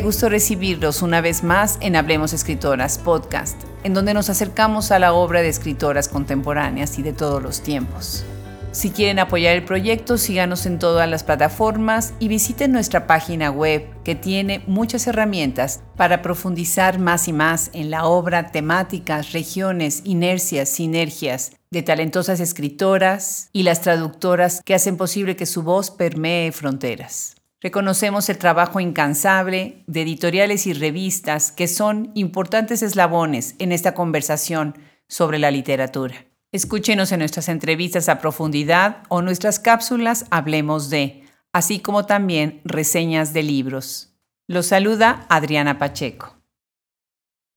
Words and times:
Gusto 0.00 0.28
recibirlos 0.28 1.02
una 1.02 1.20
vez 1.20 1.42
más 1.42 1.76
en 1.80 1.96
Hablemos 1.96 2.32
Escritoras 2.32 2.98
Podcast, 2.98 3.60
en 3.82 3.94
donde 3.94 4.14
nos 4.14 4.30
acercamos 4.30 4.92
a 4.92 4.98
la 4.98 5.12
obra 5.12 5.42
de 5.42 5.48
escritoras 5.48 6.08
contemporáneas 6.08 6.98
y 6.98 7.02
de 7.02 7.12
todos 7.12 7.42
los 7.42 7.62
tiempos. 7.62 8.24
Si 8.70 8.90
quieren 8.90 9.18
apoyar 9.18 9.56
el 9.56 9.64
proyecto, 9.64 10.16
síganos 10.16 10.66
en 10.66 10.78
todas 10.78 11.08
las 11.08 11.24
plataformas 11.24 12.14
y 12.20 12.28
visiten 12.28 12.70
nuestra 12.70 13.06
página 13.06 13.50
web 13.50 13.86
que 14.04 14.14
tiene 14.14 14.62
muchas 14.66 15.06
herramientas 15.06 15.80
para 15.96 16.22
profundizar 16.22 16.98
más 16.98 17.26
y 17.26 17.32
más 17.32 17.70
en 17.72 17.90
la 17.90 18.04
obra, 18.04 18.52
temáticas, 18.52 19.32
regiones, 19.32 20.02
inercias, 20.04 20.68
sinergias 20.68 21.52
de 21.70 21.82
talentosas 21.82 22.40
escritoras 22.40 23.50
y 23.52 23.64
las 23.64 23.80
traductoras 23.80 24.62
que 24.64 24.74
hacen 24.74 24.96
posible 24.96 25.34
que 25.34 25.46
su 25.46 25.62
voz 25.62 25.90
permee 25.90 26.52
fronteras. 26.52 27.37
Reconocemos 27.60 28.28
el 28.28 28.38
trabajo 28.38 28.78
incansable 28.78 29.82
de 29.88 30.02
editoriales 30.02 30.66
y 30.68 30.74
revistas 30.74 31.50
que 31.50 31.66
son 31.66 32.12
importantes 32.14 32.82
eslabones 32.82 33.56
en 33.58 33.72
esta 33.72 33.94
conversación 33.94 34.76
sobre 35.08 35.40
la 35.40 35.50
literatura. 35.50 36.24
Escúchenos 36.52 37.10
en 37.10 37.18
nuestras 37.18 37.48
entrevistas 37.48 38.08
a 38.08 38.20
profundidad 38.20 39.02
o 39.08 39.22
nuestras 39.22 39.58
cápsulas 39.58 40.26
Hablemos 40.30 40.88
de, 40.88 41.24
así 41.52 41.80
como 41.80 42.06
también 42.06 42.60
reseñas 42.64 43.32
de 43.32 43.42
libros. 43.42 44.14
Los 44.46 44.66
saluda 44.66 45.26
Adriana 45.28 45.78
Pacheco. 45.78 46.36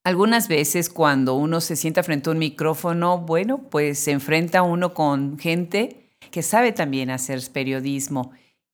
Algunas 0.03 0.47
veces 0.47 0.89
cuando 0.89 1.35
uno 1.35 1.61
se 1.61 1.75
sienta 1.75 2.01
frente 2.01 2.29
a 2.29 2.33
un 2.33 2.39
micrófono, 2.39 3.19
bueno, 3.19 3.69
pues 3.69 3.99
se 3.99 4.11
enfrenta 4.11 4.63
uno 4.63 4.95
con 4.95 5.37
gente 5.37 6.09
que 6.31 6.41
sabe 6.41 6.71
también 6.71 7.11
hacer 7.11 7.39
periodismo 7.53 8.31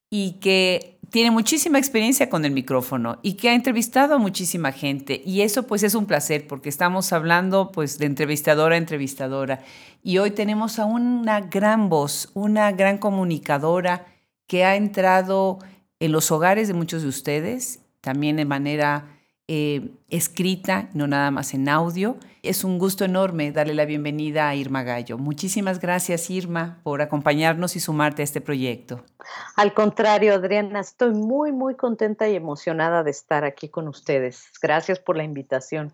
y 0.09 0.39
que 0.39 0.96
tiene 1.09 1.31
muchísima 1.31 1.77
experiencia 1.77 2.29
con 2.29 2.45
el 2.45 2.51
micrófono 2.51 3.19
y 3.21 3.33
que 3.33 3.49
ha 3.49 3.53
entrevistado 3.53 4.15
a 4.15 4.17
muchísima 4.17 4.71
gente. 4.71 5.21
Y 5.25 5.41
eso 5.41 5.63
pues 5.63 5.83
es 5.83 5.95
un 5.95 6.05
placer 6.05 6.47
porque 6.47 6.69
estamos 6.69 7.13
hablando 7.13 7.71
pues 7.71 7.97
de 7.97 8.05
entrevistadora 8.05 8.75
a 8.75 8.77
entrevistadora. 8.77 9.61
Y 10.03 10.17
hoy 10.17 10.31
tenemos 10.31 10.79
a 10.79 10.85
una 10.85 11.41
gran 11.41 11.89
voz, 11.89 12.29
una 12.33 12.71
gran 12.71 12.97
comunicadora 12.97 14.05
que 14.47 14.65
ha 14.65 14.75
entrado 14.75 15.59
en 15.99 16.11
los 16.11 16.31
hogares 16.31 16.67
de 16.67 16.73
muchos 16.73 17.01
de 17.01 17.09
ustedes, 17.09 17.79
también 18.01 18.35
de 18.35 18.45
manera 18.45 19.16
eh, 19.47 19.91
escrita, 20.09 20.89
no 20.93 21.07
nada 21.07 21.31
más 21.31 21.53
en 21.53 21.69
audio. 21.69 22.17
Es 22.43 22.63
un 22.63 22.79
gusto 22.79 23.05
enorme 23.05 23.51
darle 23.51 23.73
la 23.73 23.85
bienvenida 23.85 24.47
a 24.49 24.55
Irma 24.55 24.83
Gallo. 24.83 25.17
Muchísimas 25.17 25.79
gracias, 25.79 26.29
Irma, 26.29 26.79
por 26.83 27.01
acompañarnos 27.01 27.75
y 27.75 27.79
sumarte 27.79 28.21
a 28.21 28.25
este 28.25 28.41
proyecto. 28.41 29.03
Al 29.55 29.73
contrario, 29.73 30.33
Adriana, 30.33 30.79
estoy 30.79 31.13
muy, 31.13 31.51
muy 31.51 31.75
contenta 31.75 32.27
y 32.29 32.35
emocionada 32.35 33.03
de 33.03 33.11
estar 33.11 33.43
aquí 33.43 33.69
con 33.69 33.87
ustedes. 33.87 34.51
Gracias 34.61 34.99
por 34.99 35.17
la 35.17 35.23
invitación. 35.23 35.93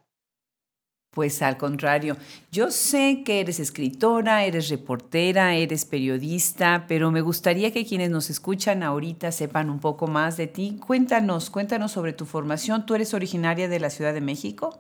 Pues 1.14 1.44
al 1.44 1.58
contrario, 1.58 2.17
yo 2.52 2.72
sé 2.72 3.22
que 3.23 3.39
eres 3.39 3.59
escritora, 3.59 4.45
eres 4.45 4.69
reportera, 4.69 5.53
eres 5.53 5.86
periodista, 5.86 6.86
pero 6.88 7.11
me 7.11 7.22
gustaría 7.22 7.72
que 7.72 7.86
quienes 7.86 8.09
nos 8.09 8.31
escuchan 8.31 8.81
ahorita 8.81 9.31
sepan 9.31 9.69
un 9.69 9.80
poco 9.80 10.08
más 10.08 10.38
de 10.38 10.47
ti. 10.47 10.80
Cuéntanos, 10.88 11.52
cuéntanos 11.52 11.91
sobre 11.91 12.14
tu 12.14 12.25
formación. 12.25 12.88
¿Tú 12.88 12.95
eres 12.95 13.14
originaria 13.14 13.69
de 13.69 13.80
la 13.80 13.91
Ciudad 13.91 14.11
de 14.11 14.22
México? 14.22 14.80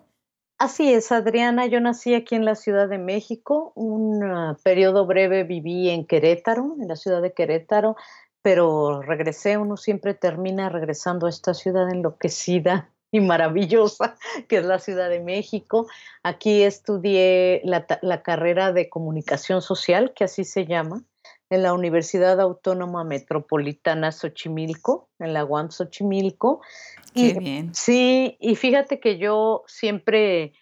Así 0.57 0.91
es, 0.91 1.11
Adriana. 1.11 1.67
Yo 1.67 1.79
nací 1.79 2.15
aquí 2.15 2.33
en 2.33 2.45
la 2.45 2.55
Ciudad 2.55 2.89
de 2.89 2.97
México. 2.97 3.71
Un 3.75 4.23
uh, 4.23 4.55
periodo 4.63 5.05
breve 5.05 5.43
viví 5.43 5.91
en 5.91 6.07
Querétaro, 6.07 6.77
en 6.79 6.87
la 6.87 6.95
ciudad 6.95 7.21
de 7.21 7.33
Querétaro, 7.33 7.95
pero 8.41 9.03
regresé. 9.03 9.57
Uno 9.57 9.77
siempre 9.77 10.15
termina 10.15 10.69
regresando 10.69 11.27
a 11.27 11.29
esta 11.29 11.53
ciudad 11.53 11.91
enloquecida 11.91 12.89
y 13.13 13.21
maravillosa 13.21 14.17
que 14.49 14.57
es 14.57 14.65
la 14.65 14.79
Ciudad 14.79 15.09
de 15.09 15.21
México. 15.21 15.87
Aquí 16.23 16.63
estudié 16.63 17.61
la, 17.63 18.23
carrera 18.23 18.73
de 18.73 18.89
comunicación 18.89 19.61
social, 19.61 20.13
que 20.13 20.25
así 20.25 20.43
se 20.43 20.65
llama, 20.65 21.03
en 21.49 21.61
la 21.61 21.73
Universidad 21.73 22.41
Autónoma 22.41 23.03
Metropolitana 23.03 24.11
Xochimilco, 24.11 25.09
en 25.19 25.33
la 25.33 25.45
UAM 25.45 25.69
Xochimilco. 25.69 26.61
Qué 27.13 27.33
bien. 27.35 27.75
Sí, 27.75 28.35
y 28.39 28.55
fíjate 28.55 28.99
que 28.99 29.19
yo 29.19 29.63
siempre, 29.67 30.53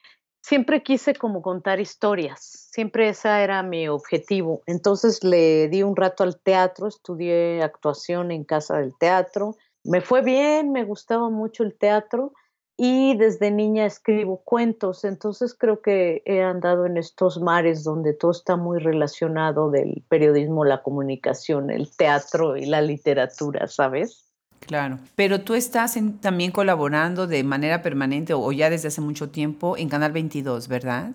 siempre 0.41 0.84
quise 0.84 1.16
como 1.16 1.41
contar 1.41 1.79
historias, 1.79 2.67
siempre 2.72 3.07
ese 3.07 3.29
era 3.29 3.63
mi 3.63 3.88
objetivo. 3.88 4.61
Entonces 4.66 5.23
le 5.23 5.69
di 5.69 5.84
un 5.84 5.95
rato 5.95 6.23
al 6.23 6.38
teatro, 6.38 6.90
estudié 6.90 7.63
actuación 7.63 8.31
en 8.31 8.44
Casa 8.44 8.78
del 8.79 8.94
Teatro, 9.00 9.56
me 9.85 10.01
fue 10.01 10.22
bien, 10.22 10.73
me 10.73 10.84
gustaba 10.84 11.29
mucho 11.29 11.63
el 11.63 11.75
teatro 11.75 12.34
y 12.83 13.15
desde 13.15 13.51
niña 13.51 13.85
escribo 13.85 14.37
cuentos, 14.37 15.03
entonces 15.03 15.53
creo 15.53 15.83
que 15.83 16.23
he 16.25 16.41
andado 16.41 16.87
en 16.87 16.97
estos 16.97 17.39
mares 17.39 17.83
donde 17.83 18.15
todo 18.15 18.31
está 18.31 18.55
muy 18.55 18.79
relacionado 18.79 19.69
del 19.69 20.03
periodismo, 20.09 20.65
la 20.65 20.81
comunicación, 20.81 21.69
el 21.69 21.95
teatro 21.95 22.57
y 22.57 22.65
la 22.65 22.81
literatura, 22.81 23.67
¿sabes? 23.67 24.33
Claro, 24.61 24.97
pero 25.13 25.41
tú 25.41 25.53
estás 25.53 25.95
también 26.21 26.51
colaborando 26.51 27.27
de 27.27 27.43
manera 27.43 27.83
permanente 27.83 28.33
o 28.33 28.51
ya 28.51 28.71
desde 28.71 28.87
hace 28.87 29.01
mucho 29.01 29.29
tiempo 29.29 29.77
en 29.77 29.87
Canal 29.87 30.11
22, 30.11 30.67
¿verdad? 30.67 31.11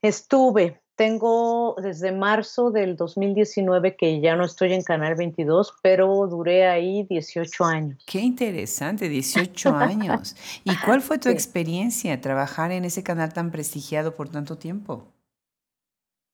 Estuve, 0.00 0.81
tengo 0.96 1.74
desde 1.82 2.12
marzo 2.12 2.70
del 2.70 2.96
2019 2.96 3.96
que 3.96 4.20
ya 4.20 4.36
no 4.36 4.44
estoy 4.44 4.72
en 4.72 4.82
Canal 4.82 5.14
22, 5.14 5.74
pero 5.82 6.26
duré 6.26 6.66
ahí 6.66 7.04
18 7.04 7.64
años. 7.64 8.04
Qué 8.06 8.20
interesante, 8.20 9.08
18 9.08 9.70
años. 9.76 10.36
¿Y 10.64 10.76
cuál 10.84 11.00
fue 11.00 11.18
tu 11.18 11.28
experiencia 11.28 12.20
trabajar 12.20 12.72
en 12.72 12.84
ese 12.84 13.02
canal 13.02 13.32
tan 13.32 13.50
prestigiado 13.50 14.14
por 14.14 14.28
tanto 14.28 14.58
tiempo? 14.58 15.08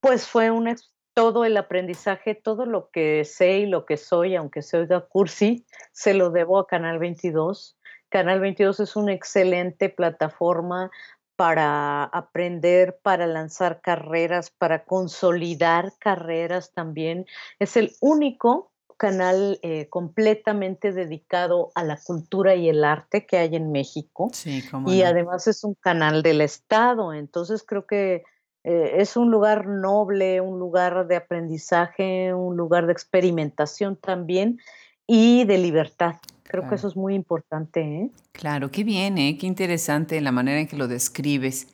Pues 0.00 0.26
fue 0.26 0.50
un, 0.50 0.74
todo 1.14 1.44
el 1.44 1.56
aprendizaje, 1.56 2.34
todo 2.34 2.66
lo 2.66 2.90
que 2.90 3.24
sé 3.24 3.58
y 3.58 3.66
lo 3.66 3.84
que 3.84 3.96
soy, 3.96 4.36
aunque 4.36 4.62
soy 4.62 4.86
de 4.86 5.00
cursi, 5.08 5.66
se 5.92 6.14
lo 6.14 6.30
debo 6.30 6.58
a 6.58 6.66
Canal 6.66 6.98
22. 6.98 7.76
Canal 8.08 8.40
22 8.40 8.80
es 8.80 8.96
una 8.96 9.12
excelente 9.12 9.88
plataforma 9.88 10.90
para 11.38 12.02
aprender, 12.02 12.98
para 13.00 13.28
lanzar 13.28 13.80
carreras, 13.80 14.50
para 14.50 14.84
consolidar 14.84 15.92
carreras 16.00 16.72
también. 16.72 17.26
Es 17.60 17.76
el 17.76 17.92
único 18.00 18.72
canal 18.96 19.60
eh, 19.62 19.88
completamente 19.88 20.90
dedicado 20.90 21.70
a 21.76 21.84
la 21.84 21.96
cultura 21.96 22.56
y 22.56 22.68
el 22.68 22.82
arte 22.82 23.24
que 23.24 23.38
hay 23.38 23.54
en 23.54 23.70
México. 23.70 24.30
Sí, 24.32 24.64
y 24.86 25.02
además 25.02 25.46
es 25.46 25.62
un 25.62 25.74
canal 25.74 26.24
del 26.24 26.40
Estado, 26.40 27.14
entonces 27.14 27.62
creo 27.64 27.86
que 27.86 28.24
eh, 28.64 28.94
es 28.96 29.16
un 29.16 29.30
lugar 29.30 29.68
noble, 29.68 30.40
un 30.40 30.58
lugar 30.58 31.06
de 31.06 31.14
aprendizaje, 31.14 32.34
un 32.34 32.56
lugar 32.56 32.86
de 32.86 32.94
experimentación 32.94 33.94
también 33.94 34.58
y 35.06 35.44
de 35.44 35.58
libertad. 35.58 36.16
Creo 36.48 36.68
que 36.68 36.74
eso 36.74 36.88
es 36.88 36.96
muy 36.96 37.14
importante. 37.14 37.80
¿eh? 37.80 38.10
Claro, 38.32 38.70
qué 38.70 38.82
bien, 38.82 39.18
¿eh? 39.18 39.36
qué 39.38 39.46
interesante 39.46 40.20
la 40.20 40.32
manera 40.32 40.60
en 40.60 40.66
que 40.66 40.76
lo 40.76 40.88
describes. 40.88 41.68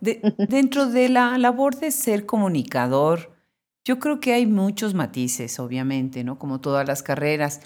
dentro 0.48 0.86
de 0.86 1.08
la 1.08 1.38
labor 1.38 1.76
de 1.76 1.90
ser 1.90 2.26
comunicador, 2.26 3.32
yo 3.84 3.98
creo 3.98 4.20
que 4.20 4.32
hay 4.32 4.46
muchos 4.46 4.94
matices, 4.94 5.58
obviamente, 5.58 6.24
¿no? 6.24 6.38
Como 6.38 6.60
todas 6.60 6.86
las 6.86 7.02
carreras, 7.02 7.60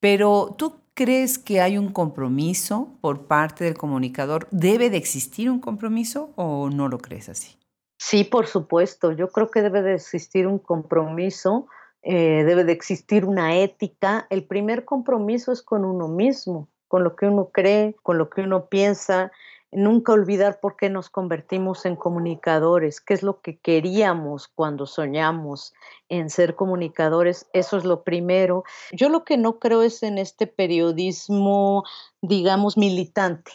pero 0.00 0.54
¿tú 0.58 0.80
crees 0.94 1.38
que 1.38 1.60
hay 1.60 1.78
un 1.78 1.92
compromiso 1.92 2.98
por 3.00 3.26
parte 3.26 3.64
del 3.64 3.74
comunicador? 3.74 4.48
¿Debe 4.50 4.90
de 4.90 4.96
existir 4.96 5.48
un 5.48 5.60
compromiso 5.60 6.32
o 6.36 6.70
no 6.70 6.88
lo 6.88 6.98
crees 6.98 7.28
así? 7.28 7.56
Sí, 7.98 8.24
por 8.24 8.46
supuesto. 8.46 9.12
Yo 9.12 9.28
creo 9.28 9.50
que 9.50 9.62
debe 9.62 9.82
de 9.82 9.94
existir 9.94 10.46
un 10.46 10.58
compromiso 10.58 11.68
eh, 12.02 12.44
debe 12.44 12.64
de 12.64 12.72
existir 12.72 13.24
una 13.24 13.56
ética. 13.58 14.26
El 14.30 14.44
primer 14.44 14.84
compromiso 14.84 15.52
es 15.52 15.62
con 15.62 15.84
uno 15.84 16.08
mismo, 16.08 16.68
con 16.88 17.04
lo 17.04 17.16
que 17.16 17.26
uno 17.26 17.50
cree, 17.50 17.94
con 18.02 18.18
lo 18.18 18.30
que 18.30 18.42
uno 18.42 18.66
piensa. 18.66 19.32
Nunca 19.72 20.12
olvidar 20.12 20.58
por 20.58 20.76
qué 20.76 20.90
nos 20.90 21.10
convertimos 21.10 21.86
en 21.86 21.94
comunicadores, 21.94 23.00
qué 23.00 23.14
es 23.14 23.22
lo 23.22 23.40
que 23.40 23.58
queríamos 23.58 24.48
cuando 24.48 24.86
soñamos 24.86 25.74
en 26.08 26.30
ser 26.30 26.56
comunicadores. 26.56 27.48
Eso 27.52 27.76
es 27.76 27.84
lo 27.84 28.02
primero. 28.02 28.64
Yo 28.92 29.08
lo 29.08 29.24
que 29.24 29.36
no 29.36 29.58
creo 29.60 29.82
es 29.82 30.02
en 30.02 30.18
este 30.18 30.48
periodismo, 30.48 31.84
digamos, 32.20 32.76
militante. 32.76 33.52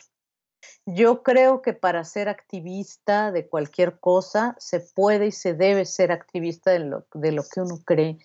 Yo 0.88 1.24
creo 1.24 1.63
que 1.63 1.74
para 1.74 2.03
ser 2.03 2.30
activista 2.30 3.31
de 3.31 3.48
cualquier 3.48 4.00
cosa 4.00 4.56
se 4.59 4.80
puede 4.80 5.27
y 5.27 5.31
se 5.31 5.56
debe 5.56 5.83
ser 5.86 6.12
activista 6.12 6.71
de 6.71 6.80
lo, 6.80 7.03
que 7.09 7.62
uno 7.62 7.80
cree, 7.83 8.19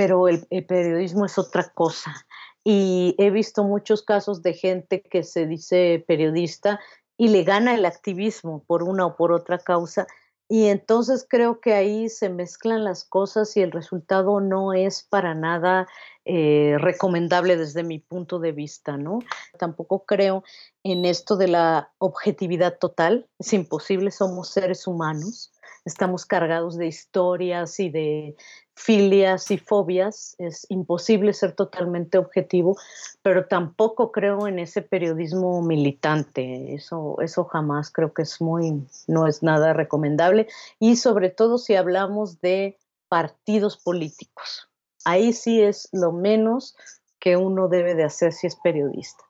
pero 0.00 0.28
el, 0.28 0.46
periodismo 0.64 1.26
es 1.26 1.36
otra 1.36 1.68
cosa. 1.74 2.26
Y 2.64 3.14
he 3.18 3.28
visto 3.28 3.64
muchos 3.64 4.02
casos 4.02 4.42
de 4.42 4.54
gente 4.54 5.02
que 5.02 5.22
se 5.22 5.46
dice 5.46 6.02
periodista 6.08 6.80
y 7.18 7.28
le 7.28 7.44
gana 7.44 7.74
el 7.74 7.84
activismo 7.84 8.64
por 8.66 8.82
una 8.82 9.04
o 9.04 9.16
por 9.16 9.30
otra 9.30 9.58
causa. 9.58 10.06
Y 10.48 10.68
entonces 10.68 11.26
creo 11.28 11.60
que 11.60 11.74
ahí 11.74 12.08
se 12.08 12.30
mezclan 12.30 12.82
las 12.82 13.04
cosas 13.04 13.54
y 13.58 13.60
el 13.60 13.72
resultado 13.72 14.40
no 14.40 14.72
es 14.72 15.02
para 15.02 15.34
nada 15.34 15.86
eh, 16.24 16.76
recomendable 16.78 17.58
desde 17.58 17.82
mi 17.82 17.98
punto 17.98 18.38
de 18.38 18.52
vista, 18.52 18.96
¿no? 18.96 19.18
Tampoco 19.58 20.06
creo 20.06 20.44
en 20.82 21.04
esto 21.04 21.36
de 21.36 21.48
la 21.48 21.92
objetividad 21.98 22.78
total, 22.78 23.28
es 23.38 23.52
imposible, 23.52 24.10
somos 24.10 24.48
seres 24.48 24.86
humanos, 24.86 25.52
estamos 25.84 26.26
cargados 26.26 26.76
de 26.76 26.86
historias 26.86 27.80
y 27.80 27.90
de 27.90 28.36
filias 28.74 29.50
y 29.50 29.58
fobias, 29.58 30.34
es 30.38 30.66
imposible 30.70 31.32
ser 31.32 31.52
totalmente 31.52 32.18
objetivo, 32.18 32.76
pero 33.22 33.46
tampoco 33.46 34.10
creo 34.10 34.46
en 34.46 34.58
ese 34.58 34.82
periodismo 34.82 35.62
militante, 35.62 36.74
eso, 36.74 37.16
eso 37.20 37.44
jamás 37.44 37.90
creo 37.90 38.14
que 38.14 38.22
es 38.22 38.40
muy, 38.40 38.86
no 39.06 39.26
es 39.26 39.42
nada 39.42 39.72
recomendable, 39.74 40.48
y 40.78 40.96
sobre 40.96 41.30
todo 41.30 41.58
si 41.58 41.74
hablamos 41.74 42.40
de 42.40 42.78
partidos 43.08 43.76
políticos 43.76 44.70
Ahí 45.04 45.32
sí 45.32 45.62
es 45.62 45.88
lo 45.92 46.12
menos 46.12 46.76
que 47.18 47.36
uno 47.36 47.68
debe 47.68 47.94
de 47.94 48.04
hacer 48.04 48.32
si 48.32 48.46
es 48.46 48.56
periodista. 48.56 49.24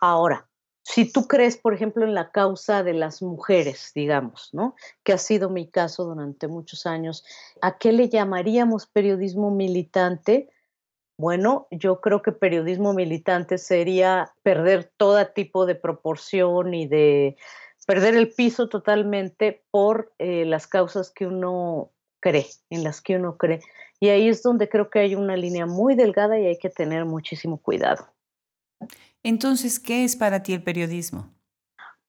Ahora, 0.00 0.48
si 0.82 1.10
tú 1.10 1.26
crees, 1.28 1.56
por 1.56 1.74
ejemplo, 1.74 2.04
en 2.04 2.14
la 2.14 2.30
causa 2.32 2.82
de 2.82 2.92
las 2.92 3.22
mujeres, 3.22 3.92
digamos, 3.94 4.50
¿no? 4.52 4.74
Que 5.04 5.12
ha 5.12 5.18
sido 5.18 5.48
mi 5.48 5.68
caso 5.68 6.04
durante 6.04 6.48
muchos 6.48 6.86
años, 6.86 7.24
¿a 7.60 7.78
qué 7.78 7.92
le 7.92 8.08
llamaríamos 8.08 8.86
periodismo 8.86 9.50
militante? 9.50 10.50
Bueno, 11.16 11.68
yo 11.70 12.00
creo 12.00 12.22
que 12.22 12.32
periodismo 12.32 12.94
militante 12.94 13.58
sería 13.58 14.32
perder 14.42 14.90
todo 14.96 15.24
tipo 15.28 15.66
de 15.66 15.76
proporción 15.76 16.74
y 16.74 16.86
de 16.88 17.36
perder 17.86 18.16
el 18.16 18.32
piso 18.32 18.68
totalmente 18.68 19.64
por 19.70 20.12
eh, 20.18 20.44
las 20.44 20.66
causas 20.66 21.10
que 21.10 21.26
uno 21.26 21.92
cree, 22.20 22.46
en 22.70 22.82
las 22.82 23.00
que 23.00 23.16
uno 23.16 23.36
cree. 23.36 23.60
Y 24.00 24.08
ahí 24.08 24.28
es 24.28 24.42
donde 24.42 24.68
creo 24.68 24.90
que 24.90 24.98
hay 24.98 25.14
una 25.14 25.36
línea 25.36 25.66
muy 25.66 25.94
delgada 25.94 26.40
y 26.40 26.46
hay 26.46 26.58
que 26.58 26.70
tener 26.70 27.04
muchísimo 27.04 27.58
cuidado. 27.58 28.11
Entonces, 29.22 29.78
¿qué 29.78 30.04
es 30.04 30.16
para 30.16 30.42
ti 30.42 30.52
el 30.52 30.62
periodismo? 30.62 31.28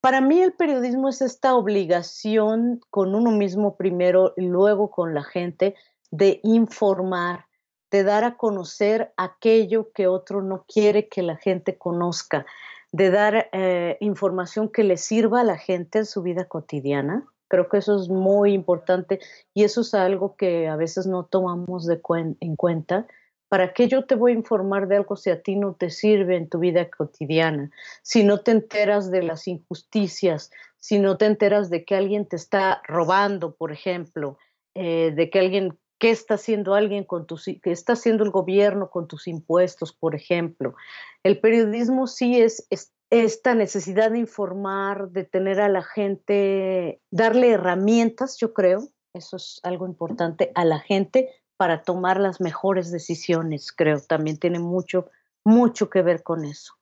Para 0.02 0.20
mí 0.20 0.42
el 0.42 0.54
periodismo 0.54 1.10
es 1.10 1.22
esta 1.22 1.56
obligación 1.56 2.81
con 2.90 3.16
uno 3.16 3.31
mismo 3.31 3.78
primero 3.78 4.34
y 4.36 4.48
luego 4.48 4.92
con 4.92 5.14
la 5.14 5.24
gente 5.24 5.75
de 6.12 6.40
informar, 6.44 7.46
de 7.90 8.04
dar 8.04 8.24
a 8.24 8.36
conocer 8.36 9.14
aquello 9.16 9.92
que 9.94 10.08
otro 10.08 10.42
no 10.42 10.66
quiere 10.68 11.08
que 11.08 11.22
la 11.22 11.38
gente 11.38 11.78
conozca, 11.78 12.46
de 12.92 13.12
dar 13.12 13.50
eh, 13.54 13.98
información 14.02 14.70
que 14.70 14.84
le 14.84 14.98
sirva 14.98 15.42
a 15.42 15.46
la 15.46 15.58
gente 15.58 16.00
en 16.00 16.06
su 16.06 16.22
vida 16.22 16.46
cotidiana 16.46 17.25
Creo 17.54 17.70
que 17.70 17.78
eso 17.78 17.96
es 17.98 18.10
muy 18.10 18.52
importante 18.52 19.20
y 19.54 19.64
eso 19.64 19.81
es 19.81 19.94
algo 19.94 20.36
que 20.36 20.68
a 20.68 20.75
veces 20.75 21.06
no 21.06 21.25
tomamos 21.25 21.88
en 21.88 22.56
cuenta. 22.56 23.06
¿Para 23.53 23.71
qué 23.71 23.88
yo 23.88 24.03
te 24.05 24.15
voy 24.15 24.31
a 24.31 24.35
informar 24.35 24.88
de 24.88 24.95
algo 24.95 25.15
si 25.15 25.29
a 25.29 25.44
ti 25.44 25.55
no 25.55 25.75
te 25.75 25.91
sirve 25.91 26.38
en 26.38 26.50
tu 26.50 26.57
vida 26.57 26.89
cotidiana? 26.89 27.69
Si 28.01 28.23
no 28.23 28.39
te 28.39 28.50
enteras 28.50 29.11
de 29.11 29.21
las 29.21 29.47
injusticias, 29.47 30.50
si 30.79 30.97
no 30.97 31.17
te 31.17 31.27
enteras 31.27 31.69
de 31.69 31.85
que 31.85 31.95
alguien 31.95 32.25
te 32.25 32.35
está 32.35 32.81
robando, 32.88 33.53
por 33.53 33.71
ejemplo, 33.71 34.39
eh, 34.73 35.13
de 35.15 35.29
que 35.29 35.38
alguien, 35.38 35.77
¿qué 36.00 36.09
está 36.09 36.33
haciendo 36.33 36.73
alguien 36.73 37.03
con 37.03 37.27
tus, 37.27 37.45
qué 37.45 37.71
está 37.71 37.94
haciendo 37.94 38.23
el 38.23 38.31
gobierno 38.31 38.89
con 38.89 39.07
tus 39.07 39.27
impuestos, 39.27 39.94
por 39.94 40.15
ejemplo? 40.15 40.73
El 41.21 41.39
periodismo 41.39 42.07
sí 42.07 42.41
es, 42.41 42.65
es 42.71 42.91
esta 43.11 43.53
necesidad 43.53 44.09
de 44.09 44.17
informar, 44.17 45.11
de 45.11 45.25
tener 45.25 45.61
a 45.61 45.69
la 45.69 45.83
gente, 45.83 47.01
darle 47.11 47.51
herramientas, 47.51 48.35
yo 48.39 48.51
creo, 48.51 48.88
eso 49.13 49.35
es 49.35 49.59
algo 49.61 49.85
importante, 49.85 50.51
a 50.55 50.65
la 50.65 50.79
gente 50.79 51.29
para 51.57 51.83
tomar 51.83 52.19
las 52.19 52.41
mejores 52.41 52.91
decisiones, 52.91 53.71
creo, 53.71 54.00
también 54.01 54.38
tiene 54.38 54.59
mucho, 54.59 55.09
mucho 55.44 55.89
que 55.89 56.01
ver 56.01 56.23
con 56.23 56.45
eso. 56.45 56.73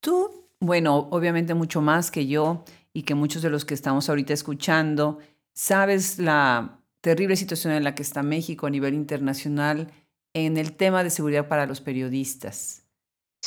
Tú, 0.00 0.48
bueno, 0.60 1.08
obviamente 1.10 1.54
mucho 1.54 1.80
más 1.80 2.10
que 2.10 2.26
yo 2.26 2.64
y 2.92 3.02
que 3.02 3.14
muchos 3.14 3.42
de 3.42 3.50
los 3.50 3.64
que 3.64 3.74
estamos 3.74 4.08
ahorita 4.08 4.32
escuchando, 4.32 5.18
sabes 5.54 6.18
la 6.18 6.78
terrible 7.00 7.36
situación 7.36 7.72
en 7.72 7.84
la 7.84 7.94
que 7.94 8.02
está 8.02 8.22
México 8.22 8.66
a 8.66 8.70
nivel 8.70 8.94
internacional 8.94 9.92
en 10.34 10.56
el 10.56 10.76
tema 10.76 11.04
de 11.04 11.10
seguridad 11.10 11.48
para 11.48 11.66
los 11.66 11.80
periodistas. 11.80 12.84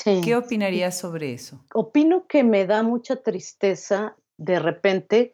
¿Qué 0.03 0.35
opinarías 0.35 0.97
sobre 0.97 1.33
eso? 1.33 1.63
Opino 1.73 2.25
que 2.27 2.43
me 2.43 2.65
da 2.65 2.81
mucha 2.81 3.17
tristeza 3.17 4.15
de 4.37 4.59
repente 4.59 5.33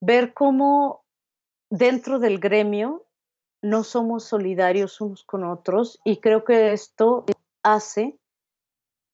ver 0.00 0.32
cómo 0.34 1.04
dentro 1.70 2.18
del 2.18 2.38
gremio 2.38 3.05
no 3.68 3.84
somos 3.84 4.24
solidarios 4.24 5.00
unos 5.00 5.24
con 5.24 5.44
otros 5.44 6.00
y 6.04 6.18
creo 6.18 6.44
que 6.44 6.72
esto 6.72 7.24
hace 7.62 8.16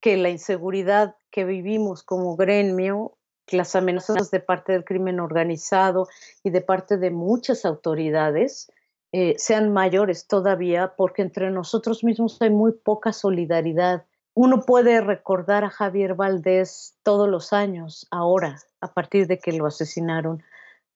que 0.01 0.17
la 0.17 0.29
inseguridad 0.29 1.15
que 1.31 1.45
vivimos 1.45 2.03
como 2.03 2.35
gremio, 2.35 3.17
las 3.51 3.75
amenazas 3.75 4.31
de 4.31 4.39
parte 4.39 4.73
del 4.73 4.85
crimen 4.85 5.19
organizado 5.19 6.07
y 6.43 6.49
de 6.49 6.61
parte 6.61 6.97
de 6.97 7.11
muchas 7.11 7.65
autoridades 7.65 8.71
eh, 9.11 9.35
sean 9.37 9.71
mayores 9.73 10.27
todavía 10.27 10.93
porque 10.95 11.21
entre 11.21 11.51
nosotros 11.51 12.03
mismos 12.03 12.41
hay 12.41 12.49
muy 12.49 12.71
poca 12.71 13.13
solidaridad 13.13 14.05
uno 14.35 14.61
puede 14.61 14.99
recordar 15.01 15.63
a 15.63 15.69
Javier 15.69 16.15
Valdés 16.15 16.97
todos 17.03 17.29
los 17.29 17.53
años, 17.53 18.07
ahora, 18.09 18.57
a 18.81 18.91
partir 18.91 19.27
de 19.27 19.37
que 19.37 19.51
lo 19.51 19.67
asesinaron. 19.67 20.43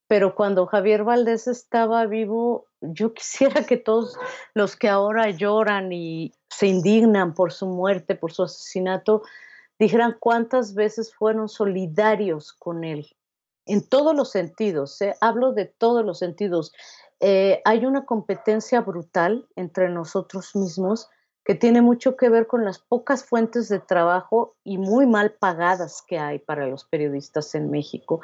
Pero 0.08 0.34
cuando 0.34 0.66
Javier 0.66 1.04
Valdés 1.04 1.46
estaba 1.46 2.06
vivo, 2.06 2.66
yo 2.80 3.14
quisiera 3.14 3.64
que 3.64 3.76
todos 3.76 4.18
los 4.54 4.74
que 4.74 4.88
ahora 4.88 5.30
lloran 5.30 5.92
y 5.92 6.32
se 6.48 6.66
indignan 6.66 7.34
por 7.34 7.52
su 7.52 7.66
muerte, 7.66 8.16
por 8.16 8.32
su 8.32 8.42
asesinato, 8.42 9.22
dijeran 9.78 10.16
cuántas 10.18 10.74
veces 10.74 11.14
fueron 11.14 11.48
solidarios 11.48 12.52
con 12.52 12.82
él, 12.82 13.06
en 13.68 13.86
todos 13.86 14.16
los 14.16 14.30
sentidos, 14.30 15.00
¿eh? 15.02 15.14
hablo 15.20 15.52
de 15.52 15.66
todos 15.66 16.04
los 16.04 16.18
sentidos. 16.18 16.72
Eh, 17.20 17.60
hay 17.64 17.84
una 17.84 18.06
competencia 18.06 18.80
brutal 18.80 19.46
entre 19.56 19.90
nosotros 19.90 20.56
mismos 20.56 21.10
que 21.44 21.54
tiene 21.54 21.82
mucho 21.82 22.16
que 22.16 22.28
ver 22.28 22.46
con 22.46 22.64
las 22.64 22.78
pocas 22.78 23.24
fuentes 23.24 23.68
de 23.68 23.78
trabajo 23.78 24.56
y 24.64 24.78
muy 24.78 25.06
mal 25.06 25.32
pagadas 25.32 26.02
que 26.06 26.18
hay 26.18 26.38
para 26.38 26.66
los 26.66 26.84
periodistas 26.84 27.54
en 27.54 27.70
México. 27.70 28.20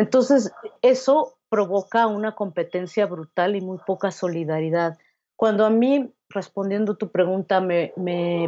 Entonces, 0.00 0.50
eso 0.80 1.36
provoca 1.50 2.06
una 2.06 2.34
competencia 2.34 3.04
brutal 3.04 3.54
y 3.54 3.60
muy 3.60 3.76
poca 3.86 4.10
solidaridad. 4.10 4.96
Cuando 5.36 5.66
a 5.66 5.70
mí, 5.70 6.10
respondiendo 6.30 6.96
tu 6.96 7.10
pregunta, 7.10 7.60
me, 7.60 7.92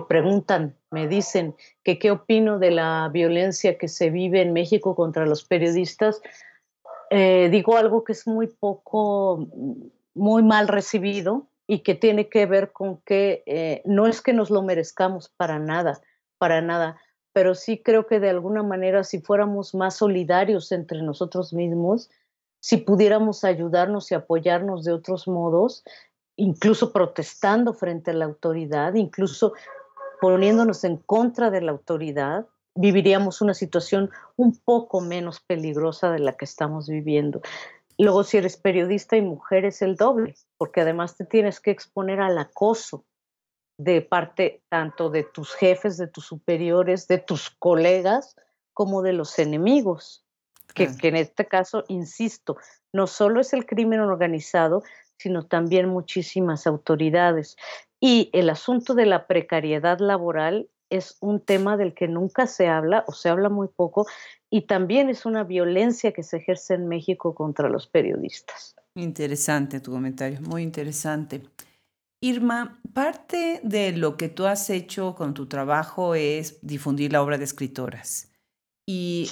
preguntan, 0.09 0.75
me 0.91 1.09
dicen 1.09 1.55
que 1.85 1.99
qué 1.99 2.11
opino 2.11 2.59
de 2.59 2.71
la 2.71 3.11
violencia 3.13 3.77
que 3.77 3.89
se 3.89 4.09
vive 4.09 4.41
en 4.41 4.55
México 4.55 4.95
contra 4.95 5.27
los 5.27 5.45
periodistas, 5.45 6.23
eh, 7.11 7.51
digo 7.53 7.77
algo 7.77 8.03
que 8.03 8.13
es 8.13 8.27
muy 8.27 8.47
poco, 8.47 9.47
muy 10.15 10.43
mal 10.43 10.69
recibido, 10.69 11.49
y 11.67 11.81
que 11.81 11.95
tiene 11.95 12.31
que 12.31 12.47
ver 12.47 12.73
con 12.73 12.97
que 13.03 13.43
eh, 13.45 13.83
no 13.85 14.07
es 14.07 14.23
que 14.23 14.33
nos 14.33 14.49
lo 14.49 14.63
merezcamos 14.63 15.29
para 15.29 15.59
nada, 15.59 16.01
para 16.39 16.63
nada, 16.63 16.97
pero 17.33 17.55
sí 17.55 17.83
creo 17.83 18.07
que 18.07 18.21
de 18.21 18.31
alguna 18.31 18.63
manera 18.63 19.05
si 19.05 19.21
fuéramos 19.21 19.75
más 19.75 19.97
solidarios 19.97 20.73
entre 20.73 21.03
nosotros 21.03 21.53
mismos, 21.53 22.11
si 22.61 22.77
pudiéramos 22.77 23.45
ayudarnos 23.45 24.11
y 24.11 24.15
apoyarnos 24.15 24.85
de 24.85 24.93
otros 24.93 25.27
modos, 25.27 25.83
incluso 26.37 26.93
protestando 26.93 27.75
frente 27.75 28.13
a 28.13 28.15
la 28.15 28.27
autoridad, 28.27 28.95
incluso 28.95 29.55
poniéndonos 30.21 30.85
en 30.85 30.99
contra 30.99 31.51
de 31.51 31.61
la 31.61 31.73
autoridad, 31.73 32.47
viviríamos 32.75 33.41
una 33.41 33.55
situación 33.55 34.11
un 34.37 34.57
poco 34.57 35.01
menos 35.01 35.41
peligrosa 35.41 36.11
de 36.11 36.21
la 36.21 36.37
que 36.37 36.45
estamos 36.45 36.89
viviendo. 36.89 37.43
Luego, 37.99 38.25
si 38.25 38.39
eres 38.39 38.57
periodista 38.57 39.17
y 39.17 39.23
mujer, 39.23 39.65
es 39.65 39.83
el 39.83 39.97
doble, 39.97 40.35
porque 40.57 40.81
además 40.81 41.17
te 41.17 41.25
tienes 41.25 41.61
que 41.61 41.71
exponer 41.71 42.21
al 42.21 42.39
acoso 42.39 43.05
de 43.79 44.03
parte 44.03 44.63
tanto 44.69 45.11
de 45.11 45.25
tus 45.25 45.55
jefes, 45.55 45.97
de 45.97 46.07
tus 46.07 46.27
superiores, 46.27 47.09
de 47.09 47.19
tus 47.19 47.51
colegas, 47.51 48.37
como 48.73 49.03
de 49.03 49.13
los 49.13 49.39
enemigos, 49.39 50.25
que, 50.75 50.97
que 50.97 51.09
en 51.09 51.17
este 51.17 51.47
caso, 51.47 51.85
insisto, 51.89 52.57
no 52.93 53.07
solo 53.07 53.41
es 53.41 53.53
el 53.53 53.67
crimen 53.67 54.01
organizado, 54.01 54.83
sino 55.19 55.47
también 55.47 55.89
muchísimas 55.89 56.67
autoridades. 56.67 57.57
Y 58.01 58.31
el 58.33 58.51
asunto 58.51 58.95
de 58.95 59.07
la 59.07 59.27
precariedad 59.27 59.99
laboral 60.01 60.69
es 60.91 61.17
un 61.21 61.41
tema 61.41 61.77
del 61.77 61.95
que 61.95 62.07
nunca 62.07 62.47
se 62.47 62.69
habla 62.69 63.05
o 63.07 63.13
se 63.13 63.31
habla 63.31 63.49
muy 63.49 63.69
poco 63.69 64.07
y 64.51 64.67
también 64.67 65.09
es 65.09 65.25
una 65.25 65.43
violencia 65.43 66.13
que 66.13 66.23
se 66.23 66.37
ejerce 66.37 66.75
en 66.75 66.87
México 66.87 67.35
contra 67.35 67.71
los 67.71 67.87
periodistas. 67.87 68.77
Interesante 68.95 69.81
tu 69.81 69.91
comentario, 69.91 70.41
muy 70.43 70.63
interesante. 70.63 71.41
Irma, 72.23 72.81
parte 72.95 73.61
de 73.65 73.91
lo 73.91 74.17
que 74.17 74.29
tú 74.29 74.47
has 74.47 74.71
hecho 74.71 75.17
con 75.17 75.35
tu 75.35 75.47
trabajo 75.47 76.15
es 76.15 76.61
difundir 76.63 77.13
la 77.13 77.21
obra 77.21 77.37
de 77.37 77.45
escritoras. 77.45 78.31
Y 78.87 79.29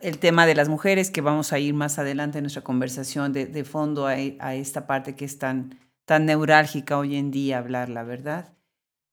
el 0.00 0.18
tema 0.18 0.46
de 0.46 0.54
las 0.54 0.68
mujeres, 0.68 1.10
que 1.10 1.20
vamos 1.20 1.52
a 1.52 1.58
ir 1.58 1.74
más 1.74 1.98
adelante 1.98 2.38
en 2.38 2.44
nuestra 2.44 2.62
conversación 2.62 3.32
de, 3.32 3.64
fondo 3.64 4.06
a, 4.06 4.12
a, 4.38 4.54
esta 4.54 4.86
parte 4.86 5.16
que 5.16 5.24
es 5.24 5.38
tan, 5.38 5.78
tan 6.04 6.24
neurálgica 6.26 6.96
hoy 6.96 7.16
en 7.16 7.32
día 7.32 7.58
hablar, 7.58 7.88
la 7.88 8.04
verdad. 8.04 8.54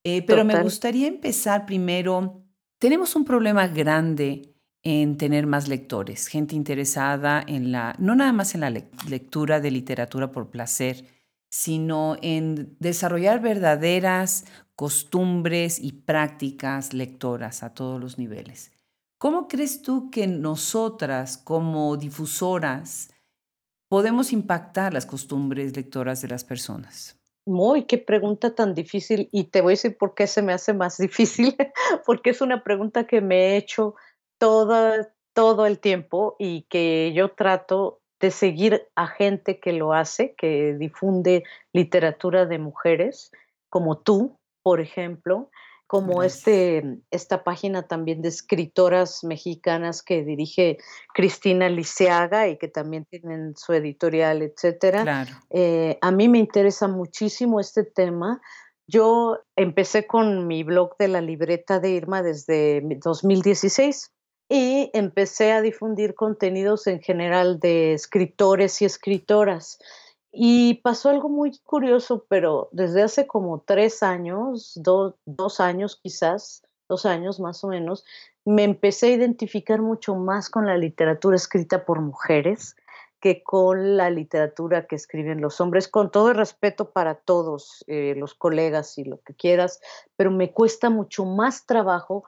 Eh, 0.04 0.22
pero 0.22 0.46
me 0.46 0.62
gustaría 0.62 1.08
empezar 1.08 1.66
primero, 1.66 2.44
tenemos 2.78 3.16
un 3.16 3.26
problema 3.26 3.68
grande 3.68 4.54
en 4.84 5.18
tener 5.18 5.48
más 5.48 5.68
lectores, 5.68 6.28
gente 6.28 6.56
interesada 6.56 7.44
en 7.46 7.72
la, 7.72 7.96
no 7.98 8.16
nada 8.16 8.34
más 8.34 8.54
en 8.54 8.62
la 8.62 8.70
lectura 8.70 9.60
de 9.60 9.72
literatura 9.72 10.32
por 10.32 10.52
placer, 10.52 11.06
sino 11.50 12.16
en 12.22 12.76
desarrollar 12.80 13.42
verdaderas 13.42 14.46
costumbres 14.76 15.80
y 15.80 15.92
prácticas 15.92 16.94
lectoras 16.94 17.64
a 17.64 17.74
todos 17.74 18.00
los 18.00 18.18
niveles. 18.18 18.72
¿Cómo 19.18 19.50
crees 19.50 19.82
tú 19.82 20.10
que 20.12 20.28
nosotras 20.28 21.38
como 21.38 21.98
difusoras 21.98 23.10
podemos 23.90 24.32
impactar 24.32 24.94
las 24.94 25.06
costumbres 25.06 25.76
lectoras 25.76 26.22
de 26.22 26.30
las 26.30 26.46
personas? 26.46 27.20
Muy, 27.46 27.84
qué 27.84 27.98
pregunta 27.98 28.56
tan 28.56 28.74
difícil. 28.74 29.28
Y 29.32 29.46
te 29.46 29.62
voy 29.62 29.72
a 29.72 29.74
decir 29.74 29.98
por 29.98 30.14
qué 30.14 30.28
se 30.28 30.42
me 30.42 30.54
hace 30.54 30.72
más 30.72 30.98
difícil, 31.00 31.58
porque 32.06 32.30
es 32.30 32.42
una 32.42 32.64
pregunta 32.64 33.08
que 33.08 33.20
me 33.20 33.36
he 33.36 33.58
hecho 33.58 33.96
todo 34.38 35.66
el 35.66 35.80
tiempo 35.80 36.36
y 36.40 36.62
que 36.70 37.12
yo 37.14 37.32
trato 37.32 37.99
de 38.20 38.32
seguir 38.32 38.88
a 38.96 39.08
gente 39.08 39.60
que 39.60 39.74
lo 39.74 39.94
hace, 39.94 40.36
que 40.38 40.74
difunde 40.74 41.44
literatura 41.74 42.46
de 42.46 42.60
mujeres, 42.60 43.32
como 43.70 43.98
tú, 44.00 44.38
por 44.62 44.82
ejemplo, 44.82 45.50
como 45.88 46.22
este, 46.22 47.00
esta 47.10 47.44
página 47.44 47.88
también 47.88 48.22
de 48.22 48.30
escritoras 48.30 49.24
mexicanas 49.24 50.04
que 50.04 50.24
dirige 50.24 50.78
Cristina 51.16 51.68
Liceaga 51.68 52.48
y 52.48 52.60
que 52.60 52.68
también 52.68 53.06
tienen 53.06 53.56
su 53.58 53.74
editorial, 53.74 54.44
etcétera. 54.44 55.26
Eh, 55.50 55.98
a 56.00 56.12
mí 56.12 56.30
me 56.30 56.38
interesa 56.38 56.88
muchísimo 56.88 57.60
este 57.60 57.84
tema. 57.84 58.40
Yo 58.86 59.40
empecé 59.56 60.06
con 60.06 60.46
mi 60.46 60.64
blog 60.64 60.96
de 61.00 61.08
la 61.08 61.22
libreta 61.22 61.80
de 61.80 61.90
Irma 61.90 62.22
desde 62.22 62.84
2016 63.04 64.12
y 64.50 64.90
empecé 64.94 65.52
a 65.52 65.62
difundir 65.62 66.16
contenidos 66.16 66.88
en 66.88 67.00
general 67.02 67.60
de 67.60 67.94
escritores 67.94 68.82
y 68.82 68.86
escritoras. 68.86 69.78
Y 70.32 70.76
pasó 70.82 71.10
algo 71.10 71.30
muy 71.30 71.58
curioso, 71.60 72.26
pero 72.28 72.70
desde 72.72 73.04
hace 73.04 73.28
como 73.28 73.62
tres 73.62 74.02
años, 74.02 74.74
dos 74.76 75.60
años 75.60 76.00
quizás, 76.02 76.64
dos 76.88 77.06
años 77.06 77.40
más 77.40 77.64
o 77.64 77.68
menos, 77.68 78.04
me 78.44 78.64
empecé 78.64 79.08
a 79.08 79.16
identificar 79.16 79.82
mucho 79.82 80.16
más 80.16 80.50
con 80.50 80.66
la 80.66 80.78
literatura 80.78 81.36
escrita 81.36 81.86
por 81.86 82.02
mujeres 82.02 82.76
que 83.20 83.44
con 83.44 83.98
la 83.98 84.10
literatura 84.10 84.88
que 84.88 84.96
escriben 84.96 85.42
los 85.42 85.60
hombres, 85.62 85.88
con 85.88 86.10
todo 86.10 86.30
el 86.30 86.38
respeto 86.38 86.92
para 86.92 87.16
todos 87.16 87.84
eh, 87.88 88.16
los 88.18 88.34
colegas 88.34 88.98
y 88.98 89.04
lo 89.04 89.20
que 89.22 89.36
quieras, 89.36 89.82
pero 90.16 90.32
me 90.32 90.52
cuesta 90.54 90.90
mucho 90.90 91.26
más 91.26 91.66
trabajo 91.66 92.24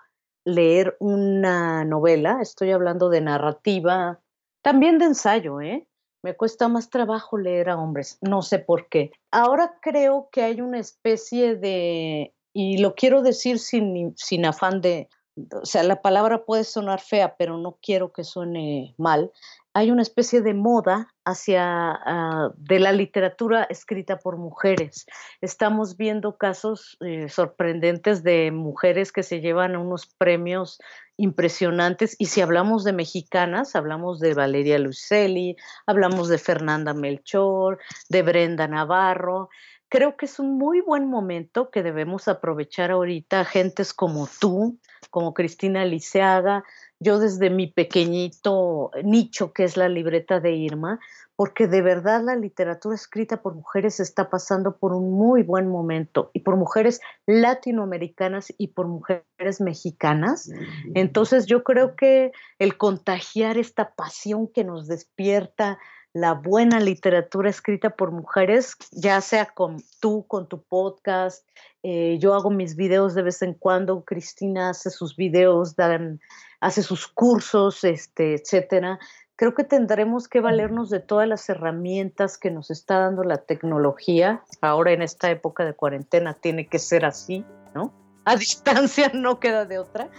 leer 0.45 0.98
una 1.00 1.86
novela, 1.86 2.39
estoy 2.41 2.71
hablando 2.71 3.10
de 3.10 3.21
narrativa, 3.21 4.19
también 4.62 4.98
de 4.98 5.05
ensayo, 5.05 5.62
¿eh? 5.62 5.88
Me 6.24 6.36
cuesta 6.36 6.67
más 6.67 6.89
trabajo 6.89 7.38
leer 7.38 7.69
a 7.69 7.77
hombres, 7.77 8.19
no 8.21 8.41
sé 8.41 8.60
por 8.60 8.89
qué. 8.89 9.12
Ahora 9.31 9.79
creo 9.81 10.29
que 10.31 10.43
hay 10.43 10.62
una 10.62 10.79
especie 10.79 11.55
de, 11.55 12.33
y 12.53 12.77
lo 12.77 12.93
quiero 12.93 13.21
decir 13.24 13.57
sin, 13.57 14.13
sin 14.17 14.45
afán 14.45 14.81
de, 14.81 15.10
o 15.51 15.65
sea, 15.65 15.83
la 15.83 16.01
palabra 16.01 16.45
puede 16.45 16.63
sonar 16.63 17.00
fea, 17.00 17.36
pero 17.38 17.57
no 17.57 17.77
quiero 17.81 18.12
que 18.12 18.24
suene 18.24 18.93
mal 18.98 19.31
hay 19.73 19.91
una 19.91 20.01
especie 20.01 20.41
de 20.41 20.53
moda 20.53 21.07
hacia 21.23 21.63
ah, 21.65 22.51
de 22.57 22.79
la 22.79 22.91
literatura 22.91 23.63
escrita 23.63 24.17
por 24.17 24.37
mujeres. 24.37 25.05
Estamos 25.39 25.95
viendo 25.95 26.37
casos 26.37 26.97
eh, 26.99 27.29
sorprendentes 27.29 28.23
de 28.23 28.51
mujeres 28.51 29.11
que 29.11 29.23
se 29.23 29.39
llevan 29.39 29.77
unos 29.77 30.07
premios 30.17 30.79
impresionantes 31.17 32.15
y 32.19 32.25
si 32.25 32.41
hablamos 32.41 32.83
de 32.83 32.93
mexicanas, 32.93 33.75
hablamos 33.75 34.19
de 34.19 34.33
Valeria 34.33 34.79
Lucelli, 34.79 35.55
hablamos 35.85 36.27
de 36.27 36.37
Fernanda 36.37 36.93
Melchor, 36.93 37.79
de 38.09 38.23
Brenda 38.23 38.67
Navarro. 38.67 39.49
Creo 39.87 40.17
que 40.17 40.25
es 40.25 40.39
un 40.39 40.57
muy 40.57 40.81
buen 40.81 41.09
momento 41.09 41.69
que 41.69 41.83
debemos 41.83 42.27
aprovechar 42.27 42.91
ahorita 42.91 43.45
gentes 43.45 43.93
como 43.93 44.27
tú, 44.39 44.79
como 45.09 45.33
Cristina 45.33 45.85
Liceaga, 45.85 46.63
yo 47.01 47.20
desde 47.20 47.50
mi 47.50 47.65
pequeñito 47.65 48.91
nicho 49.03 49.53
que 49.53 49.63
es 49.63 49.75
la 49.75 49.89
libreta 49.89 50.39
de 50.39 50.51
Irma, 50.51 51.00
porque 51.36 51.67
de 51.67 51.81
verdad 51.81 52.22
la 52.24 52.36
literatura 52.36 52.93
escrita 52.93 53.41
por 53.41 53.55
mujeres 53.55 54.00
está 54.00 54.29
pasando 54.29 54.77
por 54.77 54.93
un 54.93 55.12
muy 55.12 55.41
buen 55.41 55.67
momento 55.67 56.29
y 56.34 56.41
por 56.41 56.58
mujeres 56.58 57.01
latinoamericanas 57.25 58.53
y 58.55 58.67
por 58.67 58.88
mujeres 58.88 59.60
mexicanas. 59.60 60.51
Entonces 60.93 61.48
yo 61.48 61.63
creo 61.63 61.96
que 61.96 62.31
el 62.60 62.77
contagiar 62.77 63.58
esta 63.58 63.96
pasión 63.96 64.48
que 64.48 64.63
nos 64.63 64.88
despierta 64.88 65.79
la 66.13 66.33
buena 66.33 66.79
literatura 66.79 67.49
escrita 67.49 67.91
por 67.91 68.11
mujeres, 68.11 68.75
ya 68.91 69.21
sea 69.21 69.45
con 69.45 69.81
tú, 69.99 70.25
con 70.27 70.47
tu 70.47 70.61
podcast, 70.61 71.47
eh, 71.83 72.17
yo 72.19 72.33
hago 72.33 72.51
mis 72.51 72.75
videos 72.75 73.15
de 73.15 73.23
vez 73.23 73.41
en 73.41 73.53
cuando, 73.53 74.03
Cristina 74.03 74.69
hace 74.69 74.89
sus 74.89 75.15
videos, 75.15 75.75
dan 75.75 76.19
hace 76.59 76.83
sus 76.83 77.07
cursos, 77.07 77.83
este, 77.83 78.35
etcétera. 78.35 78.99
Creo 79.35 79.55
que 79.55 79.63
tendremos 79.63 80.27
que 80.27 80.41
valernos 80.41 80.91
de 80.91 80.99
todas 80.99 81.27
las 81.27 81.49
herramientas 81.49 82.37
que 82.37 82.51
nos 82.51 82.69
está 82.69 82.99
dando 82.99 83.23
la 83.23 83.37
tecnología. 83.37 84.43
Ahora 84.61 84.91
en 84.91 85.01
esta 85.01 85.31
época 85.31 85.65
de 85.65 85.73
cuarentena 85.73 86.35
tiene 86.35 86.67
que 86.67 86.77
ser 86.77 87.05
así, 87.05 87.43
¿no? 87.73 87.91
A 88.25 88.35
distancia 88.37 89.09
no 89.13 89.39
queda 89.39 89.65
de 89.65 89.79
otra, 89.79 90.09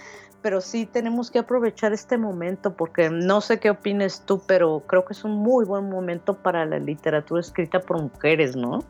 pero 0.42 0.60
sí 0.60 0.86
tenemos 0.86 1.30
que 1.30 1.38
aprovechar 1.38 1.92
este 1.92 2.18
momento 2.18 2.74
porque 2.74 3.08
no 3.08 3.40
sé 3.40 3.60
qué 3.60 3.70
opines 3.70 4.22
tú, 4.26 4.42
pero 4.46 4.82
creo 4.86 5.04
que 5.04 5.12
es 5.12 5.24
un 5.24 5.36
muy 5.36 5.64
buen 5.64 5.88
momento 5.88 6.34
para 6.34 6.66
la 6.66 6.78
literatura 6.78 7.40
escrita 7.40 7.80
por 7.80 8.02
mujeres, 8.02 8.56
¿no? 8.56 8.84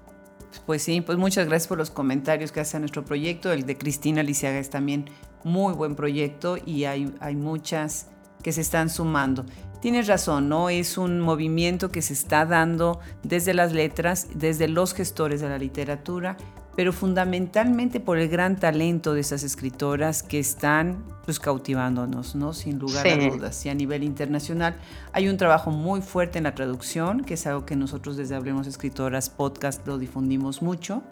Pues 0.66 0.82
sí, 0.82 1.00
pues 1.00 1.18
muchas 1.18 1.46
gracias 1.46 1.68
por 1.68 1.78
los 1.78 1.90
comentarios 1.90 2.52
que 2.52 2.60
hace 2.60 2.76
a 2.76 2.80
nuestro 2.80 3.04
proyecto. 3.04 3.52
El 3.52 3.64
de 3.64 3.76
Cristina 3.76 4.22
Lisiaga 4.22 4.58
es 4.58 4.70
también 4.70 5.06
muy 5.44 5.74
buen 5.74 5.94
proyecto 5.94 6.56
y 6.64 6.84
hay, 6.84 7.14
hay 7.20 7.36
muchas 7.36 8.08
que 8.42 8.52
se 8.52 8.60
están 8.60 8.90
sumando. 8.90 9.44
Tienes 9.80 10.06
razón, 10.06 10.48
¿no? 10.48 10.68
Es 10.68 10.98
un 10.98 11.20
movimiento 11.20 11.90
que 11.90 12.02
se 12.02 12.12
está 12.12 12.44
dando 12.44 13.00
desde 13.22 13.54
las 13.54 13.72
letras, 13.72 14.28
desde 14.34 14.68
los 14.68 14.94
gestores 14.94 15.40
de 15.40 15.48
la 15.48 15.58
literatura, 15.58 16.36
pero 16.76 16.92
fundamentalmente 16.92 18.00
por 18.00 18.18
el 18.18 18.28
gran 18.28 18.56
talento 18.56 19.14
de 19.14 19.20
esas 19.20 19.42
escritoras 19.42 20.22
que 20.22 20.38
están 20.38 21.04
pues 21.24 21.38
cautivándonos, 21.38 22.34
¿no? 22.34 22.52
Sin 22.52 22.78
lugar 22.78 23.06
a 23.06 23.16
dudas. 23.16 23.64
Y 23.66 23.68
a 23.68 23.74
nivel 23.74 24.02
internacional 24.02 24.76
hay 25.12 25.28
un 25.28 25.36
trabajo 25.36 25.70
muy 25.70 26.00
fuerte 26.00 26.38
en 26.38 26.44
la 26.44 26.54
traducción, 26.54 27.24
que 27.24 27.34
es 27.34 27.46
algo 27.46 27.66
que 27.66 27.76
nosotros 27.76 28.16
desde 28.16 28.34
Hablemos 28.34 28.66
Escritoras 28.66 29.28
Podcast 29.30 29.86
lo 29.86 29.98
difundimos 29.98 30.62
mucho, 30.62 31.02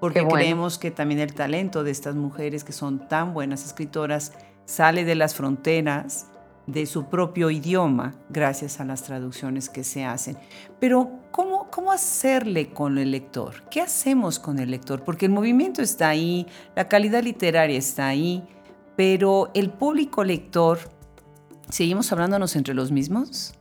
porque 0.00 0.26
creemos 0.26 0.78
que 0.78 0.90
también 0.90 1.20
el 1.20 1.34
talento 1.34 1.82
de 1.82 1.90
estas 1.90 2.14
mujeres 2.14 2.64
que 2.64 2.72
son 2.72 3.08
tan 3.08 3.32
buenas 3.32 3.64
escritoras 3.64 4.32
sale 4.66 5.04
de 5.04 5.14
las 5.14 5.34
fronteras 5.34 6.26
de 6.66 6.86
su 6.86 7.06
propio 7.06 7.50
idioma 7.50 8.14
gracias 8.28 8.80
a 8.80 8.84
las 8.84 9.02
traducciones 9.02 9.68
que 9.68 9.84
se 9.84 10.04
hacen. 10.04 10.36
Pero 10.80 11.20
¿cómo, 11.30 11.70
cómo 11.70 11.92
hacerle 11.92 12.72
con 12.72 12.98
el 12.98 13.12
lector? 13.12 13.68
¿Qué 13.70 13.80
hacemos 13.80 14.38
con 14.38 14.58
el 14.58 14.70
lector? 14.70 15.04
Porque 15.04 15.26
el 15.26 15.32
movimiento 15.32 15.82
está 15.82 16.08
ahí, 16.08 16.46
la 16.74 16.88
calidad 16.88 17.22
literaria 17.22 17.78
está 17.78 18.08
ahí, 18.08 18.44
pero 18.96 19.50
el 19.54 19.70
público 19.70 20.24
lector, 20.24 20.78
¿seguimos 21.68 22.10
hablándonos 22.12 22.56
entre 22.56 22.74
los 22.74 22.90
mismos? 22.90 23.54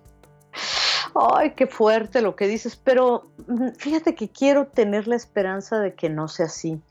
Ay, 1.18 1.52
qué 1.52 1.66
fuerte 1.66 2.22
lo 2.22 2.36
que 2.36 2.46
dices, 2.46 2.76
pero 2.76 3.32
mm, 3.48 3.70
fíjate 3.78 4.16
que 4.16 4.28
quiero 4.28 4.68
tener 4.68 5.08
la 5.08 5.16
esperanza 5.16 5.80
de 5.80 5.96
que 5.96 6.10
no 6.10 6.28
sea 6.28 6.48
así. 6.48 6.82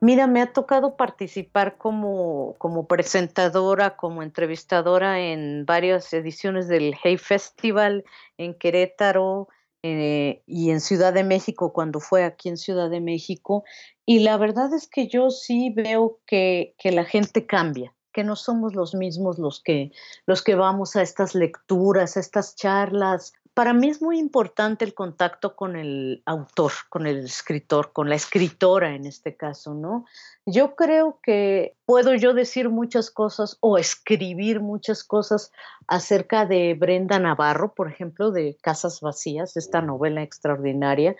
Mira, 0.00 0.26
me 0.26 0.42
ha 0.42 0.52
tocado 0.52 0.96
participar 0.96 1.78
como, 1.78 2.56
como 2.58 2.86
presentadora, 2.86 3.96
como 3.96 4.22
entrevistadora 4.22 5.20
en 5.20 5.64
varias 5.64 6.12
ediciones 6.12 6.68
del 6.68 6.94
Hey 7.02 7.16
Festival 7.16 8.04
en 8.36 8.52
Querétaro 8.52 9.48
eh, 9.82 10.42
y 10.46 10.70
en 10.70 10.80
Ciudad 10.80 11.14
de 11.14 11.24
México, 11.24 11.72
cuando 11.72 12.00
fue 12.00 12.24
aquí 12.24 12.50
en 12.50 12.58
Ciudad 12.58 12.90
de 12.90 13.00
México. 13.00 13.64
Y 14.04 14.18
la 14.18 14.36
verdad 14.36 14.74
es 14.74 14.88
que 14.88 15.08
yo 15.08 15.30
sí 15.30 15.72
veo 15.74 16.18
que, 16.26 16.74
que 16.76 16.92
la 16.92 17.04
gente 17.04 17.46
cambia 17.46 17.94
que 18.12 18.24
no 18.24 18.36
somos 18.36 18.74
los 18.74 18.94
mismos 18.94 19.38
los 19.38 19.62
que, 19.62 19.92
los 20.26 20.42
que 20.42 20.54
vamos 20.54 20.96
a 20.96 21.02
estas 21.02 21.34
lecturas, 21.34 22.16
a 22.16 22.20
estas 22.20 22.56
charlas, 22.56 23.32
para 23.54 23.72
mí 23.72 23.88
es 23.88 24.00
muy 24.00 24.18
importante 24.18 24.84
el 24.84 24.94
contacto 24.94 25.56
con 25.56 25.76
el 25.76 26.22
autor, 26.24 26.72
con 26.88 27.06
el 27.06 27.24
escritor, 27.24 27.92
con 27.92 28.08
la 28.08 28.14
escritora 28.14 28.94
en 28.94 29.06
este 29.06 29.36
caso, 29.36 29.74
¿no? 29.74 30.06
Yo 30.46 30.76
creo 30.76 31.18
que 31.22 31.76
puedo 31.84 32.14
yo 32.14 32.32
decir 32.32 32.68
muchas 32.68 33.10
cosas 33.10 33.58
o 33.60 33.76
escribir 33.76 34.60
muchas 34.60 35.02
cosas 35.04 35.52
acerca 35.88 36.46
de 36.46 36.74
Brenda 36.74 37.18
Navarro, 37.18 37.74
por 37.74 37.90
ejemplo, 37.90 38.30
de 38.30 38.56
Casas 38.62 39.00
Vacías, 39.00 39.56
esta 39.56 39.82
novela 39.82 40.22
extraordinaria. 40.22 41.16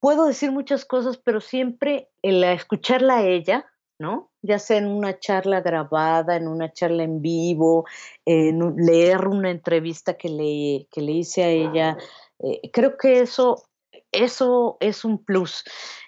Puedo 0.00 0.26
decir 0.26 0.52
muchas 0.52 0.84
cosas, 0.84 1.16
pero 1.16 1.40
siempre 1.40 2.08
el 2.22 2.44
escucharla 2.44 3.18
a 3.18 3.24
ella, 3.24 3.66
¿no? 3.98 4.30
Ya 4.42 4.58
sea 4.58 4.78
en 4.78 4.86
una 4.86 5.18
charla 5.18 5.60
grabada, 5.60 6.36
en 6.36 6.48
una 6.48 6.72
charla 6.72 7.02
en 7.02 7.20
vivo, 7.20 7.86
en 8.24 8.76
leer 8.76 9.26
una 9.26 9.50
entrevista 9.50 10.14
que 10.14 10.28
le, 10.28 10.86
que 10.92 11.02
le 11.02 11.12
hice 11.12 11.44
a 11.44 11.48
ella. 11.48 11.98
Eh, 12.38 12.70
creo 12.72 12.96
que 12.96 13.20
eso, 13.20 13.64
eso 14.12 14.76
es 14.80 15.04
un 15.04 15.24
plus. 15.24 15.64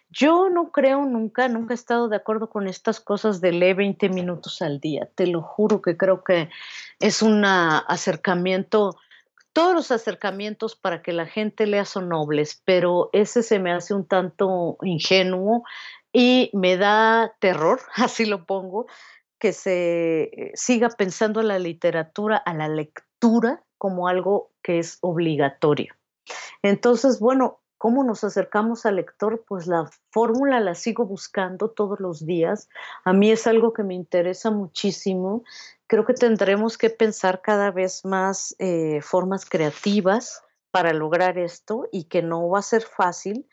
Yo 0.08 0.48
no 0.50 0.72
creo 0.72 1.04
nunca, 1.04 1.48
nunca 1.48 1.72
he 1.72 1.76
estado 1.76 2.08
de 2.08 2.16
acuerdo 2.16 2.50
con 2.50 2.66
estas 2.66 3.00
cosas 3.00 3.40
de 3.40 3.52
leer 3.52 3.76
20 3.76 4.08
minutos 4.08 4.60
al 4.62 4.80
día. 4.80 5.08
Te 5.14 5.26
lo 5.26 5.42
juro 5.42 5.82
que 5.82 5.96
creo 5.96 6.24
que 6.24 6.48
es 6.98 7.22
un 7.22 7.44
acercamiento 7.44 8.96
todos 9.52 9.74
los 9.74 9.90
acercamientos 9.90 10.76
para 10.76 11.02
que 11.02 11.12
la 11.12 11.26
gente 11.26 11.66
lea 11.66 11.84
son 11.84 12.08
nobles, 12.08 12.62
pero 12.64 13.10
ese 13.12 13.42
se 13.42 13.58
me 13.58 13.72
hace 13.72 13.94
un 13.94 14.06
tanto 14.06 14.76
ingenuo 14.82 15.64
y 16.12 16.50
me 16.52 16.76
da 16.76 17.34
terror, 17.40 17.80
así 17.96 18.24
lo 18.24 18.46
pongo, 18.46 18.86
que 19.38 19.52
se 19.52 20.22
eh, 20.22 20.52
siga 20.54 20.88
pensando 20.90 21.42
la 21.42 21.58
literatura, 21.58 22.36
a 22.36 22.54
la 22.54 22.68
lectura 22.68 23.62
como 23.78 24.08
algo 24.08 24.52
que 24.62 24.78
es 24.78 24.98
obligatorio. 25.00 25.94
Entonces, 26.62 27.18
bueno, 27.18 27.60
¿cómo 27.78 28.04
nos 28.04 28.22
acercamos 28.24 28.84
al 28.84 28.96
lector? 28.96 29.44
Pues 29.48 29.66
la 29.66 29.88
fórmula 30.10 30.60
la 30.60 30.74
sigo 30.74 31.06
buscando 31.06 31.70
todos 31.70 31.98
los 32.00 32.26
días. 32.26 32.68
A 33.04 33.14
mí 33.14 33.30
es 33.30 33.46
algo 33.46 33.72
que 33.72 33.82
me 33.82 33.94
interesa 33.94 34.50
muchísimo 34.50 35.44
creo 35.90 36.06
que 36.06 36.14
tendremos 36.14 36.78
que 36.78 36.88
pensar 36.88 37.42
cada 37.42 37.72
vez 37.72 38.04
más 38.04 38.54
eh, 38.60 39.00
formas 39.02 39.44
creativas 39.44 40.40
para 40.70 40.92
lograr 40.92 41.36
esto 41.36 41.88
y 41.90 42.04
que 42.04 42.22
no 42.22 42.48
va 42.48 42.60
a 42.60 42.62
ser 42.62 42.82
fácil, 42.82 43.48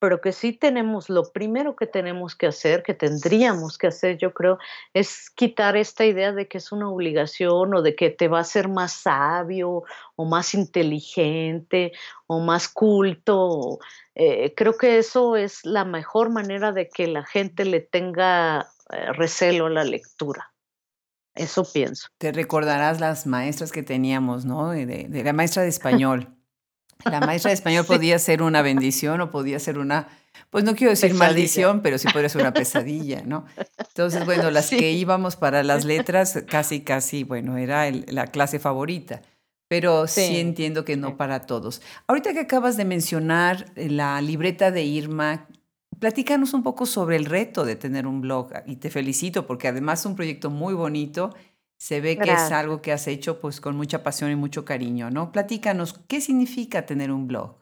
pero 0.00 0.20
que 0.20 0.32
sí 0.32 0.52
tenemos, 0.52 1.10
lo 1.10 1.30
primero 1.30 1.76
que 1.76 1.86
tenemos 1.86 2.34
que 2.34 2.46
hacer, 2.46 2.82
que 2.82 2.94
tendríamos 2.94 3.78
que 3.78 3.86
hacer, 3.86 4.16
yo 4.16 4.32
creo, 4.32 4.58
es 4.94 5.30
quitar 5.30 5.76
esta 5.76 6.06
idea 6.06 6.32
de 6.32 6.48
que 6.48 6.58
es 6.58 6.72
una 6.72 6.90
obligación 6.90 7.74
o 7.74 7.82
de 7.82 7.94
que 7.94 8.10
te 8.10 8.26
va 8.26 8.38
a 8.38 8.40
hacer 8.40 8.68
más 8.68 8.92
sabio 8.92 9.84
o 10.16 10.24
más 10.24 10.54
inteligente 10.54 11.92
o 12.26 12.40
más 12.40 12.68
culto. 12.68 13.78
Eh, 14.14 14.54
creo 14.56 14.76
que 14.78 14.98
eso 14.98 15.36
es 15.36 15.64
la 15.64 15.84
mejor 15.84 16.30
manera 16.30 16.72
de 16.72 16.88
que 16.88 17.06
la 17.06 17.24
gente 17.24 17.66
le 17.66 17.80
tenga 17.80 18.70
eh, 18.90 19.12
recelo 19.12 19.66
a 19.66 19.70
la 19.70 19.84
lectura. 19.84 20.50
Eso 21.34 21.64
pienso. 21.70 22.08
Te 22.18 22.32
recordarás 22.32 23.00
las 23.00 23.26
maestras 23.26 23.70
que 23.70 23.82
teníamos, 23.82 24.44
¿no? 24.44 24.70
De, 24.70 25.08
la 25.24 25.32
maestra 25.32 25.62
de 25.62 25.68
español. 25.68 26.39
La 27.04 27.20
maestra 27.20 27.50
de 27.50 27.54
español 27.54 27.84
podía 27.86 28.18
ser 28.18 28.42
una 28.42 28.62
bendición 28.62 29.20
o 29.20 29.30
podía 29.30 29.58
ser 29.58 29.78
una, 29.78 30.08
pues 30.50 30.64
no 30.64 30.74
quiero 30.74 30.90
decir 30.90 31.14
maldición, 31.14 31.80
pero 31.80 31.98
sí 31.98 32.08
podría 32.12 32.28
ser 32.28 32.40
una 32.40 32.52
pesadilla, 32.52 33.22
¿no? 33.24 33.44
Entonces, 33.78 34.24
bueno, 34.24 34.50
las 34.50 34.70
que 34.70 34.92
íbamos 34.92 35.36
para 35.36 35.62
las 35.62 35.84
letras, 35.84 36.42
casi, 36.48 36.80
casi, 36.80 37.24
bueno, 37.24 37.56
era 37.56 37.90
la 37.90 38.26
clase 38.26 38.58
favorita. 38.58 39.22
Pero 39.68 40.08
sí. 40.08 40.38
entiendo 40.38 40.84
que 40.84 40.96
no 40.96 41.16
para 41.16 41.46
todos. 41.46 41.80
Ahorita 42.08 42.32
que 42.32 42.40
acabas 42.40 42.76
de 42.76 42.84
mencionar 42.84 43.66
eh, 43.76 43.88
la 43.88 44.20
libreta 44.20 44.72
de 44.72 44.82
Irma, 44.82 45.46
platícanos 46.00 46.54
un 46.54 46.64
poco 46.64 46.86
sobre 46.86 47.14
el 47.14 47.24
reto 47.24 47.64
de 47.64 47.76
tener 47.76 48.08
un 48.08 48.20
blog 48.20 48.50
y 48.66 48.76
te 48.76 48.90
felicito 48.90 49.46
porque 49.46 49.68
además 49.68 50.00
es 50.00 50.06
un 50.06 50.16
proyecto 50.16 50.50
muy 50.50 50.74
bonito. 50.74 51.32
Se 51.80 52.02
ve 52.02 52.18
que 52.18 52.30
es 52.30 52.52
algo 52.52 52.82
que 52.82 52.92
has 52.92 53.06
hecho 53.06 53.40
pues 53.40 53.60
con 53.60 53.74
mucha 53.74 54.02
pasión 54.02 54.30
y 54.30 54.36
mucho 54.36 54.66
cariño, 54.66 55.10
¿no? 55.10 55.32
Platícanos, 55.32 55.98
¿qué 56.08 56.20
significa 56.20 56.84
tener 56.84 57.10
un 57.10 57.26
blog? 57.26 57.56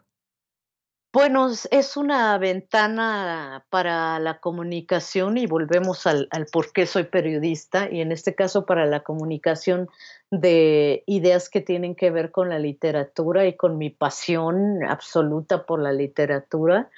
Bueno, 1.12 1.48
es 1.70 1.96
una 1.96 2.36
ventana 2.36 3.64
para 3.70 4.18
la 4.18 4.40
comunicación 4.40 5.38
y 5.38 5.46
volvemos 5.46 6.06
al, 6.06 6.26
al, 6.32 6.46
por 6.46 6.72
qué 6.72 6.84
soy 6.84 7.04
periodista 7.04 7.88
y 7.90 8.00
en 8.00 8.10
este 8.10 8.34
caso 8.34 8.66
para 8.66 8.86
la 8.86 9.04
comunicación 9.04 9.88
de 10.30 11.04
ideas 11.06 11.48
que 11.48 11.60
tienen 11.60 11.94
que 11.94 12.10
ver 12.10 12.32
con 12.32 12.48
la 12.48 12.58
literatura 12.58 13.46
y 13.46 13.56
con 13.56 13.78
mi 13.78 13.90
pasión 13.90 14.82
absoluta 14.84 15.64
por 15.64 15.80
la 15.80 15.92
literatura 15.92 16.90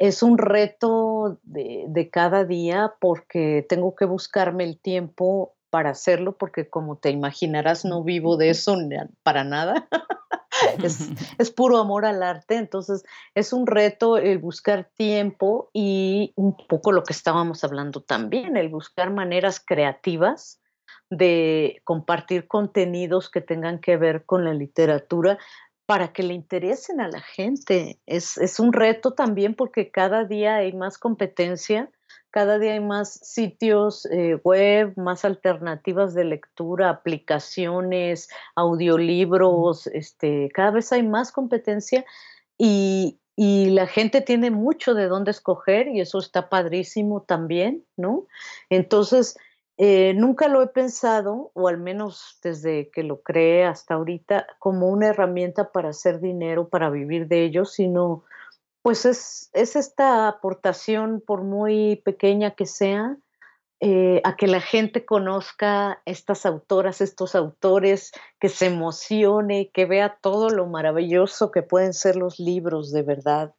es 0.00 0.22
un 0.22 0.38
reto 0.38 1.38
de, 1.42 2.08
cada 2.10 2.46
día 2.46 2.94
porque 3.00 3.66
tengo 3.68 3.94
que 3.94 4.06
buscarme 4.06 4.64
el 4.64 4.78
tiempo 4.80 5.54
para 5.70 5.90
hacerlo 5.90 6.36
porque 6.36 6.68
como 6.68 6.96
te 6.96 7.10
imaginarás 7.10 7.84
no 7.84 8.04
vivo 8.04 8.36
de 8.36 8.50
eso 8.50 8.76
para 9.22 9.44
nada. 9.44 9.88
es, 11.38 11.50
puro 11.50 11.78
amor 11.78 12.04
al 12.04 12.22
arte, 12.22 12.56
entonces 12.56 13.04
es 13.34 13.52
un 13.52 13.66
reto 13.66 14.18
el 14.18 14.38
buscar 14.38 14.90
tiempo 14.96 15.70
y 15.72 16.32
un 16.36 16.56
poco 16.56 16.92
lo 16.92 17.02
que 17.02 17.12
estábamos 17.12 17.64
hablando 17.64 18.02
también, 18.02 18.56
el 18.56 18.68
buscar 18.68 19.10
maneras 19.10 19.62
creativas 19.64 20.60
de 21.08 21.80
compartir 21.84 22.46
contenidos 22.46 23.30
que 23.30 23.40
tengan 23.40 23.80
que 23.80 23.96
ver 23.96 24.24
con 24.26 24.44
la 24.44 24.52
literatura, 24.52 25.38
para 25.90 26.12
que 26.12 26.22
le 26.22 26.34
interesen 26.34 27.00
a 27.00 27.08
la 27.08 27.20
gente. 27.20 27.98
Es, 28.06 28.60
un 28.60 28.72
reto 28.72 29.14
también 29.14 29.56
porque 29.56 29.90
cada 29.90 30.24
día 30.24 30.54
hay 30.54 30.72
más 30.72 30.98
competencia, 30.98 31.90
cada 32.30 32.58
día 32.58 32.72
hay 32.72 32.80
más 32.80 33.12
sitios 33.12 34.06
eh, 34.06 34.36
web, 34.44 34.92
más 34.96 35.24
alternativas 35.24 36.14
de 36.14 36.24
lectura, 36.24 36.90
aplicaciones, 36.90 38.28
audiolibros, 38.54 39.86
este, 39.88 40.48
cada 40.54 40.70
vez 40.70 40.92
hay 40.92 41.02
más 41.02 41.32
competencia 41.32 42.04
y, 42.56 43.18
y 43.36 43.70
la 43.70 43.86
gente 43.86 44.20
tiene 44.20 44.50
mucho 44.50 44.94
de 44.94 45.08
dónde 45.08 45.30
escoger 45.30 45.88
y 45.88 46.00
eso 46.00 46.18
está 46.18 46.48
padrísimo 46.48 47.22
también, 47.22 47.84
¿no? 47.96 48.26
Entonces, 48.68 49.36
eh, 49.82 50.12
nunca 50.14 50.46
lo 50.48 50.60
he 50.62 50.66
pensado, 50.66 51.52
o 51.54 51.66
al 51.66 51.78
menos 51.78 52.38
desde 52.42 52.90
que 52.90 53.02
lo 53.02 53.22
creé 53.22 53.64
hasta 53.64 53.94
ahorita, 53.94 54.46
como 54.58 54.90
una 54.90 55.08
herramienta 55.08 55.72
para 55.72 55.88
hacer 55.88 56.20
dinero, 56.20 56.68
para 56.68 56.90
vivir 56.90 57.28
de 57.28 57.44
ello, 57.44 57.64
sino 57.64 58.24
pues 58.82 59.04
es, 59.04 59.50
es 59.52 59.76
esta 59.76 60.28
aportación, 60.28 61.22
por 61.26 61.42
muy 61.42 61.96
pequeña 62.04 62.52
que 62.52 62.66
sea, 62.66 63.16
eh, 63.82 64.20
a 64.24 64.36
que 64.36 64.46
la 64.46 64.60
gente 64.60 65.06
conozca 65.06 66.02
estas 66.04 66.44
autoras, 66.44 67.00
estos 67.00 67.34
autores, 67.34 68.12
que 68.38 68.50
se 68.50 68.66
emocione, 68.66 69.70
que 69.72 69.86
vea 69.86 70.18
todo 70.20 70.50
lo 70.50 70.66
maravilloso 70.66 71.50
que 71.50 71.62
pueden 71.62 71.94
ser 71.94 72.16
los 72.16 72.38
libros 72.38 72.92
de 72.92 73.02
verdad. 73.02 73.54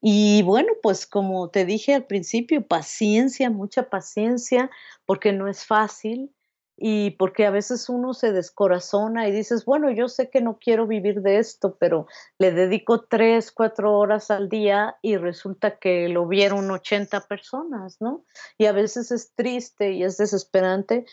Y 0.00 0.42
bueno, 0.42 0.74
pues 0.82 1.06
como 1.06 1.48
te 1.48 1.64
dije 1.64 1.94
al 1.94 2.04
principio, 2.04 2.66
paciencia, 2.66 3.50
mucha 3.50 3.88
paciencia, 3.88 4.70
porque 5.06 5.32
no 5.32 5.48
es 5.48 5.64
fácil 5.64 6.35
y 6.76 7.12
porque 7.12 7.46
a 7.46 7.50
veces 7.50 7.88
uno 7.88 8.12
se 8.12 8.32
descorazona 8.32 9.26
y 9.26 9.32
dices, 9.32 9.64
bueno, 9.64 9.90
yo 9.90 10.08
sé 10.08 10.28
que 10.28 10.42
no 10.42 10.58
quiero 10.58 10.86
vivir 10.86 11.22
de 11.22 11.38
esto, 11.38 11.76
pero 11.78 12.06
le 12.38 12.52
dedico 12.52 13.04
tres, 13.04 13.50
cuatro 13.50 13.98
horas 13.98 14.30
al 14.30 14.48
día 14.48 14.96
y 15.00 15.16
resulta 15.16 15.78
que 15.78 16.08
lo 16.08 16.26
vieron 16.26 16.70
80 16.70 17.22
personas, 17.22 17.96
¿no? 18.00 18.24
Y 18.58 18.66
a 18.66 18.72
veces 18.72 19.10
es 19.10 19.34
triste 19.34 19.92
y 19.92 20.02
es 20.02 20.18
desesperante, 20.18 21.06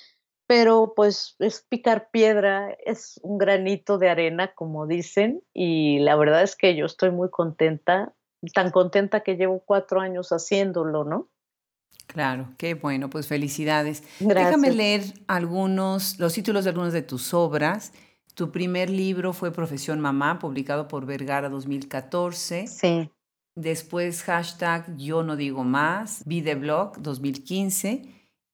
pero 0.47 0.93
pues 0.95 1.35
es 1.39 1.65
picar 1.69 2.09
piedra, 2.11 2.75
es 2.85 3.19
un 3.23 3.37
granito 3.37 3.97
de 3.97 4.09
arena, 4.09 4.53
como 4.53 4.85
dicen, 4.85 5.41
y 5.53 5.99
la 5.99 6.17
verdad 6.17 6.43
es 6.43 6.57
que 6.57 6.75
yo 6.75 6.85
estoy 6.85 7.11
muy 7.11 7.29
contenta, 7.29 8.13
tan 8.53 8.71
contenta 8.71 9.21
que 9.21 9.37
llevo 9.37 9.63
cuatro 9.65 10.01
años 10.01 10.29
haciéndolo, 10.31 11.05
¿no? 11.05 11.29
Claro, 12.13 12.53
qué 12.57 12.75
bueno, 12.75 13.09
pues 13.09 13.25
felicidades. 13.27 14.03
Déjame 14.19 14.69
leer 14.71 15.03
algunos, 15.25 16.19
los 16.19 16.33
títulos 16.33 16.63
de 16.63 16.69
algunas 16.69 16.93
de 16.93 17.01
tus 17.01 17.33
obras. 17.33 17.91
Tu 18.35 18.51
primer 18.51 18.91
libro 18.91 19.33
fue 19.33 19.51
Profesión 19.51 19.99
Mamá, 19.99 20.37
publicado 20.37 20.87
por 20.87 21.07
Vergara 21.07 21.49
2014. 21.49 22.67
Sí. 22.67 23.09
Después 23.55 24.21
hashtag 24.23 24.95
Yo 24.95 25.23
no 25.23 25.35
digo 25.35 25.63
más, 25.63 26.23
Videblog 26.25 27.01
2015 27.01 28.03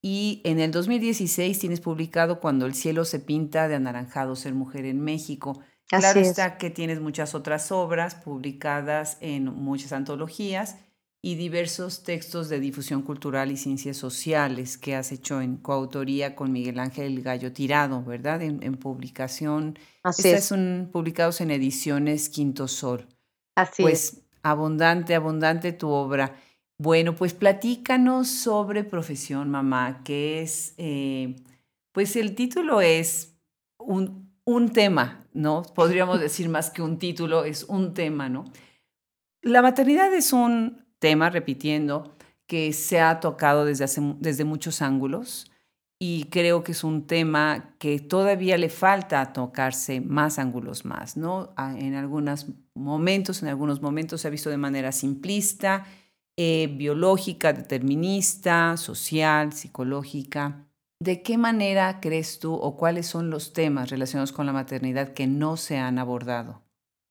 y 0.02 0.42
en 0.46 0.62
el 0.62 0.72
2016 0.72 1.60
tienes 1.60 1.82
publicado 1.82 2.40
Cuando 2.40 2.66
el 2.66 2.74
cielo 2.74 3.04
se 3.04 3.20
pinta 3.20 3.68
de 3.68 3.76
anaranjado 3.76 4.38
ser 4.38 4.54
mujer 4.54 4.86
en 4.86 5.02
México. 5.02 5.62
Claro 5.88 6.20
está 6.20 6.58
que 6.58 6.70
tienes 6.70 7.02
muchas 7.02 7.36
otras 7.36 7.74
obras 7.74 8.16
publicadas 8.16 9.18
en 9.20 9.46
muchas 9.46 9.92
antologías 9.92 10.78
y 11.22 11.36
diversos 11.36 12.04
textos 12.04 12.48
de 12.48 12.60
difusión 12.60 13.02
cultural 13.02 13.52
y 13.52 13.58
ciencias 13.58 13.98
sociales 13.98 14.78
que 14.78 14.96
has 14.96 15.12
hecho 15.12 15.42
en 15.42 15.58
coautoría 15.58 16.36
con 16.36 16.52
Miguel 16.52 16.80
Ángel 16.80 17.22
Gallo 17.22 17.52
Tirado, 17.52 18.04
¿verdad? 18.04 18.42
En, 18.42 18.78
publicación. 18.78 19.78
Así 20.04 20.30
es. 20.30 20.46
son 20.46 20.90
publicados 20.92 21.42
en 21.42 21.52
ediciones 21.52 22.30
Quinto 22.30 22.70
Sol. 22.70 23.06
Así 23.56 23.82
pues, 23.82 24.22
abundante, 24.44 25.14
abundante 25.14 25.74
tu 25.74 25.90
obra. 25.90 26.36
Bueno, 26.78 27.14
pues 27.14 27.34
platícanos 27.34 28.30
sobre 28.30 28.86
Profesión 28.86 29.50
Mamá, 29.50 30.02
que 30.06 30.42
es, 30.42 30.74
eh, 30.78 31.36
pues 31.92 32.16
el 32.16 32.36
título 32.36 32.80
es 32.80 33.36
un, 33.78 34.32
un 34.46 34.72
tema, 34.72 35.28
¿no? 35.34 35.64
Podríamos 35.76 36.20
decir 36.22 36.48
más 36.48 36.70
que 36.70 36.82
un 36.82 36.98
título, 36.98 37.44
es 37.44 37.66
un 37.66 37.94
tema, 37.94 38.30
¿no? 38.30 38.46
La 39.42 39.62
maternidad 39.62 40.14
es 40.14 40.32
un 40.32 40.89
tema, 41.00 41.30
repitiendo, 41.30 42.16
que 42.48 42.74
se 42.74 43.00
ha 43.00 43.20
tocado 43.20 43.66
desde, 43.66 43.86
desde 44.20 44.44
muchos 44.44 44.82
ángulos 44.82 45.50
y 46.02 46.26
creo 46.26 46.64
que 46.64 46.72
es 46.72 46.86
un 46.86 47.06
tema 47.08 47.76
que 47.78 48.00
todavía 48.00 48.58
le 48.58 48.70
falta 48.70 49.34
tocarse 49.34 50.00
más 50.00 50.40
ángulos 50.40 50.86
más, 50.86 51.18
¿no? 51.18 51.54
En 51.58 51.94
algunos 51.94 52.48
momentos, 52.74 53.44
en 53.44 53.50
algunos 53.50 53.82
momentos 53.82 54.22
se 54.22 54.30
ha 54.30 54.32
visto 54.32 54.50
de 54.50 54.58
manera 54.58 54.94
simplista, 54.94 55.86
eh, 56.38 56.74
biológica, 56.74 57.52
determinista, 57.52 58.78
social, 58.78 59.52
psicológica. 59.52 60.70
¿De 61.02 61.22
qué 61.22 61.38
manera 61.38 62.00
crees 62.00 62.40
tú 62.40 62.54
o 62.54 62.78
cuáles 62.78 63.06
son 63.08 63.30
los 63.30 63.52
temas 63.52 63.90
relacionados 63.90 64.32
con 64.32 64.46
la 64.46 64.54
maternidad 64.54 65.14
que 65.14 65.28
no 65.28 65.58
se 65.58 65.78
han 65.78 66.00
abordado? 66.00 66.62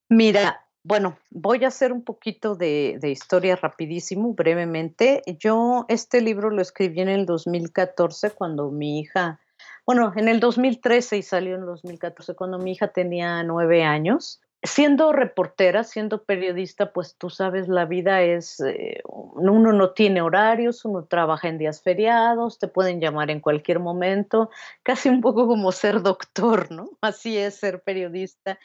Mira, 0.09 0.67
bueno, 0.83 1.19
voy 1.31 1.65
a 1.65 1.69
hacer 1.69 1.93
un 1.93 2.03
poquito 2.03 2.55
de, 2.55 2.99
historia 3.03 3.57
rapidísimo, 3.57 4.33
brevemente. 4.35 5.23
Yo 5.39 5.85
este 5.89 6.21
libro 6.21 6.51
lo 6.51 6.63
escribí 6.63 7.01
en 7.01 7.09
el 7.09 7.27
2014 7.27 8.31
cuando 8.31 8.71
mi 8.71 9.01
hija, 9.01 9.41
bueno, 9.85 10.13
en 10.17 10.29
el 10.29 10.41
2013 10.41 11.19
y 11.19 11.23
salió 11.23 11.57
en 11.57 11.61
el 11.61 11.67
2014 11.67 12.35
cuando 12.35 12.59
mi 12.59 12.73
hija 12.73 12.89
tenía 12.89 13.43
nueve 13.43 13.85
años 13.85 14.41
siendo 14.63 15.13
reportera, 15.13 15.85
siendo 15.85 16.25
periodista, 16.25 16.93
pues 16.93 17.15
tú 17.17 17.31
sabes, 17.31 17.69
la 17.69 17.85
vida 17.85 18.23
es, 18.23 18.61
eh, 18.61 19.01
uno 19.05 19.73
no 19.73 19.91
tiene 19.93 20.21
horarios, 20.21 20.85
uno 20.85 21.05
trabaja 21.05 21.49
en 21.49 21.59
días 21.59 21.81
feriados, 21.81 22.59
te 22.59 22.67
pueden 22.67 23.01
llamar 23.01 23.31
en 23.31 23.41
cualquier 23.41 23.79
momento, 23.79 24.51
casi 24.83 25.09
un 25.09 25.21
poco 25.21 25.47
como 25.47 25.71
ser 25.71 26.03
doctor, 26.03 26.73
¿no? 26.73 26.91
Así 27.01 27.39
es 27.39 27.55
ser 27.55 27.83
periodista. 27.83 28.59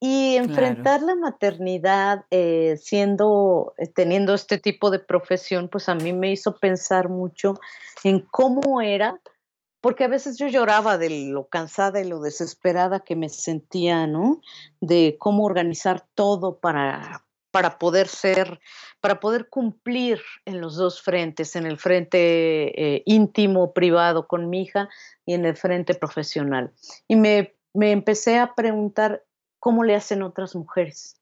Y 0.00 0.36
enfrentar 0.36 1.02
la 1.02 1.14
maternidad 1.14 2.24
eh, 2.30 2.76
siendo, 2.80 3.74
eh, 3.76 3.86
teniendo 3.86 4.32
este 4.32 4.58
tipo 4.58 4.90
de 4.90 4.98
profesión, 4.98 5.68
pues 5.68 5.90
a 5.90 5.94
mí 5.94 6.14
me 6.14 6.32
hizo 6.32 6.56
pensar 6.56 7.10
mucho 7.10 7.54
en 8.02 8.20
cómo 8.20 8.80
era 8.80 9.20
porque 9.84 10.04
a 10.04 10.08
veces 10.08 10.38
yo 10.38 10.48
lloraba 10.48 10.96
de 10.96 11.10
lo 11.28 11.48
cansada 11.48 12.00
y 12.00 12.08
lo 12.08 12.18
desesperada 12.18 13.00
que 13.00 13.16
me 13.16 13.28
sentía, 13.28 14.06
¿no? 14.06 14.40
De 14.80 15.16
cómo 15.18 15.44
organizar 15.44 16.06
todo 16.14 16.58
para, 16.58 17.22
para 17.50 17.78
poder 17.78 18.08
ser, 18.08 18.60
para 19.02 19.20
poder 19.20 19.50
cumplir 19.50 20.22
en 20.46 20.62
los 20.62 20.76
dos 20.76 21.02
frentes, 21.02 21.54
en 21.54 21.66
el 21.66 21.76
frente 21.76 22.16
eh, 22.16 23.02
íntimo, 23.04 23.74
privado 23.74 24.26
con 24.26 24.48
mi 24.48 24.62
hija 24.62 24.88
y 25.26 25.34
en 25.34 25.44
el 25.44 25.54
frente 25.54 25.94
profesional. 25.94 26.72
Y 27.06 27.16
me, 27.16 27.54
me 27.74 27.92
empecé 27.92 28.38
a 28.38 28.54
preguntar 28.54 29.22
cómo 29.60 29.84
le 29.84 29.96
hacen 29.96 30.22
otras 30.22 30.56
mujeres. 30.56 31.20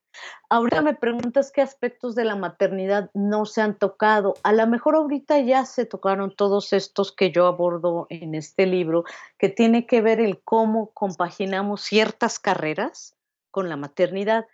Ahorita 0.48 0.82
me 0.82 0.94
preguntas 0.94 1.50
qué 1.50 1.62
aspectos 1.62 2.14
de 2.14 2.24
la 2.24 2.36
maternidad 2.36 3.10
no 3.14 3.46
se 3.46 3.62
han 3.62 3.78
tocado. 3.78 4.34
A 4.42 4.52
lo 4.52 4.66
mejor 4.66 4.96
ahorita 4.96 5.40
ya 5.40 5.64
se 5.64 5.86
tocaron 5.86 6.34
todos 6.34 6.72
estos 6.72 7.12
que 7.12 7.30
yo 7.30 7.46
abordo 7.46 8.06
en 8.10 8.34
este 8.34 8.66
libro, 8.66 9.04
que 9.38 9.48
tiene 9.48 9.86
que 9.86 10.02
ver 10.02 10.20
el 10.20 10.42
cómo 10.42 10.90
compaginamos 10.92 11.82
ciertas 11.82 12.38
carreras 12.38 13.16
con 13.50 13.68
la 13.68 13.76
maternidad. 13.76 14.46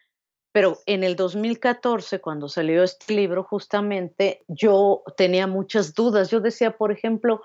Pero 0.52 0.78
en 0.86 1.04
el 1.04 1.16
2014, 1.16 2.20
cuando 2.20 2.48
salió 2.48 2.82
este 2.82 3.14
libro, 3.14 3.44
justamente 3.44 4.44
yo 4.48 5.02
tenía 5.16 5.46
muchas 5.46 5.94
dudas. 5.94 6.30
Yo 6.30 6.40
decía, 6.40 6.76
por 6.76 6.90
ejemplo, 6.90 7.42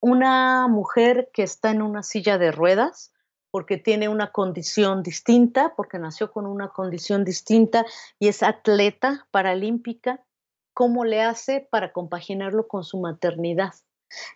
una 0.00 0.68
mujer 0.68 1.30
que 1.32 1.42
está 1.42 1.70
en 1.70 1.82
una 1.82 2.02
silla 2.02 2.38
de 2.38 2.52
ruedas, 2.52 3.12
porque 3.56 3.78
tiene 3.78 4.10
una 4.10 4.32
condición 4.32 5.02
distinta, 5.02 5.72
porque 5.74 5.98
nació 5.98 6.30
con 6.30 6.46
una 6.46 6.68
condición 6.68 7.24
distinta 7.24 7.86
y 8.18 8.28
es 8.28 8.42
atleta 8.42 9.26
paralímpica, 9.30 10.22
¿cómo 10.74 11.06
le 11.06 11.22
hace 11.22 11.66
para 11.70 11.90
compaginarlo 11.90 12.68
con 12.68 12.84
su 12.84 13.00
maternidad? 13.00 13.72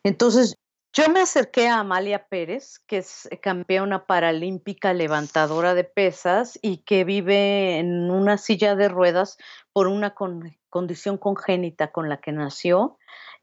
Entonces, 0.05 0.55
yo 0.95 1.07
me 1.11 1.21
acerqué 1.21 1.69
a 1.69 1.81
Amalia 1.81 2.29
Pérez, 2.29 2.79
que 2.87 2.97
es 2.97 3.29
campeona 3.43 4.07
paralímpica 4.07 4.95
levantadora 4.95 5.75
de 5.75 5.85
pesas 5.85 6.59
y 6.63 6.79
que 6.79 7.05
vive 7.05 7.79
en 7.79 8.11
una 8.11 8.39
silla 8.39 8.75
de 8.75 8.89
ruedas 8.89 9.37
por 9.75 9.87
una 9.87 10.15
condición 10.71 11.19
congénita 11.19 11.93
con 11.93 12.09
la 12.09 12.21
que 12.21 12.33
nació 12.33 12.97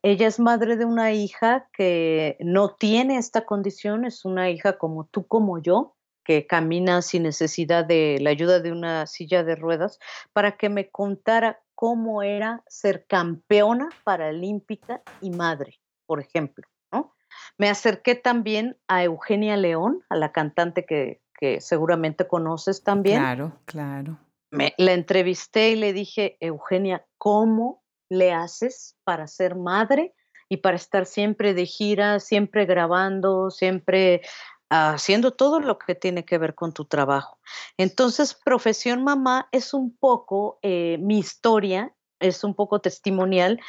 ella 0.04 0.28
es 0.28 0.40
madre 0.40 0.78
de 0.78 0.86
una 0.86 1.12
hija 1.12 1.68
que 1.74 2.38
no 2.40 2.76
tiene 2.76 3.18
esta 3.18 3.46
condición, 3.46 4.06
es 4.06 4.26
una 4.26 4.50
hija 4.50 4.78
como 4.78 5.06
tú, 5.06 5.26
como 5.28 5.60
yo, 5.60 5.96
que 6.24 6.46
camina 6.46 7.02
sin 7.02 7.24
necesidad 7.24 7.86
de 7.86 8.18
la 8.22 8.30
ayuda 8.30 8.60
de 8.60 8.72
una 8.72 9.08
silla 9.08 9.44
de 9.44 9.56
ruedas, 9.56 10.00
para 10.34 10.58
que 10.58 10.70
me 10.70 10.90
contara 10.90 11.60
cómo 11.74 12.22
era 12.22 12.64
ser 12.68 13.06
campeona 13.08 13.90
paralímpica 14.04 15.02
y 15.22 15.32
madre, 15.32 15.80
por 16.06 16.20
ejemplo. 16.20 16.68
¿no? 16.92 17.14
Me 17.58 17.70
acerqué 17.70 18.16
también 18.16 18.78
a 18.88 19.04
Eugenia 19.04 19.58
León, 19.58 20.04
a 20.10 20.16
la 20.16 20.32
cantante 20.32 20.86
que, 20.86 21.22
que 21.40 21.60
seguramente 21.60 22.28
conoces 22.28 22.84
también. 22.84 23.20
Claro, 23.20 23.54
claro. 23.66 24.20
Me, 24.52 24.74
la 24.78 24.94
entrevisté 24.94 25.72
y 25.72 25.76
le 25.76 25.94
dije, 25.94 26.38
Eugenia, 26.40 27.06
¿cómo 27.18 27.84
le 28.10 28.32
haces 28.32 28.96
para 29.04 29.28
ser 29.28 29.56
madre 29.56 30.16
y 30.50 30.58
para 30.58 30.78
estar 30.78 31.06
siempre 31.06 31.54
de 31.54 31.66
gira, 31.66 32.20
siempre 32.20 32.66
grabando, 32.66 33.50
siempre 33.50 34.22
haciendo 34.70 35.32
todo 35.32 35.60
lo 35.60 35.78
que 35.78 35.96
tiene 35.96 36.26
que 36.26 36.38
ver 36.38 36.56
con 36.56 36.74
tu 36.74 36.86
trabajo. 36.86 37.40
Entonces, 37.78 38.34
profesión 38.34 39.04
mamá 39.04 39.48
es 39.52 39.74
un 39.74 39.96
poco 39.96 40.60
eh, 40.62 40.98
mi 41.00 41.20
historia, 41.20 41.94
es 42.20 42.44
un 42.44 42.54
poco 42.54 42.82
testimonial, 42.82 43.62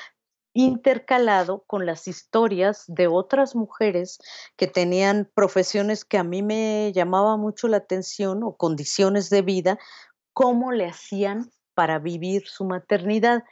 intercalado 0.54 1.62
con 1.66 1.86
las 1.86 2.08
historias 2.08 2.82
de 2.88 3.06
otras 3.06 3.54
mujeres 3.54 4.18
que 4.56 4.66
tenían 4.66 5.30
profesiones 5.34 6.04
que 6.04 6.18
a 6.18 6.24
mí 6.24 6.42
me 6.42 6.92
llamaba 6.92 7.36
mucho 7.36 7.68
la 7.68 7.76
atención 7.76 8.42
o 8.42 8.56
condiciones 8.56 9.30
de 9.30 9.42
vida, 9.42 9.78
cómo 10.38 10.70
le 10.70 10.86
hacían 10.86 11.50
para 11.74 11.98
vivir 11.98 12.46
su 12.46 12.64
maternidad. 12.64 13.42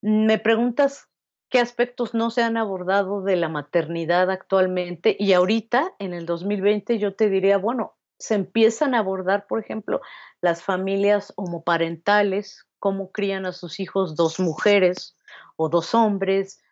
Me 0.00 0.38
preguntas 0.38 1.10
qué 1.50 1.60
aspectos 1.60 2.14
no 2.14 2.30
se 2.30 2.42
han 2.42 2.56
abordado 2.56 3.20
de 3.20 3.36
la 3.36 3.50
maternidad 3.50 4.30
actualmente 4.30 5.14
y 5.18 5.34
ahorita, 5.34 5.92
en 5.98 6.14
el 6.14 6.24
2020, 6.24 6.98
yo 6.98 7.14
te 7.14 7.28
diría, 7.28 7.58
bueno, 7.58 7.98
se 8.18 8.34
empiezan 8.34 8.94
a 8.94 9.00
abordar, 9.00 9.46
por 9.46 9.60
ejemplo, 9.60 10.00
las 10.40 10.62
familias 10.62 11.34
homoparentales, 11.36 12.66
cómo 12.78 13.12
crían 13.12 13.44
a 13.44 13.52
sus 13.52 13.78
hijos 13.78 14.16
dos 14.16 14.40
mujeres 14.40 15.14
o 15.56 15.68
dos 15.68 15.94
hombres, 15.94 16.62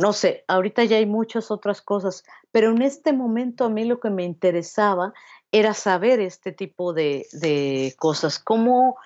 no 0.00 0.12
sé, 0.12 0.44
ahorita 0.48 0.82
ya 0.82 0.96
hay 0.96 1.06
muchas 1.06 1.52
otras 1.52 1.82
cosas, 1.82 2.24
pero 2.50 2.72
en 2.72 2.82
este 2.82 3.12
momento 3.12 3.64
a 3.64 3.68
mí 3.68 3.84
lo 3.84 4.00
que 4.00 4.10
me 4.10 4.24
interesaba 4.24 5.12
era 5.54 5.72
saber 5.72 6.18
este 6.18 6.50
tipo 6.50 6.92
de, 6.92 7.28
de 7.32 7.94
cosas, 7.98 8.40
cómo, 8.40 8.96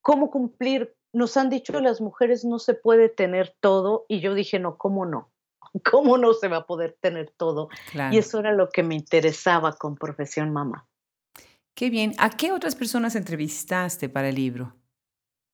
cómo 0.00 0.30
cumplir 0.30 0.96
nos 1.12 1.36
han 1.36 1.50
dicho 1.50 1.78
las 1.80 2.00
mujeres 2.00 2.46
no 2.46 2.58
se 2.58 2.72
puede 2.72 3.10
tener 3.10 3.54
todo 3.60 4.06
y 4.08 4.20
yo 4.20 4.32
dije, 4.32 4.58
no, 4.58 4.78
¿cómo 4.78 5.04
no? 5.04 5.30
¿Cómo 5.90 6.16
no 6.16 6.32
se 6.32 6.48
va 6.48 6.58
a 6.58 6.66
poder 6.66 6.96
tener 6.98 7.30
todo? 7.36 7.68
Y 8.10 8.16
eso 8.16 8.40
era 8.40 8.52
lo 8.52 8.70
que 8.70 8.82
me 8.82 8.94
interesaba 8.94 9.74
con 9.74 9.96
Profesión 9.96 10.50
Mamá. 10.50 10.88
Qué 11.74 11.90
bien. 11.90 12.14
¿A 12.18 12.30
qué 12.30 12.52
otras 12.52 12.74
personas 12.74 13.14
entrevistaste 13.14 14.08
para 14.08 14.30
el 14.30 14.36
libro? 14.36 14.74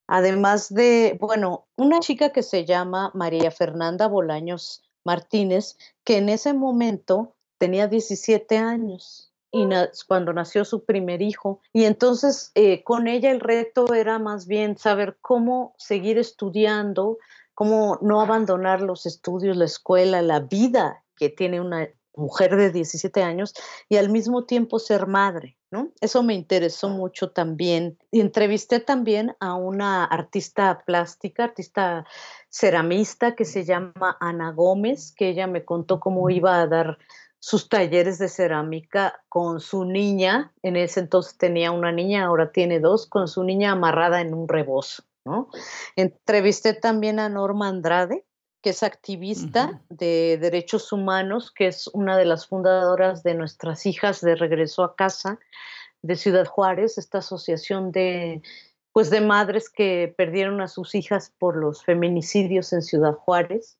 Además 0.07 0.72
de, 0.72 1.16
bueno, 1.20 1.66
una 1.77 1.98
chica 1.98 2.31
que 2.31 2.44
se 2.44 2.64
llama 2.64 3.11
María 3.14 3.51
Fernanda 3.51 4.07
Bolaños 4.07 4.83
Martínez, 5.05 5.77
que 6.05 6.18
en 6.18 6.29
ese 6.29 6.55
momento 6.55 7.35
tenía 7.59 7.88
17 7.88 8.57
años 8.57 9.27
y 9.50 9.66
cuando 10.06 10.32
nació 10.32 10.64
su 10.64 10.84
primer 10.84 11.22
hijo. 11.22 11.61
Y 11.72 11.84
entonces 11.84 12.52
eh, 12.54 12.82
con 12.84 13.08
ella 13.08 13.30
el 13.30 13.40
reto 13.40 13.94
era 13.94 14.18
más 14.18 14.46
bien 14.46 14.76
saber 14.76 15.16
cómo 15.20 15.74
seguir 15.78 16.18
estudiando, 16.18 17.18
cómo 17.54 17.98
no 18.02 18.20
abandonar 18.20 18.82
los 18.82 19.06
estudios, 19.06 19.56
la 19.56 19.64
escuela, 19.64 20.22
la 20.22 20.40
vida 20.40 21.04
que 21.16 21.28
tiene 21.30 21.61
una 21.61 21.88
mujer 22.14 22.56
de 22.56 22.70
17 22.70 23.22
años 23.22 23.54
y 23.88 23.96
al 23.96 24.11
mismo 24.11 24.44
tiempo 24.44 24.78
ser 24.78 25.06
madre. 25.06 25.56
¿No? 25.70 25.90
Eso 26.00 26.22
me 26.22 26.32
interesó 26.32 26.88
mucho 26.88 27.30
también. 27.30 27.98
Y 28.11 28.22
entrevisté 28.22 28.80
también 28.80 29.37
a 29.38 29.54
una 29.54 30.02
artista 30.06 30.82
plástica, 30.87 31.44
artista 31.44 32.06
ceramista 32.48 33.34
que 33.34 33.44
se 33.44 33.66
llama 33.66 34.16
Ana 34.18 34.50
Gómez, 34.52 35.12
que 35.14 35.28
ella 35.28 35.46
me 35.46 35.66
contó 35.66 36.00
cómo 36.00 36.30
iba 36.30 36.58
a 36.58 36.66
dar 36.66 36.96
sus 37.40 37.68
talleres 37.68 38.18
de 38.18 38.29
cerámica 38.29 39.20
con 39.29 39.61
su 39.61 39.85
niña, 39.85 40.53
en 40.62 40.77
ese 40.77 41.01
entonces 41.01 41.38
tenía 41.38 41.70
una 41.70 41.92
niña, 41.92 42.24
ahora 42.24 42.51
tiene 42.51 42.81
dos, 42.81 43.07
con 43.07 43.29
su 43.29 43.44
niña 43.44 43.72
amarrada 43.72 44.20
en 44.20 44.35
un 44.35 44.48
rebozo. 44.48 45.05
¿no? 45.24 45.48
Entrevisté 45.96 46.74
también 46.74 47.20
a 47.20 47.29
Norma 47.29 47.68
Andrade, 47.68 48.24
que 48.62 48.70
es 48.70 48.83
activista 48.83 49.81
de 49.88 50.37
derechos 50.40 50.92
humanos, 50.92 51.53
que 51.53 51.68
es 51.68 51.87
una 51.88 52.16
de 52.16 52.24
las 52.24 52.46
fundadoras 52.46 53.22
de 53.22 53.35
Nuestras 53.35 53.87
Hijas 53.87 54.20
de 54.20 54.35
Regreso 54.35 54.83
a 54.83 54.96
Casa 54.96 55.38
de 56.03 56.16
Ciudad 56.16 56.46
Juárez, 56.46 56.98
esta 56.98 57.18
asociación 57.18 57.92
de 57.92 58.42
pues 58.92 59.11
de 59.11 59.20
madres 59.20 59.70
que 59.70 60.12
perdieron 60.16 60.61
a 60.61 60.66
sus 60.66 60.96
hijas 60.96 61.33
por 61.38 61.57
los 61.57 61.85
feminicidios 61.85 62.72
en 62.72 62.83
Ciudad 62.83 63.12
Juárez. 63.12 63.77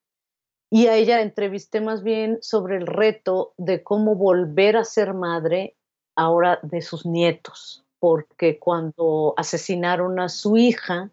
Y 0.70 0.87
a 0.87 0.96
ella 0.96 1.16
la 1.16 1.22
entrevisté 1.22 1.81
más 1.81 2.02
bien 2.02 2.38
sobre 2.40 2.76
el 2.76 2.87
reto 2.87 3.54
de 3.57 3.83
cómo 3.83 4.16
volver 4.16 4.76
a 4.76 4.85
ser 4.85 5.14
madre 5.14 5.76
ahora 6.14 6.59
de 6.62 6.83
sus 6.83 7.07
nietos, 7.07 7.85
porque 7.98 8.59
cuando 8.59 9.35
asesinaron 9.37 10.20
a 10.20 10.28
su 10.28 10.57
hija, 10.57 11.11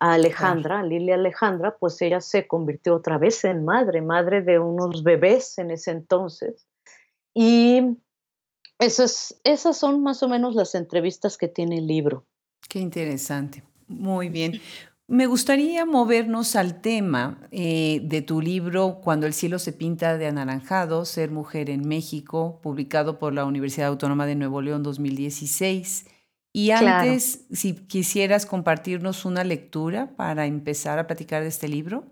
a 0.00 0.14
Alejandra, 0.14 0.80
a 0.80 0.82
Lilia 0.82 1.14
Alejandra, 1.14 1.76
pues 1.78 2.00
ella 2.02 2.20
se 2.20 2.46
convirtió 2.46 2.94
otra 2.96 3.18
vez 3.18 3.44
en 3.44 3.64
madre, 3.64 4.02
madre 4.02 4.42
de 4.42 4.58
unos 4.58 5.02
bebés 5.02 5.58
en 5.58 5.70
ese 5.70 5.92
entonces. 5.92 6.66
Y 7.32 7.80
esas, 8.78 9.40
esas 9.44 9.76
son 9.76 10.02
más 10.02 10.22
o 10.22 10.28
menos 10.28 10.54
las 10.54 10.74
entrevistas 10.74 11.38
que 11.38 11.48
tiene 11.48 11.78
el 11.78 11.86
libro. 11.86 12.26
Qué 12.68 12.80
interesante. 12.80 13.62
Muy 13.86 14.28
bien. 14.28 14.60
Me 15.06 15.26
gustaría 15.26 15.84
movernos 15.84 16.56
al 16.56 16.80
tema 16.80 17.46
eh, 17.50 18.00
de 18.04 18.22
tu 18.22 18.40
libro 18.40 19.00
Cuando 19.02 19.26
el 19.26 19.34
cielo 19.34 19.58
se 19.58 19.74
pinta 19.74 20.16
de 20.16 20.26
anaranjado, 20.26 21.04
Ser 21.04 21.30
mujer 21.30 21.68
en 21.68 21.86
México, 21.86 22.58
publicado 22.62 23.18
por 23.18 23.34
la 23.34 23.44
Universidad 23.44 23.88
Autónoma 23.88 24.24
de 24.24 24.34
Nuevo 24.34 24.62
León 24.62 24.82
2016. 24.82 26.06
Y 26.54 26.70
antes, 26.70 27.46
si 27.50 27.74
quisieras 27.74 28.46
compartirnos 28.46 29.26
una 29.26 29.44
lectura 29.44 30.14
para 30.16 30.46
empezar 30.46 30.98
a 30.98 31.06
platicar 31.06 31.42
de 31.42 31.48
este 31.48 31.68
libro. 31.68 32.06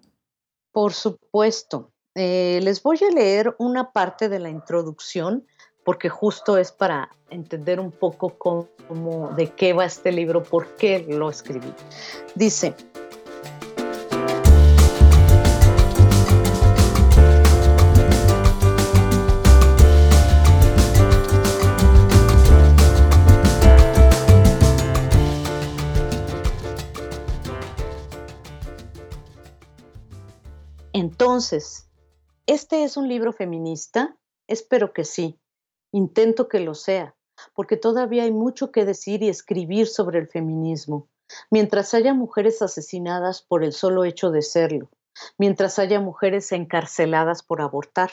Por 0.71 0.93
supuesto. 0.93 1.93
Eh, 2.15 2.61
les 2.63 2.83
voy 2.83 2.99
a 3.09 3.15
leer 3.15 3.57
una 3.59 3.93
parte 3.93 4.29
de 4.29 4.39
la 4.39 4.51
introducción 4.51 5.47
porque 5.85 6.09
justo 6.09 6.59
es 6.59 6.73
para 6.73 7.11
entender 7.31 7.81
un 7.81 7.91
poco 7.91 8.31
cómo, 8.39 9.31
de 9.37 9.51
qué 9.51 9.73
va 9.73 9.85
este 9.85 10.13
libro, 10.13 10.43
por 10.43 10.77
qué 10.77 11.05
lo 11.09 11.31
escribí. 11.31 11.73
Dice, 12.35 12.75
Entonces, 30.95 31.89
¿este 32.47 32.85
es 32.85 32.97
un 32.97 33.09
libro 33.09 33.33
feminista? 33.33 34.17
Espero 34.47 34.93
que 34.93 35.05
sí. 35.05 35.42
Intento 35.93 36.49
que 36.49 36.61
lo 36.61 36.75
sea, 36.75 37.15
porque 37.55 37.77
todavía 37.77 38.23
hay 38.23 38.33
mucho 38.33 38.73
que 38.73 38.87
decir 38.87 39.23
y 39.23 39.29
escribir 39.29 39.87
sobre 39.87 40.19
el 40.19 40.27
feminismo, 40.27 41.09
mientras 41.51 41.93
haya 41.93 42.15
mujeres 42.15 42.63
asesinadas 42.63 43.43
por 43.43 43.63
el 43.63 43.75
solo 43.75 44.05
hecho 44.05 44.31
de 44.31 44.41
serlo, 44.41 44.91
mientras 45.37 45.79
haya 45.79 46.01
mujeres 46.01 46.51
encarceladas 46.53 47.43
por 47.43 47.61
abortar, 47.61 48.11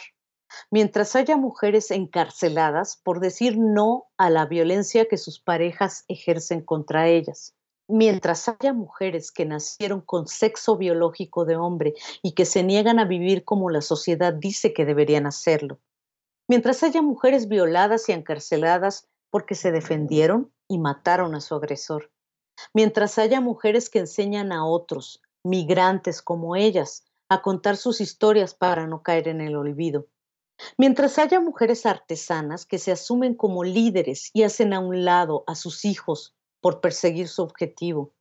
mientras 0.72 1.16
haya 1.16 1.38
mujeres 1.38 1.92
encarceladas 1.92 2.98
por 2.98 3.22
decir 3.22 3.58
no 3.58 4.08
a 4.18 4.30
la 4.30 4.46
violencia 4.46 5.08
que 5.08 5.18
sus 5.18 5.40
parejas 5.40 6.04
ejercen 6.10 6.62
contra 6.62 7.08
ellas, 7.08 7.56
mientras 7.88 8.50
haya 8.50 8.74
mujeres 8.74 9.32
que 9.32 9.46
nacieron 9.46 10.02
con 10.02 10.28
sexo 10.28 10.76
biológico 10.76 11.46
de 11.46 11.56
hombre 11.56 11.94
y 12.22 12.34
que 12.34 12.46
se 12.46 12.64
niegan 12.64 13.00
a 13.00 13.06
vivir 13.06 13.46
como 13.46 13.70
la 13.70 13.82
sociedad 13.82 14.34
dice 14.34 14.74
que 14.74 14.86
deberían 14.86 15.26
hacerlo, 15.26 15.80
mientras 16.50 16.82
haya 16.84 17.02
mujeres 17.02 17.48
violadas 17.48 18.10
y 18.10 18.12
encarceladas 18.12 19.08
porque 19.30 19.56
se 19.56 19.72
defendieron 19.72 20.52
y 20.68 20.80
mataron 20.80 21.36
a 21.36 21.42
su 21.42 21.56
agresor, 21.56 22.12
mientras 22.74 23.18
haya 23.20 23.40
mujeres 23.40 23.90
que 23.90 24.00
enseñan 24.00 24.52
a 24.52 24.66
otros, 24.66 25.22
migrantes 25.44 26.22
como 26.22 26.56
ellas, 26.56 27.06
a 27.30 27.44
contar 27.44 27.78
sus 27.78 28.02
historias 28.02 28.56
para 28.56 28.88
no 28.88 29.04
caer 29.04 29.28
en 29.28 29.42
el 29.42 29.56
olvido, 29.56 30.08
mientras 30.78 31.20
haya 31.20 31.40
mujeres 31.40 31.86
artesanas 31.86 32.66
que 32.66 32.80
se 32.80 32.92
asumen 32.92 33.36
como 33.36 33.64
líderes 33.64 34.32
y 34.34 34.42
hacen 34.42 34.74
a 34.74 34.80
un 34.80 35.06
lado 35.06 35.44
a 35.46 35.54
sus 35.54 35.86
hijos 35.86 36.36
por 36.62 36.82
perseguir 36.82 37.28
su 37.28 37.44
objetivo, 37.44 38.12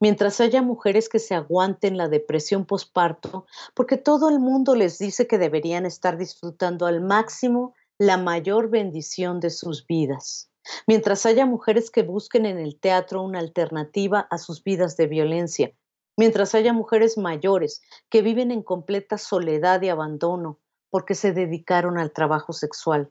mientras 0.00 0.40
haya 0.40 0.62
mujeres 0.62 1.08
que 1.08 1.18
se 1.18 1.34
aguanten 1.34 1.96
la 1.96 2.08
depresión 2.08 2.66
posparto, 2.66 3.46
porque 3.74 3.96
todo 3.96 4.28
el 4.28 4.38
mundo 4.38 4.74
les 4.74 4.98
dice 4.98 5.26
que 5.26 5.38
deberían 5.38 5.86
estar 5.86 6.16
disfrutando 6.16 6.86
al 6.86 7.00
máximo 7.00 7.74
la 7.98 8.16
mayor 8.16 8.68
bendición 8.68 9.40
de 9.40 9.50
sus 9.50 9.86
vidas. 9.86 10.50
Mientras 10.86 11.26
haya 11.26 11.46
mujeres 11.46 11.90
que 11.90 12.02
busquen 12.02 12.46
en 12.46 12.58
el 12.58 12.78
teatro 12.78 13.22
una 13.22 13.38
alternativa 13.38 14.26
a 14.30 14.38
sus 14.38 14.62
vidas 14.62 14.96
de 14.96 15.06
violencia, 15.06 15.72
mientras 16.16 16.54
haya 16.54 16.72
mujeres 16.72 17.18
mayores 17.18 17.82
que 18.08 18.22
viven 18.22 18.50
en 18.50 18.62
completa 18.62 19.18
soledad 19.18 19.82
y 19.82 19.88
abandono 19.88 20.60
porque 20.90 21.14
se 21.14 21.32
dedicaron 21.32 21.98
al 21.98 22.12
trabajo 22.12 22.52
sexual, 22.52 23.10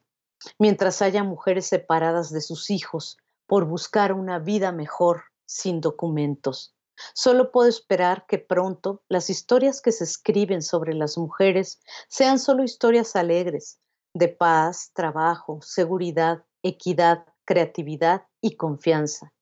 mientras 0.60 1.02
haya 1.02 1.24
mujeres 1.24 1.66
separadas 1.66 2.32
de 2.32 2.42
sus 2.42 2.70
hijos 2.70 3.18
por 3.48 3.66
buscar 3.66 4.14
una 4.14 4.40
vida 4.40 4.72
mejor 4.72 5.24
sin 5.52 5.82
documentos. 5.82 6.74
Solo 7.14 7.52
puedo 7.52 7.68
esperar 7.68 8.26
que 8.28 8.38
pronto 8.38 9.04
las 9.10 9.30
historias 9.30 9.82
que 9.82 9.92
se 9.92 10.04
escriben 10.04 10.62
sobre 10.62 10.94
las 10.94 11.18
mujeres 11.18 11.82
sean 12.08 12.40
solo 12.40 12.64
historias 12.64 13.16
alegres, 13.16 13.80
de 14.14 14.28
paz, 14.30 14.92
trabajo, 14.94 15.60
seguridad, 15.62 16.46
equidad, 16.64 17.26
creatividad 17.46 18.28
y 18.40 18.56
confianza, 18.56 19.34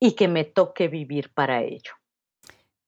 y 0.00 0.12
que 0.12 0.28
me 0.28 0.44
toque 0.44 0.88
vivir 0.88 1.32
para 1.32 1.62
ello. 1.62 1.92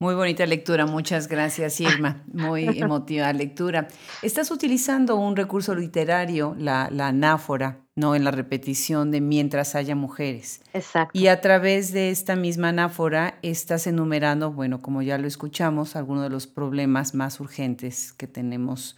Muy 0.01 0.15
bonita 0.15 0.47
lectura, 0.47 0.87
muchas 0.87 1.27
gracias 1.27 1.81
Irma, 1.81 2.23
muy 2.33 2.67
emotiva 2.79 3.33
lectura. 3.33 3.89
Estás 4.23 4.53
utilizando 4.53 5.17
un 5.17 5.35
recurso 5.35 5.75
literario, 5.75 6.55
la, 6.57 6.89
la 6.93 7.09
anáfora, 7.09 7.81
¿no? 7.97 8.15
En 8.15 8.23
la 8.23 8.31
repetición 8.31 9.11
de 9.11 9.21
mientras 9.21 9.75
haya 9.75 9.97
mujeres. 9.97 10.61
Exacto. 10.73 11.19
Y 11.19 11.27
a 11.27 11.41
través 11.41 11.93
de 11.93 12.11
esta 12.11 12.37
misma 12.37 12.69
anáfora 12.69 13.41
estás 13.43 13.89
enumerando, 13.89 14.53
bueno, 14.53 14.81
como 14.81 15.03
ya 15.03 15.19
lo 15.19 15.27
escuchamos, 15.27 15.97
algunos 15.97 16.23
de 16.23 16.31
los 16.31 16.47
problemas 16.47 17.15
más 17.15 17.41
urgentes 17.41 18.13
que 18.13 18.29
tenemos 18.29 18.97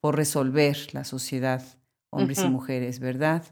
por 0.00 0.16
resolver 0.16 0.76
la 0.92 1.04
sociedad, 1.04 1.62
hombres 2.10 2.42
y 2.44 2.48
mujeres, 2.50 2.98
¿verdad? 2.98 3.42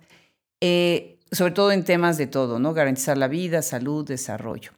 Eh, 0.61 1.19
sobre 1.33 1.53
todo 1.53 1.73
en 1.73 1.85
temas 1.85 2.19
de 2.19 2.27
todo, 2.27 2.59
¿no? 2.59 2.75
Garantizar 2.75 3.17
la 3.17 3.29
vida, 3.29 3.63
salud, 3.63 4.07
desarrollo. 4.07 4.73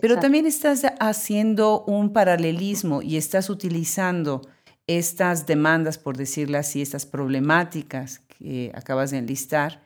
Pero 0.00 0.18
también 0.18 0.46
estás 0.46 0.82
haciendo 1.00 1.84
un 1.84 2.12
paralelismo 2.12 3.00
y 3.02 3.16
estás 3.16 3.48
utilizando 3.48 4.42
estas 4.86 5.46
demandas, 5.46 5.98
por 5.98 6.16
decirlo 6.16 6.58
así, 6.58 6.82
estas 6.82 7.06
problemáticas 7.06 8.20
que 8.20 8.70
acabas 8.74 9.10
de 9.10 9.18
enlistar, 9.18 9.84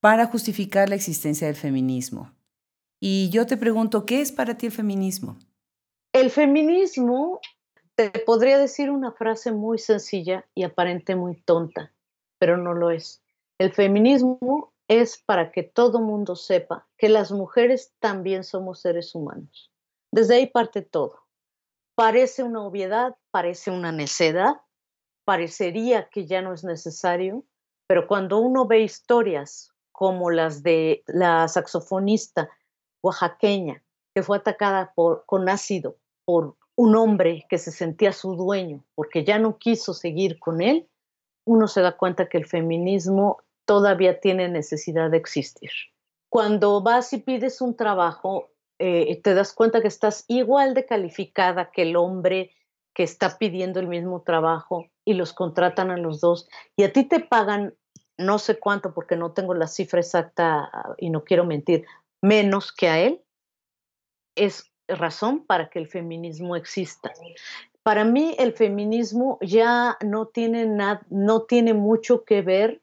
para 0.00 0.26
justificar 0.26 0.88
la 0.88 0.94
existencia 0.94 1.46
del 1.46 1.56
feminismo. 1.56 2.32
Y 3.00 3.28
yo 3.30 3.46
te 3.46 3.56
pregunto, 3.56 4.04
¿qué 4.06 4.20
es 4.20 4.32
para 4.32 4.56
ti 4.56 4.66
el 4.66 4.72
feminismo? 4.72 5.38
El 6.12 6.30
feminismo, 6.30 7.40
te 7.94 8.10
podría 8.10 8.58
decir 8.58 8.90
una 8.90 9.12
frase 9.12 9.52
muy 9.52 9.78
sencilla 9.78 10.46
y 10.54 10.64
aparente 10.64 11.14
muy 11.14 11.36
tonta, 11.36 11.92
pero 12.38 12.56
no 12.56 12.74
lo 12.74 12.90
es. 12.90 13.22
El 13.58 13.72
feminismo 13.72 14.72
es 14.90 15.22
para 15.24 15.52
que 15.52 15.62
todo 15.62 16.00
mundo 16.00 16.34
sepa 16.34 16.88
que 16.98 17.08
las 17.08 17.30
mujeres 17.30 17.94
también 18.00 18.42
somos 18.42 18.80
seres 18.80 19.14
humanos. 19.14 19.70
Desde 20.10 20.34
ahí 20.34 20.48
parte 20.48 20.82
todo. 20.82 21.28
Parece 21.94 22.42
una 22.42 22.62
obviedad, 22.64 23.16
parece 23.30 23.70
una 23.70 23.92
necedad, 23.92 24.62
parecería 25.24 26.08
que 26.08 26.26
ya 26.26 26.42
no 26.42 26.52
es 26.52 26.64
necesario, 26.64 27.44
pero 27.86 28.08
cuando 28.08 28.38
uno 28.38 28.66
ve 28.66 28.80
historias 28.80 29.70
como 29.92 30.28
las 30.28 30.64
de 30.64 31.04
la 31.06 31.46
saxofonista 31.46 32.50
oaxaqueña 33.00 33.84
que 34.12 34.24
fue 34.24 34.38
atacada 34.38 34.92
por, 34.96 35.24
con 35.24 35.48
ácido 35.48 35.98
por 36.24 36.56
un 36.74 36.96
hombre 36.96 37.46
que 37.48 37.58
se 37.58 37.70
sentía 37.70 38.12
su 38.12 38.34
dueño 38.34 38.84
porque 38.96 39.24
ya 39.24 39.38
no 39.38 39.56
quiso 39.56 39.94
seguir 39.94 40.40
con 40.40 40.60
él, 40.60 40.88
uno 41.44 41.68
se 41.68 41.80
da 41.80 41.96
cuenta 41.96 42.28
que 42.28 42.38
el 42.38 42.46
feminismo 42.46 43.38
todavía 43.70 44.18
tiene 44.18 44.48
necesidad 44.48 45.12
de 45.12 45.18
existir. 45.18 45.70
Cuando 46.28 46.82
vas 46.82 47.12
y 47.12 47.18
pides 47.18 47.60
un 47.60 47.76
trabajo, 47.76 48.50
eh, 48.80 49.20
te 49.22 49.32
das 49.32 49.52
cuenta 49.52 49.80
que 49.80 49.86
estás 49.86 50.24
igual 50.26 50.74
de 50.74 50.86
calificada 50.86 51.70
que 51.70 51.82
el 51.82 51.94
hombre 51.94 52.50
que 52.96 53.04
está 53.04 53.38
pidiendo 53.38 53.78
el 53.78 53.86
mismo 53.86 54.22
trabajo 54.22 54.86
y 55.04 55.14
los 55.14 55.32
contratan 55.32 55.92
a 55.92 55.98
los 55.98 56.20
dos 56.20 56.48
y 56.74 56.82
a 56.82 56.92
ti 56.92 57.04
te 57.04 57.20
pagan 57.20 57.76
no 58.18 58.40
sé 58.40 58.58
cuánto 58.58 58.92
porque 58.92 59.14
no 59.14 59.34
tengo 59.34 59.54
la 59.54 59.68
cifra 59.68 60.00
exacta 60.00 60.68
y 60.98 61.10
no 61.10 61.22
quiero 61.22 61.44
mentir, 61.44 61.86
menos 62.20 62.72
que 62.72 62.88
a 62.88 62.98
él, 62.98 63.22
es 64.34 64.72
razón 64.88 65.46
para 65.46 65.70
que 65.70 65.78
el 65.78 65.86
feminismo 65.86 66.56
exista. 66.56 67.12
Para 67.84 68.02
mí 68.02 68.34
el 68.36 68.52
feminismo 68.52 69.38
ya 69.40 69.96
no 70.04 70.26
tiene, 70.26 70.66
no 71.08 71.42
tiene 71.42 71.72
mucho 71.72 72.24
que 72.24 72.42
ver 72.42 72.82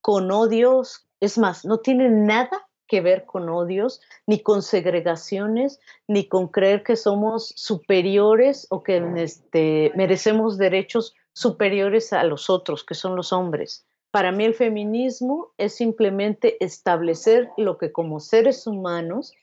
con 0.00 0.30
odios, 0.30 1.06
es 1.20 1.38
más, 1.38 1.64
no 1.64 1.78
tiene 1.78 2.08
nada 2.08 2.68
que 2.88 3.00
ver 3.00 3.26
con 3.26 3.48
odios, 3.48 4.00
ni 4.26 4.42
con 4.42 4.62
segregaciones, 4.62 5.78
ni 6.08 6.26
con 6.26 6.48
creer 6.48 6.82
que 6.82 6.96
somos 6.96 7.52
superiores 7.54 8.66
o 8.70 8.82
que 8.82 9.02
este, 9.16 9.92
merecemos 9.94 10.56
derechos 10.58 11.14
superiores 11.34 12.12
a 12.12 12.24
los 12.24 12.50
otros, 12.50 12.82
que 12.84 12.94
son 12.94 13.14
los 13.14 13.32
hombres. 13.32 13.86
Para 14.10 14.32
mí 14.32 14.44
el 14.44 14.54
feminismo 14.54 15.52
es 15.58 15.74
simplemente 15.74 16.62
establecer 16.64 17.50
lo 17.58 17.76
que 17.76 17.92
como 17.92 18.20
seres 18.20 18.66
humanos, 18.66 19.34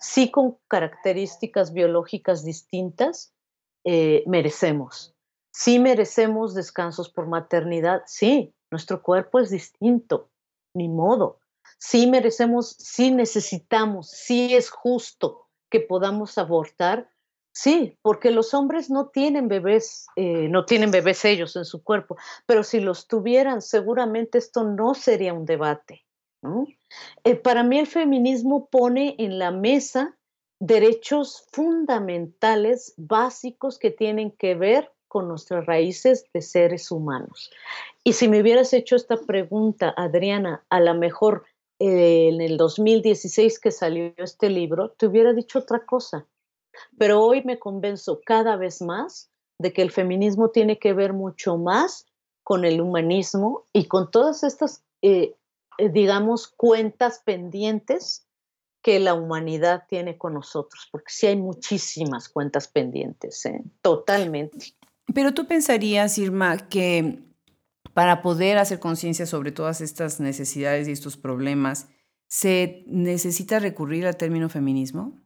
sí 0.00 0.30
con 0.30 0.58
características 0.66 1.72
biológicas 1.72 2.44
distintas, 2.44 3.32
eh, 3.84 4.24
merecemos. 4.26 5.14
Sí 5.52 5.78
merecemos 5.78 6.54
descansos 6.54 7.08
por 7.08 7.26
maternidad, 7.28 8.02
sí, 8.06 8.52
nuestro 8.70 9.02
cuerpo 9.02 9.38
es 9.38 9.50
distinto, 9.50 10.30
ni 10.74 10.88
modo. 10.88 11.40
Sí 11.78 12.06
merecemos, 12.06 12.76
sí 12.78 13.10
necesitamos, 13.10 14.10
sí 14.10 14.54
es 14.54 14.70
justo 14.70 15.48
que 15.70 15.80
podamos 15.80 16.38
abortar, 16.38 17.10
Sí, 17.60 17.98
porque 18.02 18.30
los 18.30 18.54
hombres 18.54 18.88
no 18.88 19.08
tienen 19.08 19.48
bebés, 19.48 20.06
eh, 20.14 20.48
no 20.48 20.64
tienen 20.64 20.92
bebés 20.92 21.24
ellos 21.24 21.56
en 21.56 21.64
su 21.64 21.82
cuerpo, 21.82 22.16
pero 22.46 22.62
si 22.62 22.78
los 22.78 23.08
tuvieran, 23.08 23.62
seguramente 23.62 24.38
esto 24.38 24.62
no 24.62 24.94
sería 24.94 25.34
un 25.34 25.44
debate. 25.44 26.04
Eh, 27.24 27.34
para 27.34 27.64
mí 27.64 27.80
el 27.80 27.88
feminismo 27.88 28.68
pone 28.68 29.16
en 29.18 29.40
la 29.40 29.50
mesa 29.50 30.16
derechos 30.60 31.48
fundamentales, 31.50 32.94
básicos, 32.96 33.80
que 33.80 33.90
tienen 33.90 34.30
que 34.30 34.54
ver 34.54 34.92
con 35.08 35.26
nuestras 35.26 35.66
raíces 35.66 36.26
de 36.32 36.42
seres 36.42 36.92
humanos. 36.92 37.50
Y 38.08 38.14
si 38.14 38.28
me 38.28 38.40
hubieras 38.40 38.72
hecho 38.72 38.96
esta 38.96 39.16
pregunta, 39.16 39.92
Adriana, 39.96 40.64
a 40.70 40.80
lo 40.80 40.94
mejor 40.94 41.44
eh, 41.78 42.30
en 42.32 42.40
el 42.40 42.56
2016 42.56 43.60
que 43.60 43.70
salió 43.70 44.14
este 44.16 44.48
libro, 44.48 44.90
te 44.92 45.06
hubiera 45.06 45.34
dicho 45.34 45.58
otra 45.58 45.84
cosa 45.84 46.26
pero 46.96 47.22
hoy 47.22 47.42
me 47.44 47.58
convenzo 47.58 48.20
cada 48.24 48.56
vez 48.56 48.80
más 48.82 49.30
de 49.58 49.72
que 49.72 49.82
el 49.82 49.90
feminismo 49.90 50.50
tiene 50.50 50.78
que 50.78 50.92
ver 50.92 51.12
mucho 51.12 51.56
más 51.56 52.06
con 52.44 52.64
el 52.64 52.80
humanismo 52.80 53.66
y 53.72 53.86
con 53.86 54.10
todas 54.10 54.42
estas, 54.42 54.82
eh, 55.02 55.34
eh, 55.78 55.88
digamos, 55.90 56.48
cuentas 56.48 57.20
pendientes 57.24 58.26
que 58.82 59.00
la 59.00 59.14
humanidad 59.14 59.84
tiene 59.88 60.16
con 60.16 60.34
nosotros, 60.34 60.88
porque 60.90 61.10
sí 61.12 61.26
hay 61.26 61.36
muchísimas 61.36 62.28
cuentas 62.28 62.68
pendientes, 62.68 63.44
¿eh? 63.46 63.62
totalmente. 63.82 64.74
Pero 65.12 65.34
tú 65.34 65.46
pensarías, 65.46 66.16
Irma, 66.16 66.68
que 66.68 67.27
para 67.94 68.22
poder 68.22 68.58
hacer 68.58 68.80
conciencia 68.80 69.26
sobre 69.26 69.52
todas 69.52 69.80
estas 69.80 70.20
necesidades 70.20 70.88
y 70.88 70.92
estos 70.92 71.16
problemas, 71.16 71.88
¿se 72.28 72.84
necesita 72.86 73.58
recurrir 73.58 74.06
al 74.06 74.16
término 74.16 74.48
feminismo? 74.48 75.20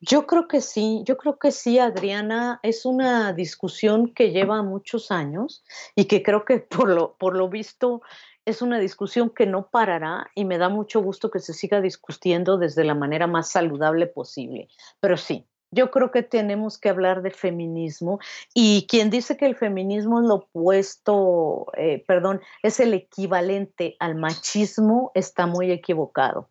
Yo 0.00 0.26
creo 0.26 0.48
que 0.48 0.60
sí, 0.60 1.02
yo 1.04 1.16
creo 1.16 1.38
que 1.38 1.50
sí, 1.50 1.78
Adriana, 1.78 2.58
es 2.62 2.86
una 2.86 3.32
discusión 3.32 4.12
que 4.14 4.30
lleva 4.30 4.62
muchos 4.62 5.10
años 5.10 5.64
y 5.94 6.06
que 6.06 6.22
creo 6.22 6.44
que 6.44 6.58
por 6.60 6.88
lo, 6.88 7.16
por 7.16 7.36
lo 7.36 7.48
visto 7.48 8.02
es 8.44 8.62
una 8.62 8.78
discusión 8.78 9.28
que 9.28 9.44
no 9.44 9.68
parará 9.68 10.30
y 10.34 10.46
me 10.46 10.56
da 10.56 10.70
mucho 10.70 11.02
gusto 11.02 11.30
que 11.30 11.38
se 11.38 11.52
siga 11.52 11.82
discutiendo 11.82 12.56
desde 12.56 12.82
la 12.82 12.94
manera 12.94 13.26
más 13.26 13.50
saludable 13.50 14.06
posible. 14.06 14.68
Pero 15.00 15.18
sí, 15.18 15.46
yo 15.70 15.90
creo 15.90 16.10
que 16.10 16.22
tenemos 16.22 16.78
que 16.78 16.88
hablar 16.88 17.22
de 17.22 17.30
feminismo 17.30 18.18
y 18.54 18.86
quien 18.88 19.10
dice 19.10 19.36
que 19.36 19.46
el 19.46 19.56
feminismo 19.56 20.20
es 20.20 20.26
lo 20.26 20.34
opuesto, 20.36 21.66
eh, 21.76 22.04
perdón, 22.06 22.40
es 22.62 22.80
el 22.80 22.94
equivalente 22.94 23.96
al 24.00 24.14
machismo, 24.14 25.12
está 25.14 25.46
muy 25.46 25.70
equivocado. 25.70 26.48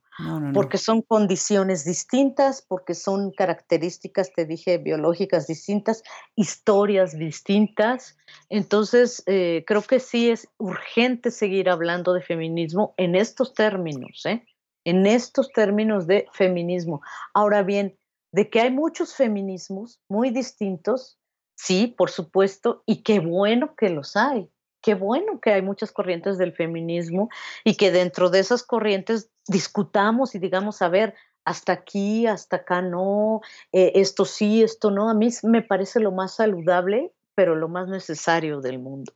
Porque 0.51 0.79
son 0.79 1.03
condiciones 1.03 1.85
distintas, 1.85 2.65
porque 2.67 2.95
son 2.95 3.29
características, 3.29 4.33
te 4.33 4.45
dije, 4.45 4.79
biológicas 4.79 5.45
distintas, 5.45 6.01
historias 6.35 7.15
distintas. 7.19 8.17
Entonces, 8.49 9.21
eh, 9.27 9.63
creo 9.67 9.83
que 9.83 9.99
sí 9.99 10.31
es 10.31 10.47
urgente 10.57 11.29
seguir 11.29 11.69
hablando 11.69 12.13
de 12.13 12.23
feminismo 12.23 12.95
en 12.97 13.13
estos 13.13 13.53
términos, 13.53 14.25
¿eh? 14.25 14.43
en 14.85 15.05
estos 15.05 15.51
términos 15.51 16.07
de 16.07 16.25
feminismo. 16.33 17.01
Ahora 17.35 17.61
bien, 17.61 17.95
de 18.37 18.51
que 18.51 18.61
hay 18.61 18.69
muchos 18.69 19.15
feminismos 19.15 19.99
muy 20.07 20.29
distintos, 20.29 21.17
sí, 21.55 21.87
por 21.97 22.11
supuesto, 22.11 22.83
y 22.85 23.01
qué 23.01 23.19
bueno 23.19 23.75
que 23.75 23.89
los 23.89 24.15
hay 24.15 24.47
qué 24.79 24.93
bueno 24.93 25.41
que 25.41 25.51
hay 25.51 25.61
muchas 25.61 25.91
corrientes 25.91 26.37
del 26.37 26.53
feminismo 26.53 27.29
y 27.65 27.75
que 27.75 27.91
dentro 27.91 28.29
de 28.29 28.39
esas 28.39 28.63
corrientes 28.63 29.29
discutamos 29.45 30.33
y 30.33 30.39
digamos, 30.39 30.81
a 30.81 30.87
ver, 30.87 31.13
hasta 31.43 31.73
aquí, 31.73 32.25
hasta 32.25 32.57
acá 32.57 32.81
no, 32.81 33.41
eh, 33.73 33.91
esto 33.95 34.23
sí, 34.23 34.63
esto 34.63 34.91
no. 34.91 35.09
A 35.09 35.13
mí 35.13 35.27
me 35.43 35.61
parece 35.61 35.99
lo 35.99 36.13
más 36.13 36.35
saludable, 36.35 37.11
pero 37.35 37.55
lo 37.55 37.67
más 37.67 37.89
necesario 37.89 38.61
del 38.61 38.79
mundo. 38.79 39.11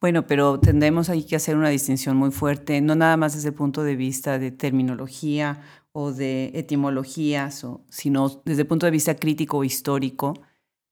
Bueno, 0.00 0.26
pero 0.26 0.60
tendremos 0.60 1.08
ahí 1.08 1.24
que 1.24 1.36
hacer 1.36 1.56
una 1.56 1.70
distinción 1.70 2.16
muy 2.16 2.30
fuerte, 2.30 2.80
no 2.80 2.94
nada 2.94 3.16
más 3.16 3.34
desde 3.34 3.48
el 3.48 3.54
punto 3.54 3.82
de 3.82 3.96
vista 3.96 4.38
de 4.38 4.52
terminología 4.52 5.62
o 5.98 6.12
de 6.12 6.50
etimologías, 6.52 7.66
sino 7.88 8.42
desde 8.44 8.62
el 8.62 8.68
punto 8.68 8.84
de 8.84 8.92
vista 8.92 9.16
crítico 9.16 9.56
o 9.56 9.64
histórico. 9.64 10.34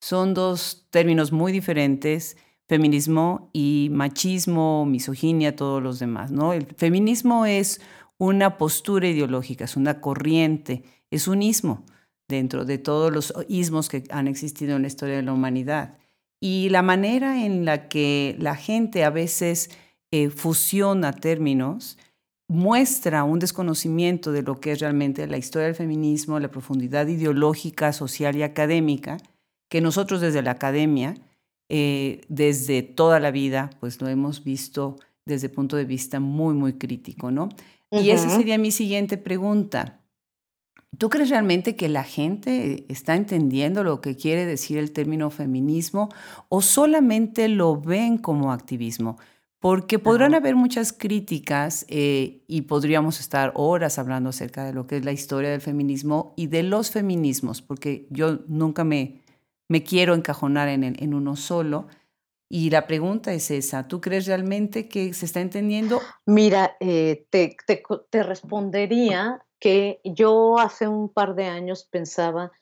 Son 0.00 0.32
dos 0.32 0.86
términos 0.88 1.30
muy 1.30 1.52
diferentes 1.52 2.38
feminismo 2.66 3.50
y 3.52 3.90
machismo, 3.92 4.86
misoginia, 4.86 5.56
todos 5.56 5.82
los 5.82 5.98
demás, 5.98 6.30
¿no? 6.30 6.54
El 6.54 6.64
feminismo 6.76 7.44
es 7.44 7.82
una 8.16 8.56
postura 8.56 9.06
ideológica, 9.06 9.66
es 9.66 9.76
una 9.76 10.00
corriente, 10.00 10.84
es 11.10 11.28
un 11.28 11.42
ismo 11.42 11.84
dentro 12.26 12.64
de 12.64 12.78
todos 12.78 13.12
los 13.12 13.34
ismos 13.46 13.90
que 13.90 14.04
han 14.08 14.26
existido 14.26 14.74
en 14.76 14.82
la 14.82 14.88
historia 14.88 15.16
de 15.16 15.22
la 15.22 15.34
humanidad. 15.34 15.98
Y 16.40 16.70
la 16.70 16.80
manera 16.80 17.44
en 17.44 17.66
la 17.66 17.88
que 17.90 18.36
la 18.38 18.56
gente 18.56 19.04
a 19.04 19.10
veces 19.10 19.68
eh, 20.10 20.30
fusiona 20.30 21.12
términos 21.12 21.98
muestra 22.48 23.24
un 23.24 23.38
desconocimiento 23.38 24.32
de 24.32 24.42
lo 24.42 24.60
que 24.60 24.72
es 24.72 24.80
realmente 24.80 25.26
la 25.26 25.38
historia 25.38 25.66
del 25.66 25.74
feminismo, 25.74 26.38
la 26.38 26.50
profundidad 26.50 27.06
ideológica, 27.06 27.92
social 27.92 28.36
y 28.36 28.42
académica, 28.42 29.16
que 29.68 29.80
nosotros 29.80 30.20
desde 30.20 30.42
la 30.42 30.52
academia 30.52 31.14
eh, 31.70 32.20
desde 32.28 32.82
toda 32.82 33.20
la 33.20 33.30
vida, 33.30 33.70
pues 33.80 34.00
lo 34.00 34.08
hemos 34.08 34.44
visto 34.44 34.96
desde 35.24 35.46
el 35.46 35.52
punto 35.52 35.76
de 35.76 35.86
vista 35.86 36.20
muy, 36.20 36.54
muy 36.54 36.74
crítico, 36.74 37.30
¿no? 37.30 37.48
Y 37.90 38.10
esa 38.10 38.28
sería 38.28 38.58
mi 38.58 38.70
siguiente 38.70 39.16
pregunta. 39.16 40.00
¿Tú 40.98 41.08
crees 41.08 41.30
realmente 41.30 41.74
que 41.74 41.88
la 41.88 42.04
gente 42.04 42.84
está 42.88 43.14
entendiendo 43.14 43.82
lo 43.82 44.00
que 44.00 44.16
quiere 44.16 44.46
decir 44.46 44.78
el 44.78 44.92
término 44.92 45.30
feminismo 45.30 46.08
o 46.48 46.60
solamente 46.60 47.48
lo 47.48 47.80
ven 47.80 48.18
como 48.18 48.52
activismo? 48.52 49.16
Porque 49.64 49.98
podrán 49.98 50.34
haber 50.34 50.56
muchas 50.56 50.92
críticas 50.92 51.86
eh, 51.88 52.42
y 52.46 52.62
podríamos 52.68 53.18
estar 53.18 53.50
horas 53.54 53.98
hablando 53.98 54.28
acerca 54.28 54.62
de 54.62 54.74
lo 54.74 54.86
que 54.86 54.98
es 54.98 55.06
la 55.06 55.12
historia 55.12 55.48
del 55.48 55.62
feminismo 55.62 56.34
y 56.36 56.48
de 56.48 56.62
los 56.62 56.90
feminismos, 56.90 57.62
porque 57.62 58.06
yo 58.10 58.40
nunca 58.46 58.84
me, 58.84 59.22
me 59.68 59.82
quiero 59.82 60.12
encajonar 60.12 60.68
en, 60.68 60.84
en 60.84 61.14
uno 61.14 61.34
solo. 61.34 61.86
Y 62.50 62.68
la 62.68 62.86
pregunta 62.86 63.32
es 63.32 63.50
esa, 63.50 63.88
¿tú 63.88 64.02
crees 64.02 64.26
realmente 64.26 64.86
que 64.86 65.14
se 65.14 65.24
está 65.24 65.40
entendiendo? 65.40 65.98
Mira, 66.26 66.76
eh, 66.78 67.24
te, 67.30 67.56
te, 68.10 68.22
respondería 68.22 69.46
que 69.58 70.02
yo 70.04 70.58
hace 70.58 70.88
un 70.88 71.08
par 71.08 71.34
de 71.34 71.46
años 71.46 71.88
pensaba 71.90 72.52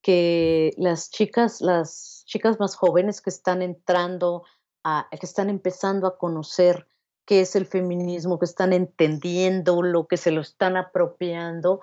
que 0.00 0.70
las 0.76 1.10
chicas, 1.10 1.60
las 1.60 2.22
chicas 2.24 2.60
más 2.60 2.76
jóvenes 2.76 3.20
que 3.20 3.30
están 3.30 3.62
entrando, 3.62 4.44
a, 4.84 5.08
que 5.10 5.26
están 5.26 5.50
empezando 5.50 6.06
a 6.06 6.18
conocer 6.18 6.86
qué 7.26 7.40
es 7.40 7.56
el 7.56 7.66
feminismo, 7.66 8.38
que 8.38 8.44
están 8.44 8.72
entendiendo 8.72 9.82
lo 9.82 10.06
que 10.06 10.16
se 10.16 10.30
lo 10.30 10.40
están 10.40 10.76
apropiando, 10.76 11.80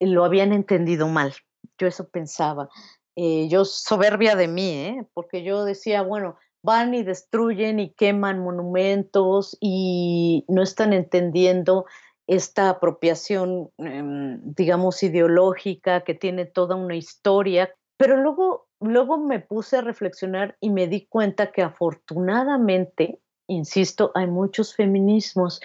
lo 0.00 0.24
habían 0.24 0.52
entendido 0.52 1.08
mal. 1.08 1.34
Yo 1.78 1.86
eso 1.86 2.08
pensaba. 2.08 2.68
Eh, 3.16 3.48
yo 3.48 3.64
soberbia 3.64 4.36
de 4.36 4.46
mí, 4.46 4.70
¿eh? 4.70 5.06
porque 5.14 5.42
yo 5.42 5.64
decía, 5.64 6.02
bueno, 6.02 6.36
van 6.62 6.94
y 6.94 7.02
destruyen 7.02 7.80
y 7.80 7.92
queman 7.94 8.38
monumentos 8.38 9.56
y 9.60 10.44
no 10.48 10.62
están 10.62 10.92
entendiendo 10.92 11.86
esta 12.28 12.68
apropiación, 12.68 13.70
em, 13.78 14.40
digamos, 14.54 15.02
ideológica 15.02 16.04
que 16.04 16.14
tiene 16.14 16.44
toda 16.44 16.76
una 16.76 16.94
historia. 16.94 17.74
Pero 17.96 18.16
luego, 18.16 18.67
luego 18.80 19.18
me 19.18 19.40
puse 19.40 19.78
a 19.78 19.82
reflexionar 19.82 20.56
y 20.60 20.70
me 20.70 20.86
di 20.86 21.06
cuenta 21.06 21.52
que 21.52 21.62
afortunadamente 21.62 23.20
insisto, 23.48 24.12
hay 24.14 24.26
muchos 24.26 24.74
feminismos 24.74 25.60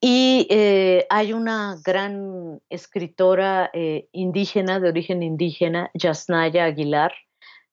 y 0.00 0.46
eh, 0.50 1.06
hay 1.10 1.32
una 1.32 1.76
gran 1.84 2.60
escritora 2.68 3.70
eh, 3.72 4.08
indígena, 4.12 4.80
de 4.80 4.88
origen 4.88 5.22
indígena, 5.22 5.90
Yasnaya 5.94 6.64
Aguilar, 6.64 7.12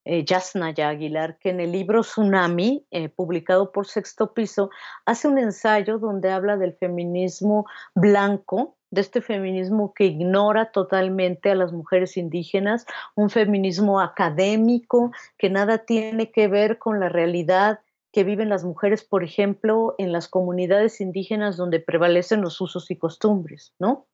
eh, 0.05 0.25
Yasnaya 0.25 0.89
Aguilar, 0.89 1.37
que 1.39 1.49
en 1.49 1.61
el 1.61 1.71
libro 1.71 2.01
Tsunami, 2.01 2.85
publicado 3.15 3.71
por 3.71 3.87
Sexto 3.87 4.33
Piso, 4.33 4.69
hace 5.05 5.29
un 5.29 5.39
ensayo 5.39 5.97
donde 5.97 6.29
habla 6.29 6.57
del 6.57 6.73
feminismo 6.73 7.65
blanco, 7.95 8.77
de 8.93 9.01
este 9.01 9.21
feminismo 9.21 9.93
que 9.95 10.05
ignora 10.05 10.71
totalmente 10.71 11.49
a 11.49 11.55
las 11.55 11.73
mujeres 11.73 12.15
indígenas, 12.15 12.85
un 13.15 13.31
feminismo 13.31 13.99
académico 13.99 15.11
que 15.37 15.49
nada 15.49 15.79
tiene 15.79 16.31
que 16.31 16.47
ver 16.47 16.77
con 16.77 16.99
la 16.99 17.09
realidad 17.09 17.79
que 18.11 18.23
viven 18.23 18.49
las 18.49 18.63
mujeres, 18.63 19.03
por 19.03 19.23
ejemplo, 19.23 19.95
en 19.97 20.11
las 20.11 20.27
comunidades 20.27 21.01
indígenas 21.01 21.57
donde 21.57 21.79
prevalecen 21.79 22.41
los 22.41 22.61
usos 22.61 22.91
y 22.91 22.95
costumbres, 22.95 23.73
¿no? 23.79 24.05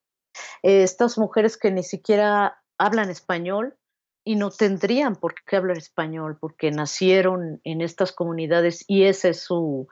Estas 0.63 1.17
mujeres 1.17 1.57
que 1.57 1.71
ni 1.71 1.83
siquiera 1.83 2.61
hablan 2.77 3.09
español 3.09 3.75
y 4.23 4.37
no 4.37 4.49
tendrían 4.49 5.17
por 5.17 5.35
qué 5.45 5.57
hablar 5.57 5.77
español 5.77 6.37
porque 6.39 6.71
nacieron 6.71 7.59
en 7.65 7.81
estas 7.81 8.13
comunidades 8.13 8.85
y 8.87 9.03
esa 9.03 9.27
es 9.27 9.41
su, 9.41 9.89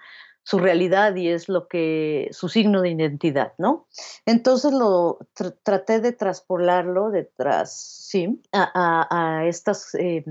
su 0.48 0.60
realidad 0.60 1.14
y 1.18 1.28
es 1.28 1.50
lo 1.50 1.68
que 1.68 2.30
su 2.32 2.48
signo 2.48 2.82
de 2.82 2.92
identidad, 2.92 3.52
¿no? 3.58 3.86
Entonces 4.26 4.72
lo 4.72 5.20
traté 5.64 6.00
de 6.00 6.14
traspolarlo 6.14 7.10
detrás, 7.10 7.76
sí, 8.10 8.42
a, 8.54 9.44
estas 9.46 9.94
eh, 9.96 10.24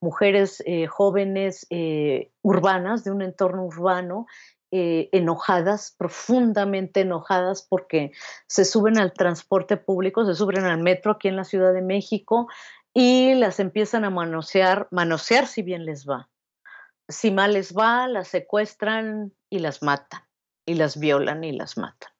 mujeres 0.00 0.62
eh, 0.64 0.86
jóvenes 0.86 1.66
eh, 1.70 2.30
urbanas 2.42 3.02
de 3.02 3.10
un 3.10 3.22
entorno 3.22 3.64
urbano 3.64 4.26
enojadas, 4.70 5.94
profundamente 5.96 7.00
enojadas 7.00 7.62
porque 7.62 8.10
se 8.48 8.64
suben 8.64 8.98
al 8.98 9.12
transporte 9.12 9.76
público, 9.76 10.24
se 10.24 10.34
suben 10.34 10.64
al 10.64 10.82
metro 10.82 11.12
aquí 11.12 11.28
en 11.28 11.36
la 11.36 11.44
Ciudad 11.44 11.72
de 11.72 11.82
México 11.82 12.48
y 12.92 13.34
las 13.34 13.60
empiezan 13.60 14.04
a 14.04 14.10
manosear, 14.10 14.88
manosear 14.90 15.46
si 15.46 15.62
bien 15.62 15.84
les 15.84 16.08
va. 16.08 16.28
Si 17.08 17.30
mal 17.30 17.52
les 17.52 17.74
va, 17.74 18.08
las 18.08 18.28
secuestran, 18.28 19.32
y 19.50 19.60
las 19.60 19.82
matan, 19.82 20.22
y 20.66 20.74
las 20.74 20.98
violan 20.98 21.44
y 21.44 21.52
las 21.52 21.76
matan. 21.76 22.10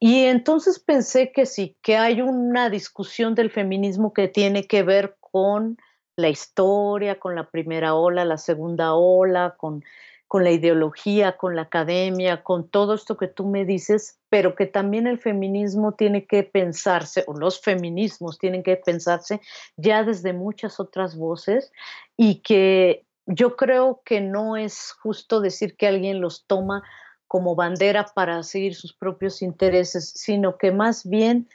Y 0.00 0.24
entonces 0.24 0.78
pensé 0.80 1.32
que 1.32 1.46
sí, 1.46 1.76
que 1.82 1.96
hay 1.96 2.20
una 2.20 2.70
discusión 2.70 3.34
del 3.34 3.50
feminismo 3.50 4.12
que 4.12 4.28
tiene 4.28 4.66
que 4.66 4.82
ver 4.82 5.16
con 5.20 5.78
la 6.16 6.28
historia, 6.28 7.18
con 7.18 7.34
la 7.34 7.50
primera 7.50 7.94
ola, 7.94 8.24
la 8.24 8.38
segunda 8.38 8.94
ola, 8.94 9.56
con, 9.58 9.84
con 10.26 10.44
la 10.44 10.50
ideología, 10.50 11.36
con 11.36 11.56
la 11.56 11.62
academia, 11.62 12.42
con 12.42 12.68
todo 12.68 12.94
esto 12.94 13.16
que 13.16 13.28
tú 13.28 13.46
me 13.46 13.64
dices, 13.64 14.18
pero 14.28 14.54
que 14.54 14.66
también 14.66 15.06
el 15.06 15.18
feminismo 15.18 15.92
tiene 15.92 16.26
que 16.26 16.42
pensarse, 16.42 17.24
o 17.26 17.34
los 17.34 17.60
feminismos 17.60 18.38
tienen 18.38 18.62
que 18.62 18.76
pensarse 18.76 19.40
ya 19.76 20.02
desde 20.02 20.32
muchas 20.32 20.80
otras 20.80 21.16
voces 21.16 21.72
y 22.16 22.40
que 22.40 23.06
yo 23.26 23.56
creo 23.56 24.02
que 24.04 24.20
no 24.20 24.56
es 24.56 24.92
justo 25.02 25.40
decir 25.40 25.76
que 25.76 25.86
alguien 25.86 26.20
los 26.20 26.46
toma 26.46 26.82
como 27.26 27.54
bandera 27.54 28.06
para 28.14 28.42
seguir 28.42 28.74
sus 28.74 28.94
propios 28.94 29.42
intereses, 29.42 30.12
sino 30.14 30.56
que 30.56 30.72
más 30.72 31.08
bien 31.08 31.48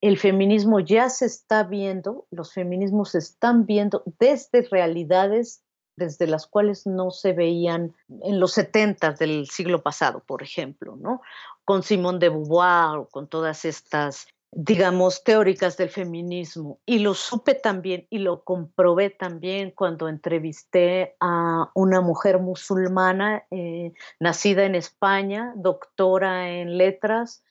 el 0.00 0.18
feminismo 0.18 0.80
ya 0.80 1.08
se 1.08 1.26
está 1.26 1.64
viendo, 1.64 2.26
los 2.30 2.52
feminismos 2.52 3.10
se 3.10 3.18
están 3.18 3.66
viendo 3.66 4.02
desde 4.18 4.62
realidades 4.62 5.62
desde 5.96 6.26
las 6.26 6.46
cuales 6.46 6.86
no 6.86 7.10
se 7.10 7.32
veían 7.32 7.94
en 8.22 8.38
los 8.38 8.52
70 8.52 9.12
del 9.12 9.46
siglo 9.48 9.82
pasado, 9.82 10.22
por 10.26 10.42
ejemplo, 10.42 10.96
¿no? 10.96 11.22
Con 11.64 11.82
Simone 11.82 12.18
de 12.18 12.28
Beauvoir 12.28 12.98
o 12.98 13.08
con 13.08 13.28
todas 13.28 13.64
estas 13.64 14.28
digamos, 14.58 15.22
teóricas 15.22 15.76
del 15.76 15.90
feminismo. 15.90 16.80
Y 16.86 17.00
lo 17.00 17.12
supe 17.12 17.54
también 17.54 18.06
y 18.08 18.18
lo 18.18 18.42
comprobé 18.42 19.10
también 19.10 19.70
cuando 19.70 20.08
entrevisté 20.08 21.14
a 21.20 21.70
una 21.74 22.00
mujer 22.00 22.38
musulmana 22.38 23.44
eh, 23.50 23.92
nacida 24.18 24.64
en 24.64 24.74
España, 24.74 25.52
doctora 25.56 26.48
en 26.48 26.78
letras, 26.78 27.44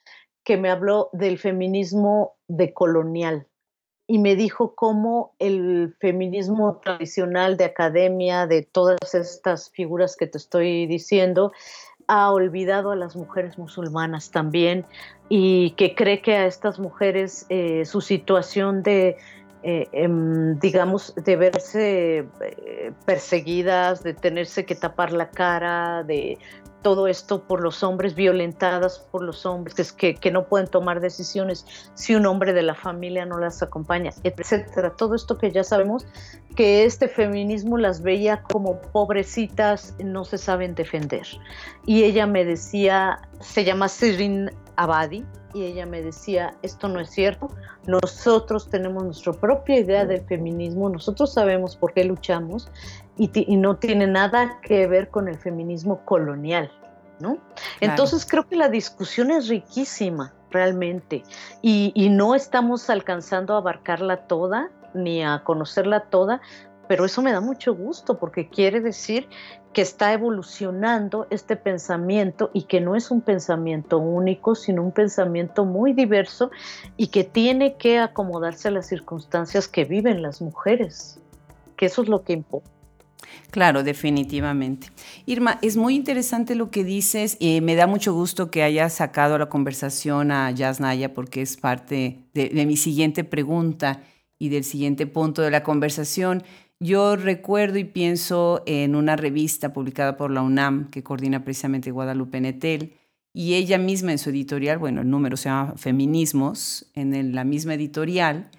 que 0.43 0.57
me 0.57 0.71
habló 0.71 1.09
del 1.13 1.37
feminismo 1.37 2.37
decolonial 2.47 3.47
y 4.07 4.19
me 4.19 4.35
dijo 4.35 4.75
cómo 4.75 5.35
el 5.39 5.95
feminismo 5.99 6.79
tradicional 6.83 7.57
de 7.57 7.65
academia, 7.65 8.45
de 8.45 8.61
todas 8.61 9.13
estas 9.13 9.71
figuras 9.71 10.15
que 10.15 10.27
te 10.27 10.37
estoy 10.37 10.85
diciendo, 10.85 11.51
ha 12.07 12.31
olvidado 12.31 12.91
a 12.91 12.95
las 12.95 13.15
mujeres 13.15 13.57
musulmanas 13.57 14.31
también 14.31 14.85
y 15.29 15.71
que 15.71 15.95
cree 15.95 16.21
que 16.21 16.35
a 16.35 16.45
estas 16.45 16.79
mujeres 16.79 17.45
eh, 17.49 17.85
su 17.85 18.01
situación 18.01 18.83
de, 18.83 19.17
eh, 19.63 19.87
em, 19.91 20.59
digamos, 20.59 21.13
de 21.15 21.35
verse 21.35 22.25
eh, 22.41 22.91
perseguidas, 23.05 24.03
de 24.03 24.13
tenerse 24.13 24.65
que 24.65 24.75
tapar 24.75 25.11
la 25.11 25.29
cara, 25.29 26.03
de 26.03 26.37
todo 26.85 27.07
esto 27.07 27.41
por 27.47 27.63
los 27.63 27.81
hombres, 27.81 28.13
violentadas 28.13 28.99
por 28.99 29.23
los 29.23 29.43
hombres, 29.47 29.91
que, 29.91 30.13
que 30.13 30.29
no 30.29 30.45
pueden 30.45 30.67
tomar 30.67 31.01
decisiones 31.01 31.65
si 31.95 32.13
un 32.13 32.27
hombre 32.27 32.53
de 32.53 32.61
la 32.61 32.75
familia 32.75 33.25
no 33.25 33.39
las 33.39 33.63
acompaña, 33.63 34.11
etcétera. 34.23 34.91
Todo 34.95 35.15
esto 35.15 35.39
que 35.39 35.51
ya 35.51 35.63
sabemos, 35.63 36.05
que 36.55 36.85
este 36.85 37.07
feminismo 37.07 37.79
las 37.79 38.03
veía 38.03 38.43
como 38.43 38.79
pobrecitas, 38.79 39.95
no 39.97 40.25
se 40.25 40.37
saben 40.37 40.75
defender. 40.75 41.25
Y 41.87 42.03
ella 42.03 42.27
me 42.27 42.45
decía, 42.45 43.19
se 43.39 43.63
llama 43.63 43.89
Sirin 43.89 44.51
Abadi, 44.75 45.25
y 45.55 45.63
ella 45.63 45.87
me 45.87 46.03
decía, 46.03 46.53
esto 46.61 46.87
no 46.87 46.99
es 46.99 47.09
cierto, 47.09 47.49
nosotros 47.87 48.69
tenemos 48.69 49.03
nuestra 49.05 49.31
propia 49.31 49.79
idea 49.79 50.05
del 50.05 50.21
feminismo, 50.25 50.89
nosotros 50.89 51.33
sabemos 51.33 51.77
por 51.77 51.93
qué 51.93 52.03
luchamos 52.03 52.69
y, 53.17 53.55
no 53.57 53.77
tiene 53.77 54.07
nada 54.07 54.59
que 54.61 54.87
ver 54.87 55.09
con 55.09 55.27
el 55.27 55.37
feminismo 55.37 56.03
colonial, 56.05 56.71
¿no? 57.19 57.37
Entonces 57.79 58.25
creo 58.25 58.47
que 58.47 58.55
la 58.55 58.69
discusión 58.69 59.31
es 59.31 59.47
riquísima 59.47 60.33
realmente 60.51 61.23
y, 61.61 61.91
y 61.95 62.09
no 62.09 62.35
estamos 62.35 62.89
alcanzando 62.89 63.53
a 63.53 63.57
abarcarla 63.57 64.27
toda 64.27 64.69
ni 64.93 65.23
a 65.23 65.43
conocerla 65.43 66.01
toda, 66.01 66.41
pero 66.87 67.05
eso 67.05 67.21
me 67.21 67.31
da 67.31 67.41
mucho 67.41 67.75
gusto 67.75 68.17
porque 68.17 68.47
quiere 68.49 68.79
decir 68.79 69.27
que 69.73 69.81
está 69.81 70.13
evolucionando 70.13 71.27
este 71.29 71.57
pensamiento 71.57 72.49
y 72.53 72.63
que 72.63 72.79
no 72.79 72.95
es 72.95 73.11
un 73.11 73.19
pensamiento 73.21 73.97
único, 73.97 74.55
sino 74.55 74.81
un 74.81 74.93
pensamiento 74.93 75.65
muy 75.65 75.91
diverso 75.91 76.49
y 76.95 77.07
que 77.07 77.25
tiene 77.25 77.75
que 77.75 77.99
acomodarse 77.99 78.69
a 78.69 78.71
las 78.71 78.87
circunstancias 78.87 79.67
que 79.67 79.83
viven 79.83 80.21
las 80.21 80.41
mujeres, 80.41 81.19
que 81.75 81.87
eso 81.87 82.03
es 82.03 82.07
lo 82.07 82.23
que 82.23 82.33
importa. 82.33 82.74
Claro, 83.51 83.83
definitivamente. 83.83 84.87
Irma, 85.25 85.59
es 85.61 85.77
muy 85.77 85.95
interesante 85.95 86.55
lo 86.55 86.71
que 86.71 86.83
dices. 86.83 87.37
y 87.39 87.61
me 87.61 87.75
da 87.75 87.87
mucho 87.87 88.13
gusto 88.13 88.51
que 88.51 88.63
hayas 88.63 88.93
sacado 88.93 89.37
la 89.37 89.49
conversación 89.49 90.31
a 90.31 90.51
Naya 90.51 91.13
porque 91.13 91.41
es 91.41 91.57
parte 91.57 92.19
de 92.33 92.65
mi 92.65 92.77
siguiente 92.77 93.23
pregunta 93.23 94.01
y 94.37 94.49
del 94.49 94.63
siguiente 94.63 95.07
punto 95.07 95.41
de 95.41 95.51
la 95.51 95.63
conversación. 95.63 96.43
Yo 96.79 97.15
recuerdo 97.15 97.77
y 97.77 97.85
pienso 97.85 98.61
en 98.65 98.95
una 98.95 99.15
revista 99.15 99.71
publicada 99.71 100.17
por 100.17 100.31
la 100.31 100.41
UNAM 100.41 100.89
que 100.89 101.03
coordina 101.03 101.43
precisamente 101.43 101.91
Guadalupe 101.91 102.41
Netel 102.41 102.93
y 103.33 103.55
ella 103.55 103.77
misma 103.77 104.11
en 104.11 104.17
su 104.17 104.29
editorial, 104.29 104.77
bueno, 104.77 105.01
el 105.01 105.09
número 105.09 105.35
se 105.35 105.49
llama 105.49 105.73
Feminismos, 105.77 106.89
en 106.93 107.33
la 107.33 107.43
misma 107.43 107.73
editorial, 107.73 108.49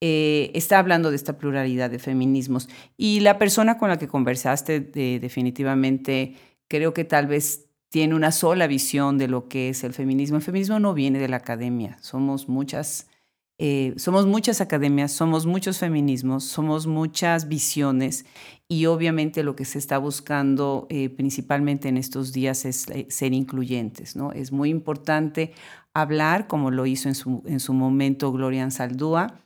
eh, 0.00 0.50
está 0.54 0.78
hablando 0.78 1.10
de 1.10 1.16
esta 1.16 1.38
pluralidad 1.38 1.90
de 1.90 1.98
feminismos. 1.98 2.68
Y 2.96 3.20
la 3.20 3.38
persona 3.38 3.78
con 3.78 3.88
la 3.88 3.98
que 3.98 4.08
conversaste 4.08 4.80
definitivamente 4.80 6.36
creo 6.68 6.94
que 6.94 7.04
tal 7.04 7.26
vez 7.26 7.66
tiene 7.88 8.14
una 8.14 8.32
sola 8.32 8.66
visión 8.66 9.18
de 9.18 9.28
lo 9.28 9.48
que 9.48 9.70
es 9.70 9.84
el 9.84 9.94
feminismo. 9.94 10.36
El 10.36 10.42
feminismo 10.42 10.78
no 10.78 10.94
viene 10.94 11.18
de 11.18 11.28
la 11.28 11.38
academia, 11.38 11.96
somos 12.00 12.48
muchas 12.48 13.08
eh, 13.60 13.94
somos 13.96 14.24
muchas 14.24 14.60
academias, 14.60 15.10
somos 15.10 15.44
muchos 15.44 15.78
feminismos, 15.78 16.44
somos 16.44 16.86
muchas 16.86 17.48
visiones 17.48 18.24
y 18.68 18.86
obviamente 18.86 19.42
lo 19.42 19.56
que 19.56 19.64
se 19.64 19.78
está 19.78 19.98
buscando 19.98 20.86
eh, 20.90 21.08
principalmente 21.08 21.88
en 21.88 21.96
estos 21.96 22.32
días 22.32 22.64
es 22.64 22.86
ser 23.08 23.32
incluyentes. 23.32 24.14
¿no? 24.14 24.30
Es 24.30 24.52
muy 24.52 24.70
importante 24.70 25.54
hablar, 25.92 26.46
como 26.46 26.70
lo 26.70 26.86
hizo 26.86 27.08
en 27.08 27.16
su, 27.16 27.42
en 27.46 27.58
su 27.58 27.74
momento 27.74 28.30
Gloria 28.30 28.62
Ansaldúa, 28.62 29.40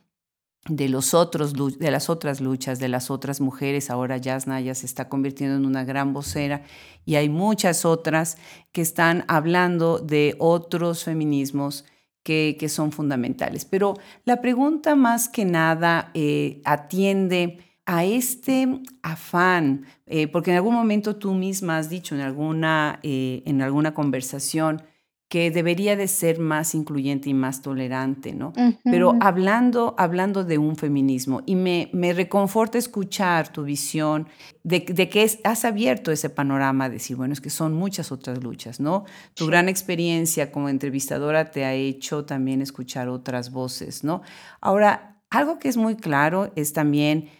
de, 0.69 0.89
los 0.89 1.13
otros, 1.13 1.53
de 1.53 1.91
las 1.91 2.09
otras 2.09 2.39
luchas, 2.39 2.79
de 2.79 2.87
las 2.87 3.11
otras 3.11 3.41
mujeres. 3.41 3.89
Ahora 3.89 4.17
Yasna 4.17 4.61
ya 4.61 4.75
se 4.75 4.85
está 4.85 5.09
convirtiendo 5.09 5.57
en 5.57 5.65
una 5.65 5.83
gran 5.83 6.13
vocera 6.13 6.63
y 7.05 7.15
hay 7.15 7.29
muchas 7.29 7.85
otras 7.85 8.37
que 8.71 8.81
están 8.81 9.25
hablando 9.27 9.99
de 9.99 10.35
otros 10.39 11.03
feminismos 11.03 11.85
que, 12.23 12.55
son 12.69 12.91
fundamentales. 12.91 13.65
Pero 13.65 13.95
la 14.23 14.41
pregunta 14.41 14.95
más 14.95 15.27
que 15.27 15.43
nada 15.43 16.11
eh, 16.13 16.61
atiende 16.63 17.59
a 17.85 18.05
este 18.05 18.81
afán, 19.01 19.85
eh, 20.05 20.27
porque 20.27 20.51
en 20.51 20.57
algún 20.57 20.75
momento 20.75 21.17
tú 21.17 21.33
misma 21.33 21.77
has 21.77 21.89
dicho 21.89 22.15
en 22.15 22.21
alguna, 22.21 22.99
eh, 23.03 23.43
en 23.45 23.61
alguna 23.61 23.93
conversación 23.93 24.81
que 25.33 25.49
debería 25.49 25.95
de 25.95 26.07
ser 26.07 26.37
más 26.37 26.75
incluyente 26.75 27.27
y 27.27 27.33
más 27.33 27.63
tolerante, 27.63 28.35
¿no? 28.35 28.53
Pero 28.83 29.15
hablando, 29.19 29.95
hablando 29.97 30.43
de 30.43 30.59
un 30.59 30.75
feminismo, 30.75 31.41
y 31.47 31.55
me, 31.55 31.89
me 31.91 32.13
reconforta 32.13 32.77
escuchar 32.77 33.51
tu 33.51 33.63
visión 33.63 34.27
de, 34.61 34.85
que 34.85 35.39
has 35.43 35.65
abierto 35.65 36.11
ese 36.11 36.29
panorama, 36.29 36.87
de 36.87 36.97
decir, 36.97 37.17
bueno, 37.17 37.33
es 37.33 37.41
que 37.41 37.49
son 37.49 37.73
muchas 37.73 38.11
otras 38.11 38.43
luchas, 38.43 38.79
¿no? 38.79 39.05
Tu 39.33 39.47
gran 39.47 39.69
experiencia 39.69 40.51
como 40.51 40.69
entrevistadora 40.69 41.49
te 41.49 41.65
ha 41.65 41.73
hecho 41.73 42.25
también 42.25 42.61
escuchar 42.61 43.09
otras 43.09 43.51
voces, 43.51 44.03
¿no? 44.03 44.21
Ahora, 44.61 45.19
algo 45.31 45.57
que 45.57 45.67
es 45.67 45.77
muy 45.77 45.95
claro 45.95 46.51
es 46.55 46.73
también 46.73 47.31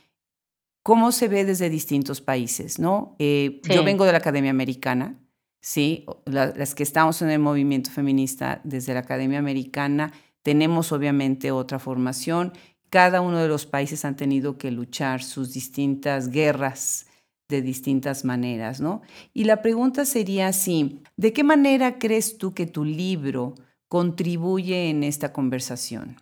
cómo 0.82 1.12
se 1.12 1.28
ve 1.28 1.46
desde 1.46 1.70
distintos 1.70 2.22
países, 2.22 2.80
¿no? 2.80 3.16
Eh, 3.20 3.62
yo 3.70 3.84
vengo 3.84 4.04
de 4.06 4.14
la 4.14 4.18
Academia 4.18 4.50
Americana, 4.50 5.20
¿sí? 5.64 6.06
las 6.26 6.76
que 6.76 6.84
estamos 6.84 7.22
en 7.22 7.32
el 7.32 7.40
movimiento 7.40 7.90
feminista 7.90 8.60
desde 8.66 8.94
la 8.94 9.00
Academia 9.00 9.40
Americana 9.40 10.12
tenemos 10.44 10.92
obviamente 10.92 11.52
otra 11.52 11.80
formación. 11.80 12.52
Cada 12.90 13.22
uno 13.22 13.40
de 13.40 13.48
los 13.48 13.66
países 13.66 14.04
han 14.04 14.18
tenido 14.18 14.58
que 14.58 14.72
luchar 14.72 15.24
sus 15.24 15.54
distintas 15.54 16.30
guerras 16.30 17.08
de 17.48 17.62
distintas 17.62 18.26
maneras, 18.26 18.82
¿no? 18.82 19.02
Y 19.34 19.46
la 19.46 19.62
pregunta 19.62 20.06
sería 20.06 20.48
así, 20.48 21.02
¿de 21.16 21.34
qué 21.34 21.44
manera 21.44 21.98
crees 21.98 22.38
tú 22.38 22.54
que 22.54 22.66
tu 22.66 22.84
libro 22.84 23.56
contribuye 23.88 24.90
en 24.90 25.04
esta 25.04 25.32
conversación? 25.32 26.18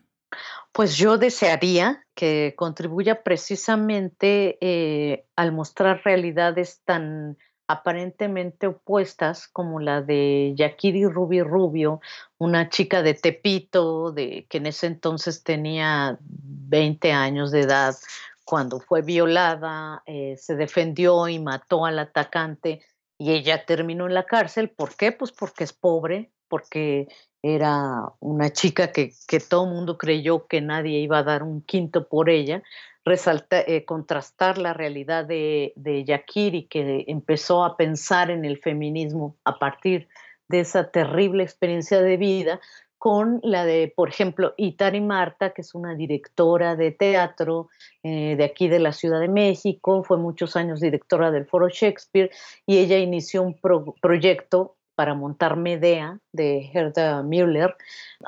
Pues 0.71 0.97
yo 0.97 1.17
desearía 1.17 2.05
que 2.15 2.53
contribuya 2.55 3.23
precisamente 3.23 4.57
eh, 4.61 5.25
al 5.35 5.51
mostrar 5.51 6.01
realidades 6.03 6.81
tan 6.85 7.37
aparentemente 7.71 8.67
opuestas 8.67 9.47
como 9.47 9.79
la 9.79 10.01
de 10.01 10.53
Yakiri 10.55 11.05
Rubi 11.05 11.41
Rubio, 11.41 12.01
una 12.37 12.69
chica 12.69 13.01
de 13.01 13.13
Tepito, 13.13 14.11
de, 14.11 14.45
que 14.49 14.57
en 14.57 14.67
ese 14.67 14.87
entonces 14.87 15.43
tenía 15.43 16.17
20 16.21 17.11
años 17.11 17.51
de 17.51 17.61
edad, 17.61 17.95
cuando 18.43 18.79
fue 18.79 19.01
violada, 19.01 20.03
eh, 20.05 20.35
se 20.37 20.55
defendió 20.55 21.27
y 21.27 21.39
mató 21.39 21.85
al 21.85 21.99
atacante 21.99 22.81
y 23.17 23.31
ella 23.31 23.65
terminó 23.65 24.07
en 24.07 24.13
la 24.13 24.25
cárcel. 24.25 24.69
¿Por 24.69 24.95
qué? 24.95 25.11
Pues 25.11 25.31
porque 25.31 25.63
es 25.63 25.73
pobre, 25.73 26.31
porque 26.49 27.07
era 27.41 28.11
una 28.19 28.51
chica 28.51 28.91
que, 28.91 29.13
que 29.27 29.39
todo 29.39 29.65
el 29.65 29.71
mundo 29.71 29.97
creyó 29.97 30.47
que 30.47 30.61
nadie 30.61 30.99
iba 30.99 31.19
a 31.19 31.23
dar 31.23 31.43
un 31.43 31.61
quinto 31.61 32.07
por 32.07 32.29
ella, 32.29 32.61
eh, 33.05 33.85
contrastar 33.85 34.57
la 34.57 34.73
realidad 34.73 35.25
de, 35.25 35.73
de 35.75 36.03
Yakiri, 36.03 36.67
que 36.67 37.05
empezó 37.07 37.63
a 37.63 37.77
pensar 37.77 38.29
en 38.29 38.45
el 38.45 38.57
feminismo 38.57 39.35
a 39.43 39.57
partir 39.57 40.07
de 40.47 40.59
esa 40.59 40.91
terrible 40.91 41.43
experiencia 41.43 42.01
de 42.01 42.17
vida, 42.17 42.59
con 43.01 43.39
la 43.41 43.65
de, 43.65 43.91
por 43.95 44.09
ejemplo, 44.09 44.53
Itari 44.57 45.01
Marta, 45.01 45.53
que 45.53 45.61
es 45.61 45.73
una 45.73 45.95
directora 45.95 46.75
de 46.75 46.91
teatro 46.91 47.69
eh, 48.03 48.35
de 48.35 48.43
aquí 48.43 48.67
de 48.67 48.77
la 48.77 48.91
Ciudad 48.91 49.19
de 49.19 49.27
México, 49.27 50.03
fue 50.03 50.19
muchos 50.19 50.55
años 50.55 50.79
directora 50.79 51.31
del 51.31 51.47
Foro 51.47 51.67
Shakespeare 51.67 52.29
y 52.67 52.77
ella 52.77 52.99
inició 52.99 53.41
un 53.41 53.59
proyecto 53.99 54.75
para 54.93 55.15
montar 55.15 55.57
Medea 55.57 56.19
de 56.31 56.69
Herda 56.71 57.23
Müller, 57.23 57.75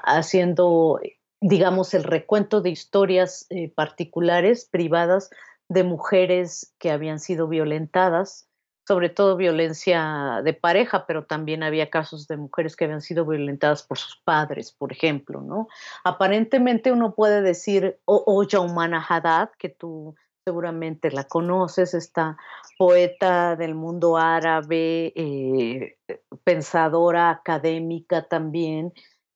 haciendo, 0.03 0.99
digamos, 1.45 1.93
el 1.93 2.05
recuento 2.05 2.61
de 2.61 2.69
historias 2.69 3.45
eh, 3.49 3.69
particulares, 3.75 4.65
privadas, 4.65 5.29
de 5.67 5.83
mujeres 5.83 6.73
que 6.79 6.89
habían 6.89 7.19
sido 7.19 7.49
violentadas, 7.49 8.47
sobre 8.87 9.09
todo 9.09 9.35
violencia 9.35 10.41
de 10.43 10.53
pareja, 10.53 11.05
pero 11.05 11.25
también 11.25 11.61
había 11.61 11.89
casos 11.89 12.27
de 12.27 12.37
mujeres 12.37 12.77
que 12.77 12.85
habían 12.85 13.01
sido 13.01 13.25
violentadas 13.25 13.83
por 13.83 13.97
sus 13.97 14.21
padres, 14.23 14.71
por 14.71 14.93
ejemplo, 14.93 15.41
¿no? 15.41 15.67
Aparentemente 16.05 16.93
uno 16.93 17.13
puede 17.13 17.41
decir, 17.41 17.99
o, 18.05 18.23
o 18.25 18.43
Yaumana 18.43 19.05
Haddad, 19.05 19.49
que 19.57 19.67
tú 19.67 20.15
seguramente 20.45 21.11
la 21.11 21.25
conoces, 21.25 21.93
esta 21.93 22.37
poeta 22.77 23.55
del 23.55 23.75
mundo 23.75 24.17
árabe, 24.17 25.13
eh, 25.15 25.97
pensadora 26.43 27.29
académica 27.29 28.27
también. 28.27 28.93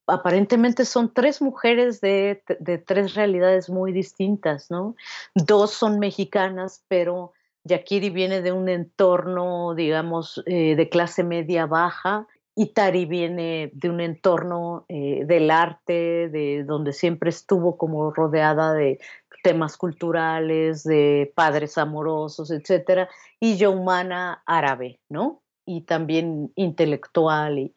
Aparentemente 0.08 0.86
son 0.86 1.14
tres 1.14 1.42
mujeres 1.42 2.02
de, 2.02 2.42
tres 2.86 3.14
realidades 3.14 3.70
muy 3.70 3.92
distintas, 3.92 4.72
¿no? 4.72 4.96
Dos 5.36 5.72
son 5.72 6.00
mexicanas, 6.00 6.84
pero 6.88 7.34
Yakiri 7.66 8.10
viene 8.10 8.42
de 8.42 8.54
un 8.54 8.70
entorno, 8.70 9.76
digamos, 9.76 10.42
eh, 10.46 10.76
de 10.76 10.90
clase 10.90 11.24
media 11.24 11.66
baja, 11.66 12.26
y 12.56 12.74
Tari 12.74 13.06
viene 13.06 13.70
de 13.74 13.90
un 13.90 14.00
entorno 14.00 14.86
eh, 14.88 15.24
del 15.26 15.52
arte, 15.52 16.28
de 16.30 16.64
donde 16.64 16.92
siempre 16.92 17.30
estuvo 17.30 17.78
como 17.78 18.10
rodeada 18.12 18.74
de 18.74 19.00
temas 19.44 19.78
culturales, 19.78 20.84
de 20.84 21.32
padres 21.36 21.78
amorosos, 21.78 22.50
etcétera, 22.50 23.10
y 23.40 23.58
yo 23.58 23.72
humana 23.72 24.42
árabe, 24.48 25.00
¿no? 25.08 25.44
Y 25.68 25.82
también 25.82 26.52
intelectual, 26.56 27.60
y, 27.60 27.76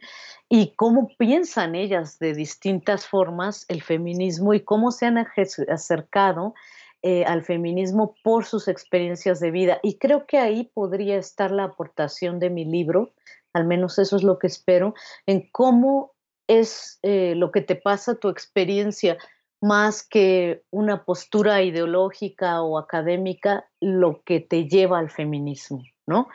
y 0.48 0.72
cómo 0.76 1.08
piensan 1.18 1.74
ellas 1.74 2.18
de 2.18 2.32
distintas 2.32 3.06
formas 3.06 3.66
el 3.68 3.82
feminismo 3.82 4.54
y 4.54 4.60
cómo 4.60 4.92
se 4.92 5.06
han 5.06 5.18
acercado 5.18 6.54
eh, 7.02 7.24
al 7.24 7.42
feminismo 7.44 8.14
por 8.22 8.44
sus 8.44 8.68
experiencias 8.68 9.40
de 9.40 9.50
vida. 9.50 9.80
Y 9.82 9.96
creo 9.96 10.26
que 10.26 10.38
ahí 10.38 10.70
podría 10.74 11.16
estar 11.16 11.50
la 11.50 11.64
aportación 11.64 12.38
de 12.38 12.50
mi 12.50 12.66
libro, 12.66 13.14
al 13.54 13.66
menos 13.66 13.98
eso 13.98 14.16
es 14.16 14.22
lo 14.22 14.38
que 14.38 14.48
espero, 14.48 14.92
en 15.24 15.48
cómo 15.50 16.12
es 16.46 16.98
eh, 17.02 17.34
lo 17.36 17.52
que 17.52 17.62
te 17.62 17.74
pasa, 17.74 18.16
tu 18.16 18.28
experiencia 18.28 19.16
más 19.62 20.06
que 20.06 20.62
una 20.70 21.04
postura 21.04 21.62
ideológica 21.62 22.60
o 22.60 22.76
académica 22.78 23.66
lo 23.80 24.22
que 24.22 24.40
te 24.40 24.68
lleva 24.68 24.98
al 24.98 25.08
feminismo, 25.08 25.82
¿no? 26.10 26.28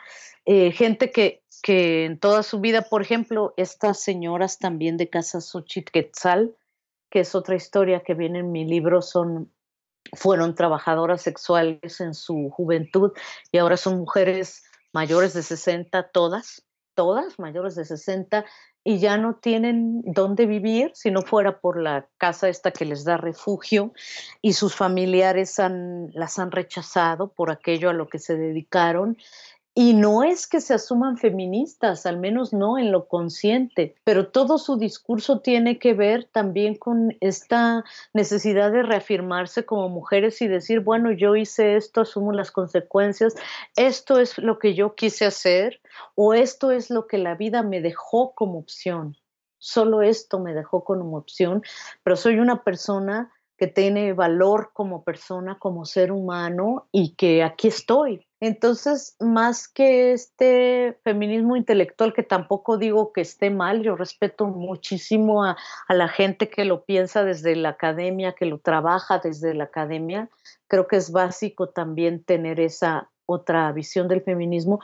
Eh, 0.46 0.72
gente 0.72 1.10
que, 1.12 1.44
que 1.62 2.06
en 2.06 2.18
toda 2.18 2.42
su 2.42 2.60
vida, 2.60 2.82
por 2.82 3.02
ejemplo, 3.02 3.52
estas 3.56 4.00
señoras 4.00 4.58
también 4.58 4.96
de 4.96 5.08
Casa 5.08 5.40
Xochitl 5.40 5.90
que 7.10 7.20
es 7.20 7.34
otra 7.34 7.54
historia 7.54 8.00
que 8.00 8.14
viene 8.14 8.40
en 8.40 8.50
mi 8.50 8.64
libro, 8.64 9.02
son, 9.02 9.52
fueron 10.14 10.54
trabajadoras 10.54 11.22
sexuales 11.22 12.00
en 12.00 12.14
su 12.14 12.50
juventud 12.50 13.12
y 13.52 13.58
ahora 13.58 13.76
son 13.76 13.98
mujeres 13.98 14.64
mayores 14.92 15.34
de 15.34 15.42
60, 15.42 16.10
todas, 16.10 16.66
todas 16.94 17.38
mayores 17.38 17.74
de 17.74 17.84
60, 17.84 18.44
y 18.88 19.00
ya 19.00 19.16
no 19.16 19.34
tienen 19.34 20.00
dónde 20.04 20.46
vivir 20.46 20.92
si 20.94 21.10
no 21.10 21.22
fuera 21.22 21.58
por 21.58 21.82
la 21.82 22.08
casa 22.18 22.48
esta 22.48 22.70
que 22.70 22.84
les 22.84 23.04
da 23.04 23.16
refugio 23.16 23.92
y 24.42 24.52
sus 24.52 24.76
familiares 24.76 25.56
las 26.12 26.38
han 26.38 26.52
rechazado 26.52 27.32
por 27.32 27.50
aquello 27.50 27.90
a 27.90 27.92
lo 27.92 28.08
que 28.08 28.20
se 28.20 28.36
dedicaron 28.36 29.18
y 29.78 29.92
no 29.92 30.24
es 30.24 30.46
que 30.46 30.62
se 30.62 30.72
asuman 30.72 31.18
feministas, 31.18 32.06
al 32.06 32.18
menos 32.18 32.54
no 32.54 32.78
en 32.78 32.90
lo 32.90 33.08
consciente, 33.08 33.94
pero 34.04 34.28
todo 34.28 34.56
su 34.56 34.78
discurso 34.78 35.40
tiene 35.40 35.78
que 35.78 35.92
ver 35.92 36.24
también 36.24 36.76
con 36.76 37.14
esta 37.20 37.84
necesidad 38.14 38.72
de 38.72 38.82
reafirmarse 38.82 39.66
como 39.66 39.90
mujeres 39.90 40.40
y 40.40 40.48
decir, 40.48 40.80
bueno, 40.80 41.12
yo 41.12 41.36
hice 41.36 41.76
esto, 41.76 42.00
asumo 42.00 42.32
las 42.32 42.52
consecuencias, 42.52 43.34
esto 43.76 44.18
es 44.18 44.38
lo 44.38 44.58
que 44.58 44.72
yo 44.72 44.94
quise 44.94 45.26
hacer 45.26 45.82
o 46.14 46.32
esto 46.32 46.70
es 46.70 46.88
lo 46.88 47.06
que 47.06 47.18
la 47.18 47.34
vida 47.34 47.62
me 47.62 47.82
dejó 47.82 48.34
como 48.34 48.58
opción. 48.58 49.14
Solo 49.58 50.00
esto 50.00 50.40
me 50.40 50.54
dejó 50.54 50.84
como 50.84 51.18
opción, 51.18 51.62
pero 52.02 52.16
soy 52.16 52.38
una 52.38 52.64
persona 52.64 53.30
que 53.58 53.66
tiene 53.66 54.14
valor 54.14 54.70
como 54.72 55.04
persona, 55.04 55.58
como 55.58 55.84
ser 55.84 56.12
humano 56.12 56.88
y 56.92 57.14
que 57.14 57.42
aquí 57.42 57.68
estoy. 57.68 58.25
Entonces, 58.40 59.16
más 59.18 59.66
que 59.66 60.12
este 60.12 60.98
feminismo 61.04 61.56
intelectual, 61.56 62.12
que 62.12 62.22
tampoco 62.22 62.76
digo 62.76 63.12
que 63.12 63.22
esté 63.22 63.48
mal, 63.48 63.82
yo 63.82 63.96
respeto 63.96 64.46
muchísimo 64.46 65.44
a, 65.44 65.56
la 65.88 66.08
gente 66.08 66.50
que 66.50 66.66
lo 66.66 66.84
piensa 66.84 67.24
desde 67.24 67.56
la 67.56 67.70
academia, 67.70 68.32
que 68.32 68.44
lo 68.44 68.58
trabaja 68.58 69.18
desde 69.18 69.54
la 69.54 69.64
academia, 69.64 70.28
creo 70.68 70.86
que 70.86 70.96
es 70.96 71.12
básico 71.12 71.70
también 71.70 72.22
tener 72.22 72.60
esa 72.60 73.10
otra 73.24 73.72
visión 73.72 74.06
del 74.06 74.22
feminismo, 74.22 74.80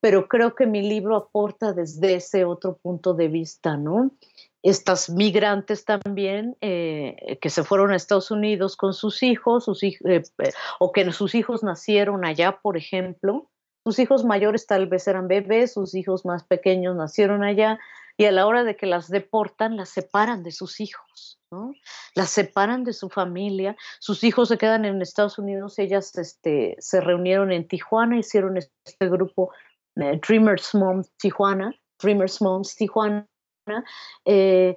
pero 0.00 0.28
creo 0.28 0.54
que 0.54 0.66
mi 0.66 0.82
libro 0.82 1.16
aporta 1.16 1.72
desde 1.72 2.16
ese 2.16 2.44
otro 2.44 2.76
punto 2.76 3.14
de 3.14 3.28
vista, 3.28 3.76
¿no? 3.76 4.10
Estas 4.70 5.10
migrantes 5.10 5.84
también 5.84 6.56
eh, 6.60 7.38
que 7.40 7.50
se 7.50 7.62
fueron 7.62 7.92
a 7.92 7.96
Estados 7.96 8.32
Unidos 8.32 8.76
con 8.76 8.94
sus 8.94 9.22
hijos, 9.22 9.64
sus 9.64 9.80
eh, 9.84 10.22
o 10.80 10.90
que 10.90 11.12
sus 11.12 11.36
hijos 11.36 11.62
nacieron 11.62 12.24
allá, 12.24 12.58
por 12.60 12.76
ejemplo. 12.76 13.48
Sus 13.84 14.00
hijos 14.00 14.24
mayores 14.24 14.66
tal 14.66 14.88
vez 14.88 15.06
eran 15.06 15.28
bebés, 15.28 15.74
sus 15.74 15.94
hijos 15.94 16.24
más 16.24 16.42
pequeños 16.42 16.96
nacieron 16.96 17.44
allá 17.44 17.78
y 18.16 18.24
a 18.24 18.32
la 18.32 18.44
hora 18.46 18.64
de 18.64 18.76
que 18.76 18.86
las 18.86 19.08
deportan, 19.08 19.76
las 19.76 19.90
separan 19.90 20.42
de 20.42 20.50
sus 20.50 20.80
hijos, 20.80 21.38
¿no? 21.52 21.72
Las 22.16 22.30
separan 22.30 22.82
de 22.82 22.92
su 22.92 23.08
familia, 23.08 23.76
sus 24.00 24.24
hijos 24.24 24.48
se 24.48 24.58
quedan 24.58 24.84
en 24.84 25.00
Estados 25.00 25.38
Unidos, 25.38 25.78
ellas 25.78 26.16
este, 26.18 26.74
se 26.80 27.00
reunieron 27.00 27.52
en 27.52 27.68
Tijuana, 27.68 28.18
hicieron 28.18 28.56
este 28.56 29.08
grupo 29.08 29.52
eh, 29.94 30.18
Dreamers 30.26 30.74
Moms 30.74 31.12
Tijuana, 31.18 31.72
Dreamers 32.02 32.42
Moms 32.42 32.74
Tijuana, 32.74 33.28
eh, 34.24 34.76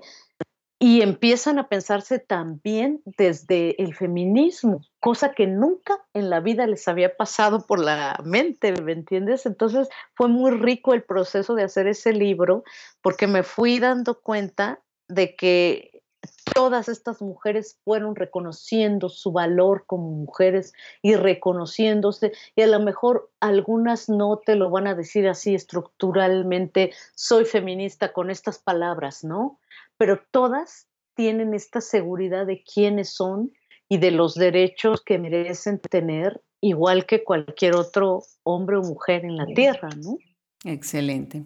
y 0.81 1.01
empiezan 1.01 1.59
a 1.59 1.67
pensarse 1.67 2.19
también 2.19 3.01
desde 3.17 3.81
el 3.83 3.93
feminismo, 3.93 4.81
cosa 5.01 5.33
que 5.33 5.45
nunca 5.45 5.97
en 6.13 6.29
la 6.29 6.39
vida 6.39 6.65
les 6.67 6.87
había 6.87 7.17
pasado 7.17 7.67
por 7.67 7.79
la 7.79 8.17
mente, 8.23 8.71
¿me 8.81 8.93
entiendes? 8.93 9.45
Entonces 9.45 9.89
fue 10.15 10.29
muy 10.29 10.51
rico 10.51 10.93
el 10.93 11.03
proceso 11.03 11.53
de 11.55 11.63
hacer 11.63 11.87
ese 11.87 12.13
libro 12.13 12.63
porque 13.01 13.27
me 13.27 13.43
fui 13.43 13.79
dando 13.79 14.21
cuenta 14.21 14.79
de 15.09 15.35
que 15.35 15.98
todas 16.53 16.89
estas 16.89 17.21
mujeres 17.21 17.77
fueron 17.83 18.15
reconociendo 18.15 19.09
su 19.09 19.31
valor 19.31 19.83
como 19.85 20.09
mujeres 20.11 20.73
y 21.01 21.15
reconociéndose, 21.15 22.31
y 22.55 22.61
a 22.61 22.67
lo 22.67 22.79
mejor 22.79 23.29
algunas 23.39 24.09
no 24.09 24.37
te 24.37 24.55
lo 24.55 24.69
van 24.69 24.87
a 24.87 24.95
decir 24.95 25.27
así 25.27 25.55
estructuralmente, 25.55 26.91
soy 27.15 27.45
feminista 27.45 28.13
con 28.13 28.29
estas 28.29 28.59
palabras, 28.59 29.23
¿no? 29.23 29.59
Pero 29.97 30.21
todas 30.31 30.87
tienen 31.15 31.53
esta 31.53 31.81
seguridad 31.81 32.45
de 32.45 32.63
quiénes 32.63 33.09
son 33.13 33.51
y 33.89 33.97
de 33.97 34.11
los 34.11 34.35
derechos 34.35 35.01
que 35.01 35.17
merecen 35.17 35.79
tener, 35.79 36.41
igual 36.61 37.05
que 37.05 37.23
cualquier 37.23 37.75
otro 37.75 38.23
hombre 38.43 38.77
o 38.77 38.81
mujer 38.81 39.25
en 39.25 39.35
la 39.35 39.45
tierra, 39.47 39.89
¿no? 39.97 40.17
Excelente. 40.63 41.43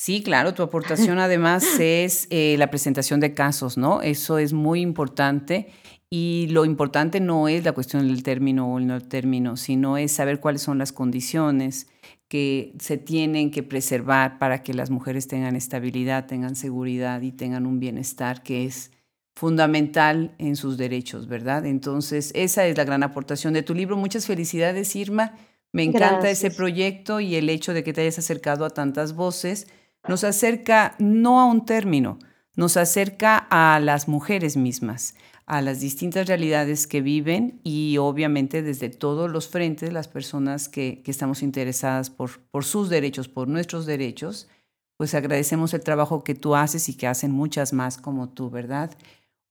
Sí, 0.00 0.22
claro, 0.22 0.54
tu 0.54 0.62
aportación 0.62 1.18
además 1.18 1.80
es 1.80 2.28
eh, 2.30 2.54
la 2.56 2.70
presentación 2.70 3.18
de 3.18 3.34
casos, 3.34 3.76
¿no? 3.76 4.00
Eso 4.00 4.38
es 4.38 4.52
muy 4.52 4.80
importante 4.80 5.72
y 6.08 6.46
lo 6.50 6.64
importante 6.64 7.18
no 7.18 7.48
es 7.48 7.64
la 7.64 7.72
cuestión 7.72 8.06
del 8.06 8.22
término 8.22 8.72
o 8.72 8.78
el 8.78 8.86
no 8.86 9.00
término, 9.00 9.56
sino 9.56 9.98
es 9.98 10.12
saber 10.12 10.38
cuáles 10.38 10.62
son 10.62 10.78
las 10.78 10.92
condiciones 10.92 11.88
que 12.28 12.74
se 12.78 12.96
tienen 12.96 13.50
que 13.50 13.64
preservar 13.64 14.38
para 14.38 14.62
que 14.62 14.72
las 14.72 14.88
mujeres 14.88 15.26
tengan 15.26 15.56
estabilidad, 15.56 16.26
tengan 16.26 16.54
seguridad 16.54 17.20
y 17.22 17.32
tengan 17.32 17.66
un 17.66 17.80
bienestar 17.80 18.44
que 18.44 18.66
es 18.66 18.92
fundamental 19.34 20.32
en 20.38 20.54
sus 20.54 20.76
derechos, 20.76 21.26
¿verdad? 21.26 21.66
Entonces, 21.66 22.30
esa 22.36 22.64
es 22.68 22.76
la 22.76 22.84
gran 22.84 23.02
aportación 23.02 23.52
de 23.52 23.64
tu 23.64 23.74
libro. 23.74 23.96
Muchas 23.96 24.26
felicidades, 24.26 24.94
Irma. 24.94 25.34
Me 25.72 25.82
encanta 25.82 26.30
ese 26.30 26.52
proyecto 26.52 27.18
y 27.18 27.34
el 27.34 27.50
hecho 27.50 27.74
de 27.74 27.82
que 27.82 27.92
te 27.92 28.02
hayas 28.02 28.20
acercado 28.20 28.64
a 28.64 28.70
tantas 28.70 29.14
voces 29.16 29.66
nos 30.08 30.24
acerca 30.24 30.94
no 30.98 31.40
a 31.40 31.44
un 31.44 31.64
término, 31.64 32.18
nos 32.56 32.76
acerca 32.76 33.46
a 33.50 33.78
las 33.78 34.08
mujeres 34.08 34.56
mismas, 34.56 35.14
a 35.46 35.62
las 35.62 35.80
distintas 35.80 36.26
realidades 36.26 36.86
que 36.86 37.00
viven 37.00 37.60
y 37.62 37.98
obviamente 37.98 38.62
desde 38.62 38.88
todos 38.88 39.30
los 39.30 39.48
frentes, 39.48 39.92
las 39.92 40.08
personas 40.08 40.68
que, 40.68 41.02
estamos 41.06 41.42
interesadas 41.42 42.10
por, 42.10 42.40
por 42.50 42.64
sus 42.64 42.88
derechos, 42.88 43.28
por 43.28 43.48
nuestros 43.48 43.86
derechos, 43.86 44.48
pues 44.96 45.14
agradecemos 45.14 45.72
el 45.74 45.82
trabajo 45.82 46.24
que 46.24 46.34
tú 46.34 46.56
haces 46.56 46.88
y 46.88 46.96
que 46.96 47.06
hacen 47.06 47.30
muchas 47.30 47.72
más 47.72 47.96
como 47.96 48.30
tú, 48.30 48.50
¿verdad? 48.50 48.90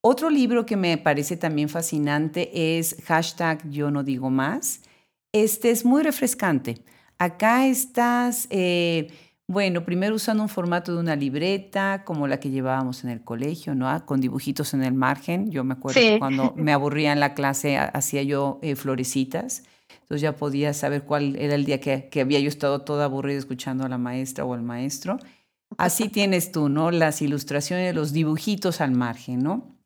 Otro 0.01 0.29
libro 0.29 0.65
que 0.65 0.75
me 0.75 0.97
parece 0.97 1.37
también 1.37 1.69
fascinante 1.69 2.77
es 2.77 2.97
hashtag 3.05 3.69
yo 3.69 3.89
no 3.89 4.03
digo 4.03 4.29
más. 4.29 4.81
Este 5.31 5.69
es 5.69 5.85
muy 5.85 6.03
refrescante. 6.03 6.83
Acá 7.17 7.65
estás 7.65 8.47
eh, 8.49 9.07
bueno, 9.49 9.85
primero 9.85 10.15
usando 10.15 10.43
un 10.43 10.49
formato 10.49 10.93
de 10.93 10.99
una 10.99 11.15
libreta, 11.15 12.03
como 12.03 12.27
la 12.27 12.37
que 12.39 12.49
llevábamos 12.49 13.05
en 13.05 13.09
el 13.09 13.23
colegio, 13.23 13.75
¿no? 13.75 13.87
Ah, 13.87 14.05
con 14.05 14.19
dibujitos 14.19 14.73
en 14.73 14.83
el 14.83 14.93
margen. 14.93 15.49
Yo 15.51 15.63
me 15.63 15.75
acuerdo 15.75 16.01
cuando 16.19 16.53
me 16.57 16.73
aburría 16.73 17.13
en 17.13 17.21
la 17.21 17.33
clase, 17.33 17.77
hacía 17.77 18.23
yo 18.23 18.59
eh, 18.61 18.75
florecitas. 18.75 19.63
Entonces 20.01 20.21
ya 20.21 20.35
podía 20.35 20.73
saber 20.73 21.03
cuál 21.03 21.37
era 21.37 21.55
el 21.55 21.63
día 21.63 21.79
que, 21.79 22.09
había 22.19 22.41
yo 22.41 22.49
estado 22.49 22.81
toda 22.81 23.05
aburrida 23.05 23.37
escuchando 23.37 23.85
a 23.85 23.89
la 23.89 23.97
maestra 23.97 24.43
o 24.43 24.53
al 24.53 24.63
maestro. 24.63 25.17
Así 25.77 26.09
tienes 26.09 26.51
tú, 26.51 26.67
¿no? 26.67 26.91
Las 26.91 27.21
ilustraciones, 27.21 27.95
los 27.95 28.11
dibujitos 28.11 28.81
al 28.81 28.91
margen, 28.91 29.39
¿no? 29.39 29.77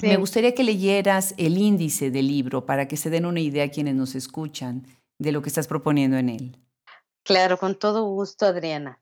Me 0.00 0.16
gustaría 0.16 0.54
que 0.54 0.64
leyeras 0.64 1.34
el 1.36 1.58
índice 1.58 2.10
del 2.10 2.28
libro 2.28 2.64
para 2.64 2.88
que 2.88 2.96
se 2.96 3.10
den 3.10 3.26
una 3.26 3.40
idea 3.40 3.64
a 3.64 3.68
quienes 3.68 3.94
nos 3.94 4.14
escuchan 4.14 4.86
de 5.18 5.32
lo 5.32 5.42
que 5.42 5.50
estás 5.50 5.68
proponiendo 5.68 6.16
en 6.16 6.30
él. 6.30 6.56
Claro, 7.24 7.58
con 7.58 7.78
todo 7.78 8.04
gusto, 8.04 8.46
Adriana. 8.46 9.01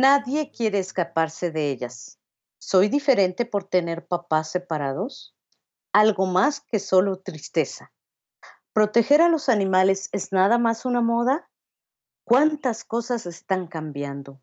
Nadie 0.00 0.50
quiere 0.50 0.78
escaparse 0.78 1.50
de 1.50 1.70
ellas. 1.72 2.19
¿Soy 2.62 2.90
diferente 2.90 3.46
por 3.46 3.64
tener 3.64 4.06
papás 4.06 4.50
separados? 4.50 5.34
Algo 5.94 6.26
más 6.26 6.60
que 6.60 6.78
solo 6.78 7.18
tristeza. 7.18 7.90
¿Proteger 8.74 9.22
a 9.22 9.30
los 9.30 9.48
animales 9.48 10.10
es 10.12 10.30
nada 10.30 10.58
más 10.58 10.84
una 10.84 11.00
moda? 11.00 11.48
¿Cuántas 12.22 12.84
cosas 12.84 13.24
están 13.24 13.66
cambiando? 13.66 14.42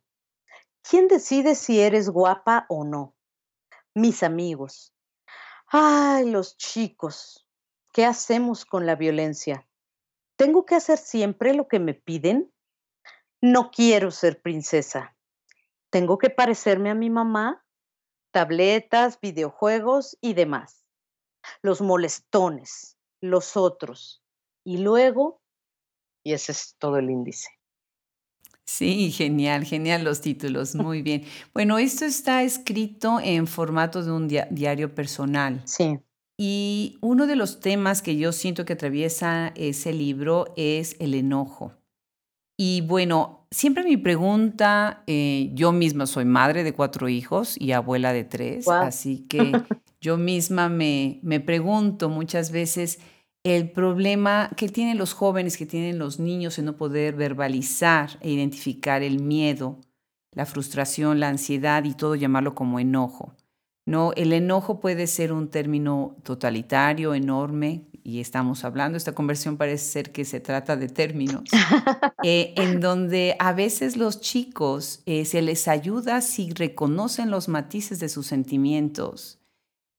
¿Quién 0.82 1.08
decide 1.08 1.54
si 1.54 1.80
eres 1.80 2.10
guapa 2.10 2.66
o 2.70 2.84
no? 2.84 3.16
Mis 3.94 4.24
amigos. 4.24 4.96
Ay, 5.68 6.28
los 6.32 6.58
chicos. 6.58 7.48
¿Qué 7.94 8.04
hacemos 8.04 8.66
con 8.66 8.88
la 8.88 8.96
violencia? 8.96 9.70
¿Tengo 10.38 10.66
que 10.66 10.74
hacer 10.74 10.98
siempre 10.98 11.54
lo 11.54 11.68
que 11.68 11.80
me 11.80 11.94
piden? 11.94 12.52
No 13.42 13.70
quiero 13.70 14.10
ser 14.10 14.42
princesa. 14.42 15.16
Tengo 15.92 16.18
que 16.18 16.32
parecerme 16.32 16.90
a 16.90 16.96
mi 16.96 17.12
mamá, 17.12 17.64
tabletas, 18.32 19.20
videojuegos 19.22 20.18
y 20.22 20.34
demás. 20.34 20.86
Los 21.62 21.82
molestones, 21.82 22.98
los 23.22 23.58
otros. 23.58 24.22
Y 24.64 24.78
luego, 24.80 25.42
y 26.24 26.34
ese 26.34 26.52
es 26.52 26.76
todo 26.78 26.98
el 26.98 27.10
índice. 27.10 27.50
Sí, 28.66 29.12
genial, 29.12 29.64
genial 29.64 30.04
los 30.04 30.20
títulos, 30.22 30.76
muy 30.76 31.02
bien. 31.02 31.24
Bueno, 31.54 31.78
esto 31.78 32.06
está 32.06 32.44
escrito 32.44 33.20
en 33.24 33.48
formato 33.48 34.04
de 34.04 34.12
un 34.12 34.28
diario 34.28 34.94
personal. 34.94 35.62
Sí. 35.66 36.00
Y 36.38 37.00
uno 37.02 37.26
de 37.26 37.36
los 37.36 37.60
temas 37.60 38.02
que 38.02 38.18
yo 38.18 38.32
siento 38.32 38.66
que 38.66 38.74
atraviesa 38.74 39.54
ese 39.56 39.94
libro 39.94 40.54
es 40.56 40.96
el 41.00 41.16
enojo. 41.16 41.74
Y 42.58 42.82
bueno, 42.82 43.46
siempre 43.52 43.84
mi 43.84 43.98
pregunta, 43.98 45.04
eh, 45.06 45.52
yo 45.54 45.72
misma 45.72 46.08
soy 46.08 46.26
madre 46.26 46.64
de 46.64 46.74
cuatro 46.74 47.08
hijos 47.08 47.56
y 47.60 47.72
abuela 47.72 48.14
de 48.14 48.24
tres, 48.24 48.68
así 48.68 49.26
que 49.30 49.52
yo 50.02 50.18
misma 50.18 50.68
me, 50.68 51.20
me 51.22 51.40
pregunto 51.40 52.10
muchas 52.10 52.52
veces 52.52 53.00
el 53.44 53.72
problema 53.72 54.50
que 54.58 54.70
tienen 54.70 54.98
los 54.98 55.14
jóvenes, 55.14 55.56
que 55.56 55.66
tienen 55.68 56.00
los 56.00 56.20
niños 56.20 56.58
en 56.58 56.66
no 56.66 56.76
poder 56.76 57.16
verbalizar 57.16 58.18
e 58.22 58.32
identificar 58.32 59.04
el 59.04 59.22
miedo, 59.22 59.80
la 60.32 60.46
frustración, 60.46 61.20
la 61.20 61.30
ansiedad 61.30 61.84
y 61.84 61.94
todo 61.94 62.16
llamarlo 62.16 62.56
como 62.56 62.80
enojo. 62.80 63.36
No, 63.88 64.12
el 64.18 64.34
enojo 64.34 64.82
puede 64.82 65.08
ser 65.08 65.32
un 65.32 65.48
término 65.48 66.18
totalitario, 66.24 67.16
enorme, 67.16 67.88
y 68.04 68.20
estamos 68.20 68.66
hablando, 68.66 68.98
esta 68.98 69.16
conversión 69.16 69.56
parece 69.56 69.86
ser 69.86 70.12
que 70.12 70.26
se 70.26 70.42
trata 70.42 70.76
de 70.76 70.90
términos, 70.90 71.44
eh, 72.24 72.54
en 72.58 72.82
donde 72.82 73.38
a 73.40 73.54
veces 73.54 73.96
los 73.96 74.20
chicos 74.20 75.04
eh, 75.06 75.24
se 75.24 75.42
les 75.42 75.70
ayuda 75.70 76.20
si 76.20 76.52
reconocen 76.52 77.32
los 77.32 77.48
matices 77.48 78.02
de 78.02 78.10
sus 78.10 78.28
sentimientos 78.28 79.40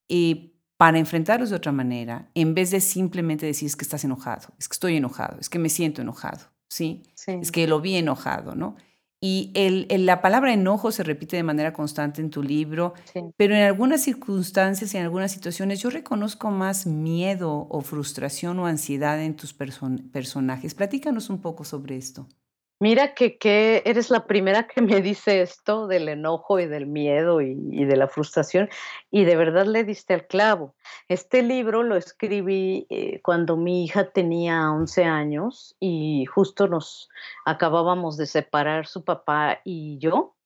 y 0.06 0.52
para 0.76 0.98
enfrentarlos 0.98 1.48
de 1.48 1.56
otra 1.56 1.72
manera, 1.72 2.30
en 2.34 2.54
vez 2.54 2.70
de 2.70 2.82
simplemente 2.82 3.46
decir 3.46 3.68
es 3.68 3.76
que 3.76 3.84
estás 3.84 4.04
enojado, 4.04 4.48
es 4.58 4.68
que 4.68 4.74
estoy 4.74 4.96
enojado, 4.96 5.38
es 5.40 5.48
que 5.48 5.58
me 5.58 5.70
siento 5.70 6.02
enojado, 6.02 6.44
¿sí? 6.68 7.04
sí. 7.14 7.38
Es 7.40 7.50
que 7.50 7.66
lo 7.66 7.80
vi 7.80 7.96
enojado, 7.96 8.54
¿no? 8.54 8.76
Y 9.20 9.50
el, 9.54 9.88
la 10.06 10.20
palabra 10.20 10.52
enojo 10.52 10.92
se 10.92 11.02
repite 11.02 11.36
de 11.36 11.42
manera 11.42 11.72
constante 11.72 12.20
en 12.20 12.30
tu 12.30 12.42
libro, 12.42 12.94
pero 13.36 13.54
en 13.54 13.62
algunas 13.62 14.02
circunstancias 14.02 14.94
y 14.94 14.96
en 14.98 15.04
algunas 15.04 15.32
situaciones 15.32 15.80
yo 15.80 15.90
reconozco 15.90 16.50
más 16.50 16.86
miedo 16.86 17.66
o 17.68 17.80
frustración 17.80 18.58
o 18.60 18.66
ansiedad 18.66 19.20
en 19.22 19.34
tus 19.36 19.54
personajes. 19.54 20.74
Platícanos 20.74 21.30
un 21.30 21.40
poco 21.40 21.64
sobre 21.64 21.96
esto. 21.96 22.28
Mira 22.80 23.12
que, 23.14 23.38
que, 23.38 23.82
eres 23.86 24.08
la 24.08 24.26
primera 24.28 24.68
que 24.68 24.80
me 24.80 25.00
dice 25.02 25.42
esto 25.42 25.88
del 25.88 26.08
enojo 26.08 26.60
y 26.60 26.66
del 26.66 26.86
miedo 26.86 27.40
y, 27.40 27.54
de 27.84 27.96
la 27.96 28.06
frustración 28.06 28.68
y 29.10 29.24
de 29.24 29.34
verdad 29.34 29.66
le 29.66 29.82
diste 29.82 30.14
al 30.14 30.28
clavo. 30.28 30.76
Este 31.08 31.42
libro 31.42 31.82
lo 31.82 31.96
escribí 31.96 32.86
eh, 32.88 33.20
cuando 33.22 33.56
mi 33.56 33.84
hija 33.84 34.10
tenía 34.10 34.70
11 34.70 35.04
años 35.04 35.76
y 35.80 36.24
justo 36.26 36.68
nos 36.68 37.08
acabábamos 37.44 38.16
de 38.16 38.26
separar 38.26 38.86
su 38.86 39.02
papá 39.02 39.60
y 39.64 39.98
yo 39.98 40.36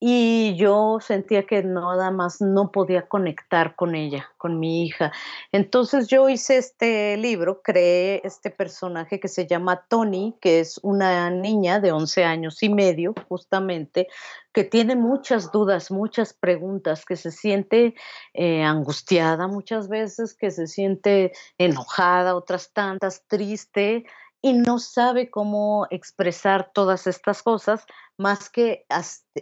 y 0.00 0.54
yo 0.56 0.98
sentía 1.00 1.44
que 1.44 1.62
nada 1.64 2.12
más 2.12 2.40
no 2.40 2.70
podía 2.70 3.08
conectar 3.08 3.74
con 3.74 3.96
ella, 3.96 4.30
con 4.36 4.60
mi 4.60 4.84
hija. 4.84 5.12
Entonces 5.50 6.06
yo 6.06 6.28
hice 6.28 6.56
este 6.56 7.16
libro, 7.16 7.62
creé 7.62 8.20
este 8.22 8.50
personaje 8.50 9.18
que 9.18 9.26
se 9.26 9.46
llama 9.46 9.84
Tony, 9.88 10.36
que 10.40 10.60
es 10.60 10.78
una 10.82 11.30
niña 11.30 11.80
de 11.80 11.90
11 11.90 12.24
años 12.24 12.62
y 12.62 12.68
medio, 12.68 13.12
justamente, 13.28 14.06
que 14.52 14.62
tiene 14.62 14.94
muchas 14.94 15.50
dudas, 15.50 15.90
muchas 15.90 16.32
preguntas, 16.32 17.04
que 17.04 17.16
se 17.16 17.32
siente 17.32 17.94
eh, 18.34 18.62
angustiada 18.62 19.48
muchas 19.48 19.88
veces, 19.88 20.34
que 20.34 20.52
se 20.52 20.68
siente 20.68 21.32
enojada, 21.58 22.36
otras 22.36 22.72
tantas, 22.72 23.24
triste, 23.26 24.04
y 24.42 24.52
no 24.52 24.78
sabe 24.78 25.30
cómo 25.30 25.86
expresar 25.90 26.70
todas 26.72 27.06
estas 27.06 27.42
cosas 27.42 27.84
más 28.16 28.50
que 28.50 28.86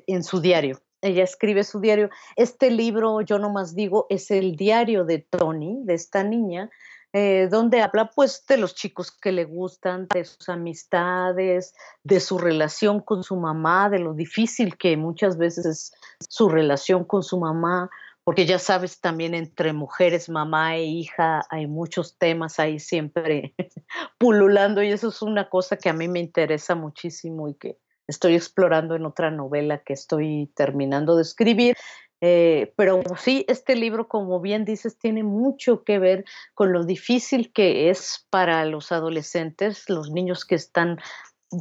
en 0.06 0.22
su 0.22 0.40
diario. 0.40 0.80
Ella 1.02 1.24
escribe 1.24 1.62
su 1.64 1.80
diario. 1.80 2.10
Este 2.36 2.70
libro, 2.70 3.20
yo 3.20 3.38
nomás 3.38 3.74
digo, 3.74 4.06
es 4.08 4.30
el 4.30 4.56
diario 4.56 5.04
de 5.04 5.18
Tony, 5.18 5.80
de 5.84 5.94
esta 5.94 6.24
niña, 6.24 6.70
eh, 7.12 7.48
donde 7.50 7.80
habla 7.80 8.10
pues 8.14 8.44
de 8.46 8.56
los 8.56 8.74
chicos 8.74 9.10
que 9.10 9.32
le 9.32 9.44
gustan, 9.44 10.06
de 10.12 10.24
sus 10.24 10.48
amistades, 10.48 11.74
de 12.02 12.20
su 12.20 12.38
relación 12.38 13.00
con 13.00 13.22
su 13.22 13.36
mamá, 13.36 13.88
de 13.88 14.00
lo 14.00 14.14
difícil 14.14 14.76
que 14.76 14.96
muchas 14.96 15.38
veces 15.38 15.66
es 15.66 15.92
su 16.28 16.48
relación 16.48 17.04
con 17.04 17.22
su 17.22 17.38
mamá, 17.38 17.90
porque 18.26 18.44
ya 18.44 18.58
sabes, 18.58 19.00
también 19.00 19.34
entre 19.34 19.72
mujeres, 19.72 20.28
mamá 20.28 20.74
e 20.74 20.82
hija, 20.82 21.46
hay 21.48 21.68
muchos 21.68 22.18
temas 22.18 22.58
ahí 22.58 22.80
siempre 22.80 23.54
pululando 24.18 24.82
y 24.82 24.90
eso 24.90 25.10
es 25.10 25.22
una 25.22 25.48
cosa 25.48 25.76
que 25.76 25.88
a 25.88 25.92
mí 25.92 26.08
me 26.08 26.18
interesa 26.18 26.74
muchísimo 26.74 27.48
y 27.48 27.54
que 27.54 27.78
estoy 28.08 28.34
explorando 28.34 28.96
en 28.96 29.06
otra 29.06 29.30
novela 29.30 29.78
que 29.78 29.92
estoy 29.92 30.50
terminando 30.56 31.14
de 31.14 31.22
escribir. 31.22 31.76
Eh, 32.20 32.74
pero 32.76 33.00
sí, 33.16 33.44
este 33.46 33.76
libro, 33.76 34.08
como 34.08 34.40
bien 34.40 34.64
dices, 34.64 34.98
tiene 34.98 35.22
mucho 35.22 35.84
que 35.84 36.00
ver 36.00 36.24
con 36.54 36.72
lo 36.72 36.82
difícil 36.82 37.52
que 37.52 37.90
es 37.90 38.26
para 38.28 38.64
los 38.64 38.90
adolescentes, 38.90 39.88
los 39.88 40.10
niños 40.10 40.44
que 40.44 40.56
están 40.56 40.98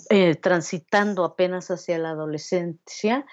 eh, 0.10 0.34
transitando 0.34 1.26
apenas 1.26 1.70
hacia 1.70 2.00
la 2.00 2.10
adolescencia, 2.10 3.24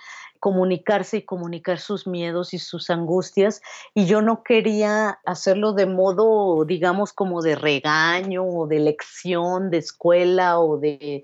comunicarse 0.43 1.19
y 1.19 1.23
comunicar 1.23 1.79
sus 1.79 2.09
miedos 2.09 2.53
y 2.53 2.59
sus 2.59 2.91
angustias. 2.91 3.63
Y 3.95 4.07
yo 4.07 4.23
no 4.23 4.43
quería 4.43 5.21
hacerlo 5.25 5.73
de 5.73 5.87
modo, 5.87 6.65
digamos, 6.65 7.13
como 7.13 7.43
de 7.43 7.55
regaño 7.55 8.45
o 8.45 8.67
de 8.67 8.81
lección 8.81 9.71
de 9.71 9.79
escuela 9.79 10.59
o 10.59 10.79
de, 10.79 11.23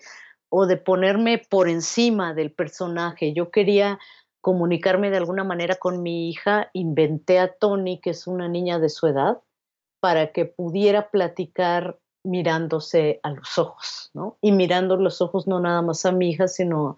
o 0.50 0.66
de 0.66 0.76
ponerme 0.76 1.38
por 1.38 1.68
encima 1.68 2.32
del 2.32 2.52
personaje. 2.52 3.32
Yo 3.32 3.50
quería 3.50 3.98
comunicarme 4.40 5.10
de 5.10 5.16
alguna 5.16 5.42
manera 5.42 5.74
con 5.74 6.00
mi 6.00 6.30
hija. 6.30 6.70
Inventé 6.72 7.40
a 7.40 7.52
Tony, 7.52 8.00
que 8.00 8.10
es 8.10 8.28
una 8.28 8.46
niña 8.46 8.78
de 8.78 8.88
su 8.88 9.08
edad, 9.08 9.38
para 9.98 10.30
que 10.30 10.44
pudiera 10.44 11.10
platicar 11.10 11.98
mirándose 12.22 13.18
a 13.24 13.30
los 13.30 13.58
ojos, 13.58 14.10
¿no? 14.14 14.38
Y 14.40 14.52
mirando 14.52 14.96
los 14.96 15.20
ojos 15.20 15.48
no 15.48 15.58
nada 15.58 15.82
más 15.82 16.06
a 16.06 16.12
mi 16.12 16.30
hija, 16.30 16.46
sino 16.46 16.90
a 16.90 16.96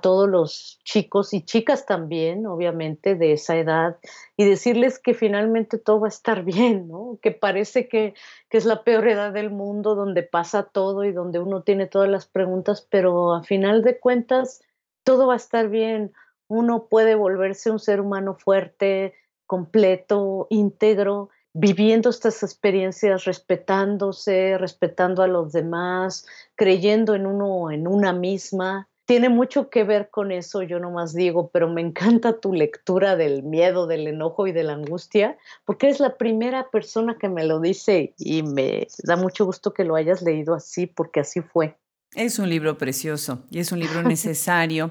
todos 0.00 0.28
los 0.28 0.80
chicos 0.82 1.32
y 1.32 1.44
chicas 1.44 1.86
también, 1.86 2.46
obviamente, 2.46 3.14
de 3.14 3.32
esa 3.32 3.56
edad, 3.56 3.96
y 4.36 4.44
decirles 4.44 4.98
que 4.98 5.14
finalmente 5.14 5.78
todo 5.78 6.00
va 6.00 6.08
a 6.08 6.16
estar 6.16 6.42
bien, 6.44 6.88
¿no? 6.88 7.18
Que 7.22 7.30
parece 7.30 7.88
que, 7.88 8.14
que, 8.50 8.58
es 8.58 8.64
la 8.64 8.82
peor 8.82 9.06
edad 9.06 9.32
del 9.32 9.50
mundo, 9.50 9.94
donde 9.94 10.24
pasa 10.24 10.64
todo 10.64 11.04
y 11.04 11.12
donde 11.12 11.38
uno 11.38 11.62
tiene 11.62 11.86
todas 11.86 12.08
las 12.08 12.26
preguntas, 12.26 12.86
pero 12.90 13.34
a 13.34 13.44
final 13.44 13.82
de 13.82 14.00
cuentas 14.00 14.62
todo 15.04 15.28
va 15.28 15.34
a 15.34 15.36
estar 15.36 15.68
bien. 15.68 16.12
Uno 16.48 16.88
puede 16.90 17.14
volverse 17.14 17.70
un 17.70 17.78
ser 17.78 18.00
humano 18.00 18.34
fuerte, 18.34 19.14
completo, 19.46 20.48
íntegro, 20.50 21.30
viviendo 21.54 22.10
estas 22.10 22.42
experiencias, 22.42 23.24
respetándose, 23.24 24.58
respetando 24.58 25.22
a 25.22 25.28
los 25.28 25.52
demás, 25.52 26.26
creyendo 26.56 27.14
en 27.14 27.26
uno, 27.26 27.70
en 27.70 27.86
una 27.86 28.12
misma 28.12 28.88
tiene 29.08 29.30
mucho 29.30 29.70
que 29.70 29.84
ver 29.84 30.10
con 30.10 30.32
eso, 30.32 30.62
yo 30.62 30.78
nomás 30.80 31.14
digo, 31.14 31.48
pero 31.50 31.66
me 31.66 31.80
encanta 31.80 32.40
tu 32.40 32.52
lectura 32.52 33.16
del 33.16 33.42
miedo, 33.42 33.86
del 33.86 34.06
enojo 34.06 34.46
y 34.46 34.52
de 34.52 34.64
la 34.64 34.74
angustia, 34.74 35.38
porque 35.64 35.88
es 35.88 35.98
la 35.98 36.18
primera 36.18 36.68
persona 36.70 37.16
que 37.18 37.30
me 37.30 37.46
lo 37.46 37.58
dice 37.58 38.12
y 38.18 38.42
me 38.42 38.86
da 39.04 39.16
mucho 39.16 39.46
gusto 39.46 39.72
que 39.72 39.84
lo 39.84 39.96
hayas 39.96 40.20
leído 40.20 40.54
así, 40.54 40.86
porque 40.86 41.20
así 41.20 41.40
fue. 41.40 41.74
Es 42.14 42.38
un 42.38 42.50
libro 42.50 42.76
precioso 42.76 43.46
y 43.50 43.60
es 43.60 43.72
un 43.72 43.80
libro 43.80 44.02
necesario 44.02 44.90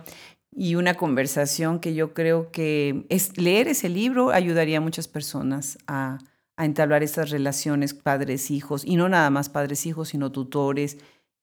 y 0.51 0.73
una 0.73 0.95
conversación 0.95 1.79
que 1.79 1.93
yo 1.93 2.15
creo 2.15 2.49
que 2.51 3.05
es, 3.09 3.37
leer 3.37 3.67
ese 3.67 3.87
libro 3.87 4.31
ayudaría 4.31 4.79
a 4.79 4.81
muchas 4.81 5.07
personas 5.07 5.77
a, 5.85 6.17
a 6.55 6.65
entablar 6.65 7.03
estas 7.03 7.29
relaciones 7.29 7.93
padres-hijos, 7.93 8.83
y 8.83 8.95
no 8.95 9.09
nada 9.09 9.29
más 9.29 9.49
padres-hijos, 9.49 10.09
sino 10.09 10.31
tutores, 10.31 10.97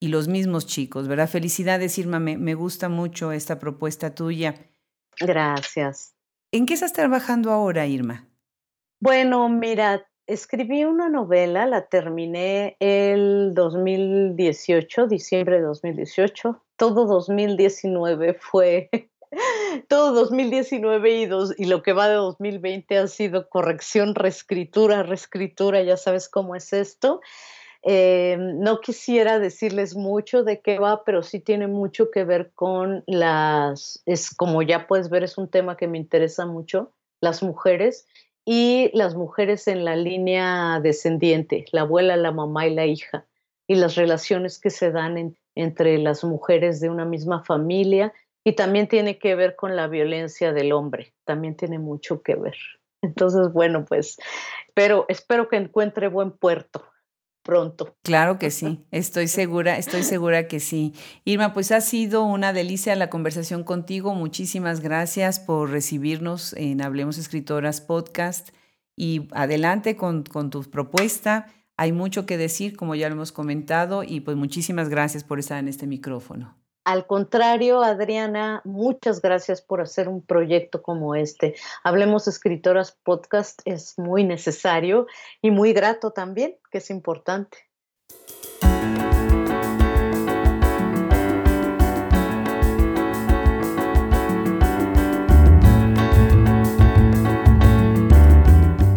y 0.04 0.08
los 0.08 0.28
mismos 0.28 0.66
chicos, 0.66 1.08
¿verdad? 1.08 1.30
Felicidades, 1.30 1.96
Irma, 1.98 2.20
me, 2.20 2.36
me 2.36 2.52
gusta 2.52 2.90
mucho 2.90 3.32
esta 3.32 3.58
propuesta 3.58 4.14
tuya. 4.14 4.54
Gracias. 5.18 6.14
¿En 6.52 6.66
qué 6.66 6.74
estás 6.74 6.92
trabajando 6.92 7.50
ahora, 7.50 7.86
Irma? 7.86 8.28
Bueno, 9.00 9.48
mira, 9.48 10.06
escribí 10.26 10.84
una 10.84 11.08
novela, 11.08 11.64
la 11.64 11.86
terminé 11.86 12.76
el 12.80 13.54
2018, 13.54 15.06
diciembre 15.06 15.56
de 15.56 15.62
2018. 15.62 16.62
Todo 16.76 17.06
2019 17.06 18.34
fue, 18.34 18.90
todo 19.88 20.12
2019 20.12 21.10
y, 21.16 21.24
dos, 21.24 21.54
y 21.56 21.64
lo 21.64 21.82
que 21.82 21.94
va 21.94 22.08
de 22.08 22.16
2020 22.16 22.98
ha 22.98 23.06
sido 23.06 23.48
corrección, 23.48 24.14
reescritura, 24.14 25.02
reescritura, 25.02 25.82
ya 25.82 25.96
sabes 25.96 26.28
cómo 26.28 26.54
es 26.54 26.74
esto. 26.74 27.22
Eh, 27.86 28.38
no 28.38 28.80
quisiera 28.80 29.38
decirles 29.38 29.94
mucho 29.94 30.42
de 30.42 30.62
qué 30.62 30.78
va, 30.78 31.04
pero 31.04 31.22
sí 31.22 31.38
tiene 31.38 31.66
mucho 31.66 32.10
que 32.10 32.24
ver 32.24 32.50
con 32.54 33.04
las, 33.06 34.02
es 34.06 34.34
como 34.34 34.62
ya 34.62 34.86
puedes 34.86 35.10
ver, 35.10 35.22
es 35.22 35.36
un 35.36 35.48
tema 35.48 35.76
que 35.76 35.86
me 35.86 35.98
interesa 35.98 36.46
mucho, 36.46 36.92
las 37.20 37.42
mujeres 37.42 38.06
y 38.46 38.90
las 38.94 39.14
mujeres 39.14 39.68
en 39.68 39.84
la 39.84 39.96
línea 39.96 40.80
descendiente, 40.82 41.66
la 41.72 41.82
abuela, 41.82 42.16
la 42.16 42.32
mamá 42.32 42.66
y 42.66 42.74
la 42.74 42.86
hija, 42.86 43.26
y 43.66 43.74
las 43.74 43.96
relaciones 43.96 44.58
que 44.58 44.70
se 44.70 44.90
dan 44.90 45.36
entre 45.54 45.98
las 45.98 46.24
mujeres 46.24 46.80
de 46.80 46.88
una 46.88 47.04
misma 47.04 47.44
familia, 47.44 48.14
y 48.44 48.52
también 48.52 48.88
tiene 48.88 49.18
que 49.18 49.34
ver 49.34 49.56
con 49.56 49.76
la 49.76 49.88
violencia 49.88 50.54
del 50.54 50.72
hombre, 50.72 51.12
también 51.24 51.54
tiene 51.54 51.78
mucho 51.78 52.22
que 52.22 52.34
ver. 52.34 52.56
Entonces, 53.02 53.52
bueno, 53.52 53.84
pues, 53.84 54.16
pero 54.72 55.04
espero 55.08 55.48
que 55.48 55.56
encuentre 55.56 56.08
buen 56.08 56.30
puerto 56.30 56.82
pronto. 57.44 57.96
Claro 58.02 58.40
que 58.40 58.50
sí, 58.50 58.84
estoy 58.90 59.28
segura, 59.28 59.78
estoy 59.78 60.02
segura 60.02 60.48
que 60.48 60.58
sí. 60.58 60.94
Irma, 61.24 61.52
pues 61.52 61.70
ha 61.70 61.80
sido 61.80 62.24
una 62.24 62.52
delicia 62.52 62.96
la 62.96 63.10
conversación 63.10 63.62
contigo. 63.62 64.14
Muchísimas 64.14 64.80
gracias 64.80 65.38
por 65.38 65.70
recibirnos 65.70 66.54
en 66.54 66.82
Hablemos 66.82 67.18
Escritoras 67.18 67.80
Podcast 67.80 68.48
y 68.96 69.28
adelante 69.32 69.96
con, 69.96 70.24
con 70.24 70.50
tu 70.50 70.62
propuesta. 70.64 71.46
Hay 71.76 71.92
mucho 71.92 72.26
que 72.26 72.36
decir, 72.36 72.76
como 72.76 72.94
ya 72.94 73.08
lo 73.08 73.14
hemos 73.14 73.32
comentado, 73.32 74.02
y 74.04 74.20
pues 74.20 74.36
muchísimas 74.36 74.88
gracias 74.88 75.24
por 75.24 75.38
estar 75.38 75.58
en 75.58 75.68
este 75.68 75.86
micrófono. 75.86 76.63
Al 76.84 77.06
contrario, 77.06 77.82
Adriana, 77.82 78.60
muchas 78.64 79.22
gracias 79.22 79.62
por 79.62 79.80
hacer 79.80 80.06
un 80.06 80.20
proyecto 80.20 80.82
como 80.82 81.14
este. 81.14 81.54
Hablemos 81.82 82.28
Escritoras 82.28 82.92
Podcast 83.02 83.62
es 83.64 83.98
muy 83.98 84.22
necesario 84.22 85.06
y 85.40 85.50
muy 85.50 85.72
grato 85.72 86.10
también, 86.10 86.56
que 86.70 86.78
es 86.78 86.90
importante. 86.90 87.56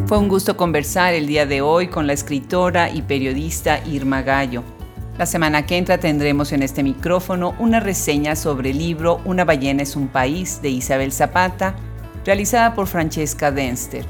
Fue 0.07 0.17
un 0.17 0.27
gusto 0.27 0.57
conversar 0.57 1.13
el 1.13 1.25
día 1.25 1.45
de 1.45 1.61
hoy 1.61 1.87
con 1.87 2.05
la 2.05 2.11
escritora 2.11 2.89
y 2.89 3.01
periodista 3.01 3.81
Irma 3.85 4.23
Gallo. 4.23 4.76
La 5.17 5.25
semana 5.25 5.65
que 5.65 5.77
entra 5.77 5.97
tendremos 5.97 6.51
en 6.51 6.61
este 6.61 6.83
micrófono 6.83 7.55
una 7.57 7.79
reseña 7.79 8.35
sobre 8.35 8.69
el 8.69 8.77
libro 8.77 9.19
Una 9.25 9.45
ballena 9.45 9.81
es 9.81 9.95
un 9.95 10.09
país 10.09 10.61
de 10.61 10.69
Isabel 10.69 11.11
Zapata, 11.11 11.75
realizada 12.23 12.75
por 12.75 12.85
Francesca 12.85 13.51
Denster. 13.51 14.05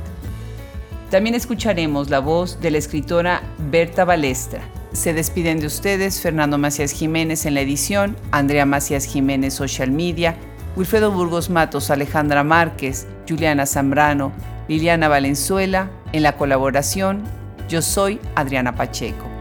También 1.09 1.33
escucharemos 1.33 2.09
la 2.09 2.19
voz 2.19 2.59
de 2.59 2.71
la 2.71 2.79
escritora 2.79 3.41
Berta 3.71 4.03
Balestra. 4.03 4.59
Se 4.91 5.13
despiden 5.13 5.61
de 5.61 5.67
ustedes 5.67 6.19
Fernando 6.19 6.57
Macías 6.57 6.91
Jiménez 6.91 7.45
en 7.45 7.53
la 7.53 7.61
edición, 7.61 8.17
Andrea 8.31 8.65
Macías 8.65 9.05
Jiménez 9.05 9.53
Social 9.53 9.91
Media, 9.91 10.35
Wilfredo 10.75 11.13
Burgos 11.13 11.49
Matos, 11.49 11.89
Alejandra 11.89 12.43
Márquez, 12.43 13.07
Juliana 13.29 13.65
Zambrano, 13.65 14.33
Liliana 14.67 15.07
Valenzuela, 15.07 15.89
en 16.11 16.23
la 16.23 16.35
colaboración, 16.35 17.23
yo 17.69 17.81
soy 17.81 18.19
Adriana 18.35 18.75
Pacheco. 18.75 19.36